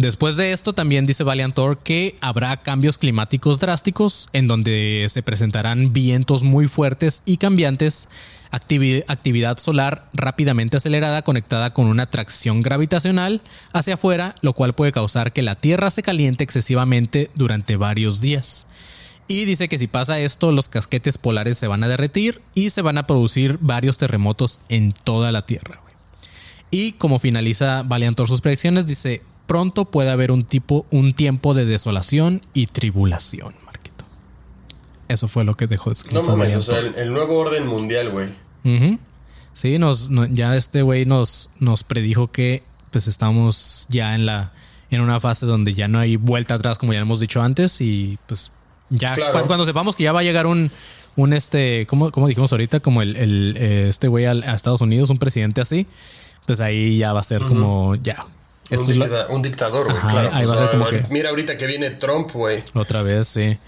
Después 0.00 0.38
de 0.38 0.52
esto, 0.52 0.72
también 0.72 1.04
dice 1.04 1.24
Valiantor 1.24 1.76
que 1.76 2.16
habrá 2.22 2.56
cambios 2.56 2.96
climáticos 2.96 3.60
drásticos 3.60 4.30
en 4.32 4.48
donde 4.48 5.06
se 5.10 5.22
presentarán 5.22 5.92
vientos 5.92 6.42
muy 6.42 6.68
fuertes 6.68 7.22
y 7.26 7.36
cambiantes, 7.36 8.08
activi- 8.50 9.04
actividad 9.08 9.58
solar 9.58 10.06
rápidamente 10.14 10.78
acelerada 10.78 11.20
conectada 11.20 11.74
con 11.74 11.86
una 11.86 12.04
atracción 12.04 12.62
gravitacional 12.62 13.42
hacia 13.74 13.92
afuera, 13.92 14.36
lo 14.40 14.54
cual 14.54 14.74
puede 14.74 14.90
causar 14.90 15.34
que 15.34 15.42
la 15.42 15.56
Tierra 15.56 15.90
se 15.90 16.02
caliente 16.02 16.44
excesivamente 16.44 17.30
durante 17.34 17.76
varios 17.76 18.22
días. 18.22 18.66
Y 19.28 19.44
dice 19.44 19.68
que 19.68 19.76
si 19.76 19.86
pasa 19.86 20.18
esto, 20.18 20.50
los 20.50 20.70
casquetes 20.70 21.18
polares 21.18 21.58
se 21.58 21.66
van 21.66 21.84
a 21.84 21.88
derretir 21.88 22.40
y 22.54 22.70
se 22.70 22.80
van 22.80 22.96
a 22.96 23.06
producir 23.06 23.58
varios 23.60 23.98
terremotos 23.98 24.62
en 24.70 24.92
toda 24.92 25.30
la 25.30 25.44
Tierra. 25.44 25.82
Y 26.70 26.92
como 26.92 27.18
finaliza 27.18 27.82
Valiantor 27.82 28.28
sus 28.28 28.40
predicciones, 28.40 28.86
dice, 28.86 29.22
pronto 29.50 29.84
puede 29.86 30.10
haber 30.10 30.30
un 30.30 30.44
tipo, 30.44 30.86
un 30.92 31.12
tiempo 31.12 31.54
de 31.54 31.64
desolación 31.64 32.40
y 32.54 32.66
tribulación, 32.66 33.52
Marquito. 33.66 34.04
Eso 35.08 35.26
fue 35.26 35.42
lo 35.42 35.56
que 35.56 35.66
dejó 35.66 35.90
escrito 35.90 36.22
No 36.22 36.28
mames, 36.36 36.54
o 36.54 36.62
sea, 36.62 36.78
el, 36.78 36.94
el 36.94 37.12
nuevo 37.12 37.36
orden 37.36 37.66
mundial, 37.66 38.10
güey. 38.10 38.28
Sí, 39.52 39.78
nos, 39.78 40.08
no- 40.08 40.26
ya 40.26 40.54
este 40.56 40.82
güey 40.82 41.04
nos, 41.04 41.50
nos 41.58 41.82
predijo 41.82 42.30
que 42.30 42.62
pues 42.92 43.08
estamos 43.08 43.86
ya 43.88 44.14
en 44.14 44.24
la 44.26 44.52
en 44.92 45.00
una 45.00 45.18
fase 45.18 45.46
donde 45.46 45.74
ya 45.74 45.88
no 45.88 45.98
hay 45.98 46.14
vuelta 46.16 46.54
atrás, 46.54 46.78
como 46.78 46.92
ya 46.92 47.00
hemos 47.00 47.18
dicho 47.18 47.42
antes, 47.42 47.80
y 47.80 48.18
pues 48.26 48.52
ya 48.88 49.12
Claro. 49.14 49.40
cu- 49.40 49.46
cuando 49.48 49.64
sepamos 49.66 49.96
que 49.96 50.04
ya 50.04 50.12
va 50.12 50.20
a 50.20 50.22
llegar 50.24 50.46
un, 50.46 50.70
un 51.16 51.32
este, 51.32 51.86
¿cómo, 51.86 52.10
cómo 52.12 52.26
dijimos 52.28 52.52
ahorita? 52.52 52.78
Como 52.80 53.02
el, 53.02 53.16
el, 53.16 53.54
eh, 53.58 53.86
este 53.88 54.06
güey 54.08 54.26
a 54.26 54.32
Estados 54.32 54.80
Unidos, 54.80 55.10
un 55.10 55.18
presidente 55.18 55.60
así, 55.60 55.86
pues 56.46 56.60
ahí 56.60 56.98
ya 56.98 57.12
va 57.12 57.20
a 57.20 57.24
ser 57.24 57.42
como 57.42 57.94
ya. 57.96 58.26
Un, 58.70 58.98
lo- 58.98 59.28
un 59.30 59.42
dictador, 59.42 59.86
güey. 59.90 60.00
Claro. 60.10 60.30
ahí 60.32 60.44
va 60.46 60.54
a 60.54 60.58
ser 60.58 60.70
como 60.70 60.84
ahorita- 60.84 61.08
que- 61.08 61.12
Mira 61.12 61.30
ahorita 61.30 61.56
que 61.58 61.66
viene 61.66 61.90
Trump, 61.90 62.30
güey. 62.32 62.62
otra 62.74 63.02
vez, 63.02 63.26
sí. 63.28 63.58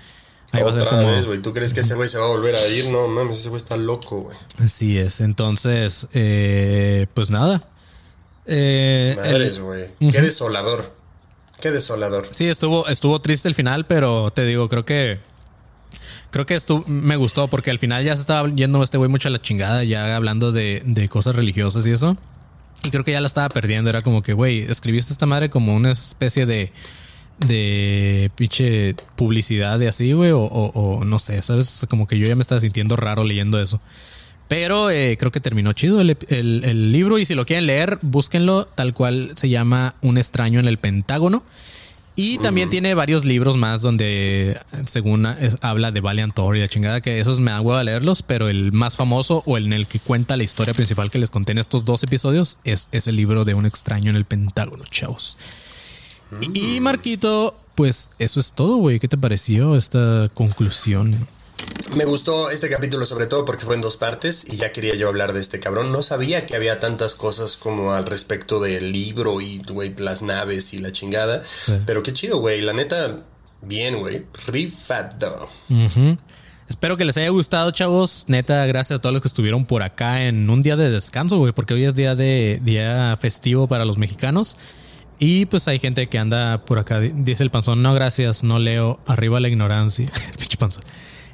Ahí 0.53 0.63
Otra 0.63 0.87
como- 0.91 1.07
vez, 1.13 1.25
güey. 1.27 1.39
¿Tú 1.41 1.53
crees 1.55 1.73
que 1.73 1.81
ese 1.81 1.95
güey 1.95 2.09
se 2.11 2.19
va 2.19 2.27
a 2.27 2.29
volver 2.29 2.55
a 2.55 2.67
ir? 2.69 2.91
No 2.91 3.09
mames, 3.09 3.39
ese 3.39 3.49
güey 3.49 3.61
está 3.61 3.77
loco, 3.77 4.21
güey. 4.21 4.37
Así 4.59 4.99
es. 4.99 5.21
Entonces, 5.23 6.09
eh, 6.13 7.07
pues 7.15 7.31
nada. 7.31 7.63
Eh, 8.47 9.15
Madres, 9.17 9.57
el- 9.57 9.63
güey. 9.63 9.85
Qué 10.11 10.21
desolador. 10.21 10.95
Qué 11.61 11.71
desolador. 11.71 12.27
Sí, 12.31 12.49
estuvo, 12.49 12.87
estuvo 12.89 13.21
triste 13.21 13.49
el 13.49 13.55
final, 13.55 13.87
pero 13.87 14.31
te 14.33 14.45
digo, 14.45 14.69
creo 14.69 14.85
que. 14.85 15.21
Creo 16.31 16.47
que 16.47 16.55
estuvo, 16.55 16.83
me 16.87 17.17
gustó 17.17 17.49
porque 17.49 17.71
al 17.71 17.79
final 17.79 18.05
ya 18.05 18.17
se 18.17 18.23
estaba 18.23 18.49
yendo 18.49 18.83
este 18.83 18.97
güey 18.99 19.09
mucho 19.11 19.29
a 19.29 19.31
la 19.31 19.41
chingada, 19.41 19.85
ya 19.85 20.17
hablando 20.17 20.51
de, 20.51 20.83
de 20.85 21.09
cosas 21.09 21.37
religiosas 21.37 21.87
y 21.87 21.91
eso. 21.93 22.17
Y 22.85 22.91
creo 22.91 23.05
que 23.05 23.13
ya 23.13 23.21
la 23.21 23.27
estaba 23.29 23.49
perdiendo. 23.49 23.91
Era 23.91 24.03
como 24.03 24.23
que, 24.23 24.33
güey, 24.33 24.61
escribiste 24.63 25.13
esta 25.13 25.27
madre 25.27 25.51
como 25.51 25.75
una 25.75 25.93
especie 25.93 26.47
de. 26.47 26.71
de 27.47 28.31
pinche 28.37 28.95
publicidad 29.17 29.79
de 29.79 29.89
así, 29.89 30.13
güey, 30.13 30.31
o, 30.31 30.41
o- 30.41 30.71
o 30.99 31.05
no 31.05 31.19
sé, 31.19 31.41
¿sabes? 31.43 31.65
O 31.69 31.79
sea, 31.81 31.89
como 31.89 32.07
que 32.07 32.19
yo 32.19 32.27
ya 32.27 32.37
me 32.37 32.43
estaba 32.43 32.61
sintiendo 32.61 32.97
raro 32.97 33.25
leyendo 33.25 33.61
eso. 33.61 33.81
Pero 34.49 34.91
eh, 34.91 35.17
creo 35.19 35.33
que 35.33 35.41
terminó 35.41 35.73
chido 35.73 36.01
el, 36.01 36.17
el- 36.29 36.63
el 36.65 36.93
libro 36.93 37.19
y 37.19 37.25
si 37.25 37.35
lo 37.35 37.47
quieren 37.47 37.67
leer, 37.67 37.99
búsquenlo 38.03 38.67
tal 38.75 38.93
cual 38.95 39.33
se 39.35 39.49
llama 39.49 39.95
Un 40.03 40.19
extraño 40.19 40.61
en 40.61 40.67
el 40.69 40.79
Pentágono. 40.79 41.43
Y 42.15 42.37
también 42.39 42.69
tiene 42.69 42.93
varios 42.95 43.25
libros 43.25 43.57
más 43.57 43.81
donde, 43.81 44.59
según 44.87 45.25
es- 45.25 45.57
habla 45.63 45.91
de 45.93 46.01
Valiant 46.03 46.35
Thor 46.35 46.57
y 46.57 46.61
la 46.61 46.69
chingada, 46.69 47.01
que 47.01 47.19
esos 47.21 47.41
me 47.41 47.51
da 47.53 47.61
huevo 47.63 47.79
a 47.79 47.85
leerlos, 47.85 48.23
pero 48.23 48.49
el 48.51 48.71
más 48.73 48.97
famoso 48.97 49.43
o 49.47 49.57
el 49.57 49.65
en 49.67 49.73
el 49.73 49.87
que 49.87 49.99
cuenta 49.99 50.37
la 50.37 50.43
historia 50.43 50.75
principal 50.75 51.11
que 51.11 51.19
les 51.19 51.31
conté 51.31 51.53
en 51.53 51.59
estos 51.59 51.87
dos 51.87 52.03
episodios 52.03 52.59
es 52.65 52.89
ese 52.93 53.13
libro 53.13 53.47
de 53.47 53.55
Un 53.55 53.65
extraño 53.65 54.11
en 54.11 54.17
el 54.17 54.27
Pentágono, 54.27 54.85
chavos. 54.91 55.39
Y 56.55 56.81
Marquito, 56.81 57.55
pues 57.75 58.11
eso 58.19 58.41
es 58.41 58.53
todo, 58.53 58.77
güey. 58.77 58.99
¿Qué 58.99 59.09
te 59.09 59.17
pareció 59.19 59.77
esta 59.77 60.29
conclusión? 60.35 61.27
Me 61.95 62.07
gustó 62.07 62.51
este 62.51 62.71
capítulo 62.71 63.05
sobre 63.05 63.27
todo 63.27 63.45
porque 63.45 63.67
fue 63.67 63.75
en 63.75 63.83
dos 63.83 63.99
partes 63.99 64.47
y 64.51 64.57
ya 64.57 64.73
quería 64.73 64.95
yo 64.95 65.09
hablar 65.09 65.35
de 65.35 65.41
este 65.41 65.61
cabrón. 65.61 65.93
No 65.93 66.03
sabía 66.03 66.47
que 66.47 66.57
había 66.57 66.79
tantas 66.79 67.15
cosas 67.15 67.59
como 67.59 67.93
al 67.93 68.07
respecto 68.07 68.61
del 68.61 68.93
libro 68.93 69.43
y, 69.43 69.61
güey, 69.69 69.95
las 69.99 70.23
naves 70.23 70.73
y 70.73 70.79
la 70.79 70.91
chingada. 70.91 71.43
Pero 71.85 72.03
qué 72.03 72.15
chido, 72.15 72.39
güey. 72.39 72.63
La 72.63 72.73
neta, 72.73 73.23
bien, 73.61 73.99
güey. 73.99 74.25
Rifado. 74.47 75.51
Espero 76.67 76.97
que 76.97 77.05
les 77.05 77.19
haya 77.19 77.29
gustado, 77.29 77.71
chavos. 77.73 78.25
Neta, 78.29 78.65
gracias 78.65 78.99
a 78.99 79.03
todos 79.03 79.13
los 79.13 79.21
que 79.21 79.29
estuvieron 79.29 79.67
por 79.67 79.83
acá 79.83 80.25
en 80.25 80.49
un 80.49 80.63
día 80.63 80.77
de 80.77 80.91
descanso, 80.91 81.37
güey, 81.37 81.53
porque 81.53 81.75
hoy 81.75 81.85
es 81.85 81.95
día 81.95 82.15
de 82.15 82.59
día 82.63 83.15
festivo 83.21 83.69
para 83.69 83.85
los 83.85 83.99
mexicanos. 83.99 84.57
Y 85.19 85.45
pues 85.47 85.69
hay 85.69 85.79
gente 85.79 86.09
que 86.09 86.19
anda 86.19 86.65
por 86.65 86.79
acá. 86.79 87.01
Dice 87.01 87.45
el 87.45 87.51
panzón, 87.51 87.83
no 87.83 87.93
gracias, 87.93 88.43
no 88.43 88.59
leo. 88.59 88.99
Arriba 89.07 89.39
la 89.41 89.49
ignorancia. 89.49 90.11
Pinche 90.39 90.57
panzón. 90.57 90.85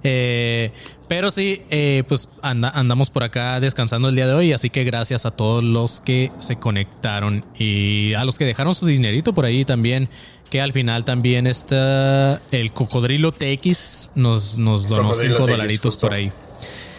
Eh, 0.05 0.71
pero 1.09 1.31
sí, 1.31 1.63
eh, 1.71 2.03
pues 2.09 2.29
anda- 2.43 2.71
andamos 2.71 3.11
por 3.11 3.23
acá 3.23 3.61
descansando 3.61 4.09
el 4.09 4.15
día 4.15 4.27
de 4.27 4.35
hoy. 4.35 4.53
Así 4.53 4.71
que 4.71 4.85
gracias 4.85 5.27
a 5.27 5.31
todos 5.31 5.65
los 5.65 6.01
que 6.01 6.31
se 6.39 6.57
conectaron 6.57 7.45
y 7.59 8.15
a 8.15 8.25
los 8.25 8.39
que 8.39 8.45
dejaron 8.45 8.75
su 8.75 8.87
dinerito 8.87 9.33
por 9.35 9.45
ahí 9.47 9.65
también. 9.65 10.09
Que 10.51 10.63
al 10.63 10.73
final 10.73 11.05
también 11.05 11.47
está 11.47 12.41
el 12.53 12.73
cocodrilo 12.73 13.33
TX 13.33 14.13
nos, 14.15 14.57
nos 14.57 14.89
donó 14.89 15.09
Cocodrilo 15.11 15.35
5 15.37 15.45
TX, 15.45 15.51
dolaritos 15.51 15.97
por 15.99 16.15
ahí. 16.15 16.33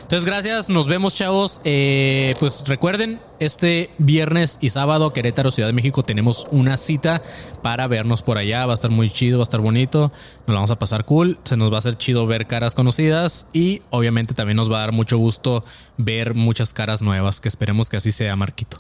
Entonces, 0.10 0.26
gracias, 0.26 0.70
nos 0.70 0.88
vemos, 0.88 1.14
chavos. 1.14 1.62
Eh, 1.66 2.34
pues 2.40 2.64
recuerden, 2.66 3.20
este 3.40 3.92
viernes 4.00 4.58
y 4.60 4.72
sábado, 4.72 5.14
Querétaro, 5.14 5.52
Ciudad 5.52 5.70
de 5.70 5.74
México, 5.74 6.02
tenemos 6.02 6.48
una 6.50 6.78
cita 6.78 7.22
para 7.62 7.86
vernos 7.86 8.24
por 8.24 8.40
allá. 8.40 8.66
Va 8.66 8.72
a 8.72 8.74
estar 8.74 8.90
muy 8.90 9.12
chido, 9.12 9.38
va 9.38 9.44
a 9.44 9.46
estar 9.46 9.62
bonito. 9.62 10.12
Nos 10.48 10.48
la 10.48 10.54
vamos 10.56 10.72
a 10.72 10.80
pasar 10.80 11.06
cool. 11.06 11.38
Se 11.44 11.58
nos 11.58 11.72
va 11.72 11.76
a 11.76 11.78
hacer 11.78 11.96
chido 11.96 12.26
ver 12.26 12.48
caras 12.48 12.74
conocidas 12.74 13.50
y 13.54 13.84
obviamente 13.92 14.34
también 14.34 14.58
nos 14.58 14.72
va 14.72 14.78
a 14.78 14.80
dar 14.80 14.94
mucho 14.94 15.20
gusto 15.20 15.64
ver 15.98 16.34
muchas 16.34 16.74
caras 16.74 17.04
nuevas, 17.04 17.40
que 17.40 17.48
esperemos 17.48 17.88
que 17.88 17.98
así 17.98 18.10
sea, 18.10 18.36
Marquito. 18.36 18.78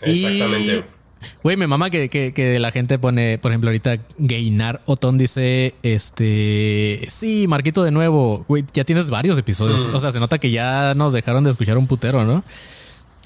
Exactamente. 0.00 1.01
Güey, 1.42 1.56
me 1.56 1.66
mama 1.66 1.90
que, 1.90 2.08
que, 2.08 2.32
que 2.32 2.58
la 2.58 2.70
gente 2.70 2.98
pone, 2.98 3.38
por 3.38 3.50
ejemplo, 3.50 3.70
ahorita 3.70 3.98
Gainar 4.18 4.80
Otón 4.86 5.18
dice, 5.18 5.74
este, 5.82 7.04
sí, 7.08 7.46
Marquito 7.48 7.82
de 7.82 7.90
nuevo. 7.90 8.44
Güey, 8.48 8.64
ya 8.72 8.84
tienes 8.84 9.10
varios 9.10 9.38
episodios. 9.38 9.90
O 9.92 10.00
sea, 10.00 10.10
se 10.10 10.20
nota 10.20 10.38
que 10.38 10.50
ya 10.50 10.94
nos 10.94 11.12
dejaron 11.12 11.44
de 11.44 11.50
escuchar 11.50 11.78
un 11.78 11.86
putero, 11.86 12.24
¿no? 12.24 12.44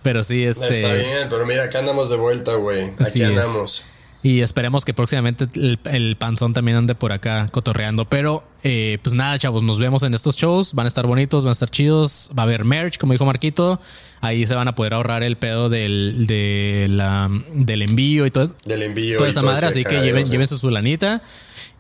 Pero 0.02 0.22
sí, 0.22 0.44
este... 0.44 0.82
Está 0.82 0.94
bien, 0.94 1.28
pero 1.28 1.46
mira, 1.46 1.64
acá 1.64 1.80
andamos 1.80 2.10
de 2.10 2.16
vuelta, 2.16 2.54
güey. 2.54 2.84
Aquí 2.84 3.02
Así 3.02 3.22
es. 3.22 3.84
Y 4.26 4.40
esperemos 4.40 4.84
que 4.84 4.92
próximamente 4.92 5.46
el, 5.54 5.78
el 5.84 6.16
panzón 6.16 6.52
también 6.52 6.76
ande 6.76 6.96
por 6.96 7.12
acá 7.12 7.48
cotorreando. 7.52 8.06
Pero 8.06 8.42
eh, 8.64 8.98
pues 9.00 9.14
nada, 9.14 9.38
chavos, 9.38 9.62
nos 9.62 9.78
vemos 9.78 10.02
en 10.02 10.14
estos 10.14 10.34
shows. 10.34 10.74
Van 10.74 10.84
a 10.84 10.88
estar 10.88 11.06
bonitos, 11.06 11.44
van 11.44 11.50
a 11.50 11.52
estar 11.52 11.70
chidos. 11.70 12.32
Va 12.36 12.42
a 12.42 12.46
haber 12.46 12.64
merch, 12.64 12.98
como 12.98 13.12
dijo 13.12 13.24
Marquito. 13.24 13.80
Ahí 14.20 14.44
se 14.44 14.56
van 14.56 14.66
a 14.66 14.74
poder 14.74 14.94
ahorrar 14.94 15.22
el 15.22 15.36
pedo 15.36 15.68
del, 15.68 16.26
de 16.26 16.88
la, 16.90 17.30
del 17.52 17.82
envío 17.82 18.26
y 18.26 18.32
todo. 18.32 18.52
Del 18.64 18.82
envío. 18.82 19.18
Toda 19.18 19.28
y 19.28 19.30
esa 19.30 19.42
todo 19.42 19.52
madre, 19.52 19.66
así 19.68 19.84
que 19.84 20.02
lleven, 20.02 20.28
llévense 20.28 20.58
su 20.58 20.70
lanita. 20.70 21.22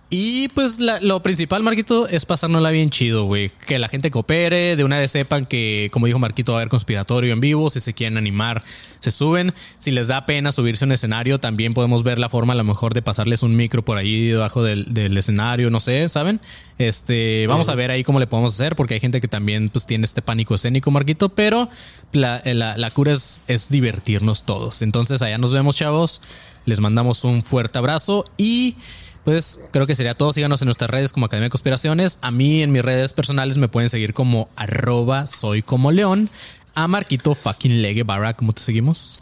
Y 0.08 0.46
pues 0.50 0.78
la- 0.78 1.00
lo 1.00 1.20
principal, 1.20 1.64
Marquito, 1.64 2.06
es 2.06 2.24
pasárnosla 2.26 2.70
bien 2.70 2.90
chido, 2.90 3.24
güey. 3.24 3.50
Que 3.66 3.80
la 3.80 3.88
gente 3.88 4.12
coopere, 4.12 4.76
de 4.76 4.84
una 4.84 5.00
vez 5.00 5.10
sepan 5.10 5.46
que, 5.46 5.88
como 5.92 6.06
dijo 6.06 6.20
Marquito, 6.20 6.52
va 6.52 6.58
a 6.58 6.60
haber 6.60 6.68
conspiratorio 6.68 7.32
en 7.32 7.40
vivo. 7.40 7.68
Si 7.70 7.80
se 7.80 7.92
quieren 7.92 8.16
animar, 8.16 8.62
se 9.00 9.10
suben. 9.10 9.52
Si 9.80 9.90
les 9.90 10.06
da 10.06 10.24
pena 10.24 10.52
subirse 10.52 10.84
a 10.84 10.86
un 10.86 10.92
escenario, 10.92 11.40
también 11.40 11.74
podemos 11.74 12.04
ver 12.04 12.20
la 12.20 12.28
forma 12.28 12.52
a 12.52 12.56
lo 12.56 12.62
mejor 12.62 12.94
de 12.94 13.02
pasarles 13.02 13.42
un 13.42 13.56
micro 13.56 13.84
por 13.84 13.98
ahí 13.98 14.28
debajo 14.28 14.62
del, 14.62 14.94
del 14.94 15.18
escenario, 15.18 15.70
no 15.70 15.80
sé, 15.80 16.08
¿saben? 16.08 16.40
Este, 16.78 17.48
vamos 17.48 17.68
a 17.68 17.74
ver 17.74 17.90
ahí 17.90 18.04
cómo 18.04 18.20
le 18.20 18.28
podemos 18.28 18.54
hacer, 18.54 18.76
porque 18.76 18.94
hay 18.94 19.00
gente 19.00 19.20
que 19.20 19.26
también 19.28 19.70
pues 19.70 19.86
tiene 19.86 20.04
este 20.04 20.22
pánico 20.22 20.54
escénico, 20.54 20.92
Marquito, 20.92 21.30
pero 21.30 21.68
la, 22.12 22.40
la- 22.44 22.76
la 22.76 22.90
cura 22.92 23.10
es, 23.10 23.42
es 23.48 23.70
divertirnos 23.70 24.44
todos. 24.44 24.82
Entonces 24.82 25.20
allá 25.22 25.36
nos 25.38 25.52
vemos, 25.52 25.74
chavos. 25.74 26.22
Les 26.64 26.80
mandamos 26.80 27.22
un 27.24 27.42
fuerte 27.44 27.78
abrazo 27.78 28.24
y 28.36 28.76
pues 29.26 29.58
creo 29.72 29.88
que 29.88 29.96
sería 29.96 30.14
todo. 30.14 30.32
Síganos 30.32 30.62
en 30.62 30.66
nuestras 30.66 30.88
redes 30.88 31.12
como 31.12 31.26
Academia 31.26 31.46
de 31.46 31.50
Conspiraciones. 31.50 32.20
A 32.22 32.30
mí 32.30 32.62
en 32.62 32.70
mis 32.70 32.84
redes 32.84 33.12
personales 33.12 33.58
me 33.58 33.66
pueden 33.66 33.90
seguir 33.90 34.14
como 34.14 34.48
arroba 34.54 35.26
soy 35.26 35.62
como 35.62 35.90
león. 35.90 36.30
A 36.76 36.86
Marquito 36.86 37.34
fucking 37.34 37.82
Legue 37.82 38.04
Barra, 38.04 38.34
¿cómo 38.34 38.52
te 38.52 38.62
seguimos? 38.62 39.18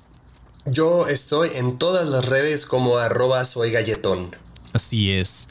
Yo 0.67 1.09
estoy 1.09 1.49
en 1.55 1.79
todas 1.79 2.11
las 2.11 2.27
redes 2.27 2.67
como 2.67 2.99
arroba 2.99 3.47
soy 3.47 3.71
galletón. 3.71 4.37
Así 4.75 5.11
es. 5.11 5.49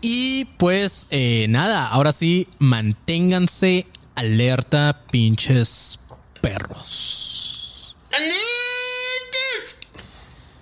Y 0.00 0.46
pues 0.56 1.08
eh, 1.10 1.44
nada, 1.50 1.86
ahora 1.86 2.12
sí, 2.12 2.48
manténganse 2.58 3.86
alerta, 4.14 5.02
pinches 5.10 5.98
perros. 6.40 7.94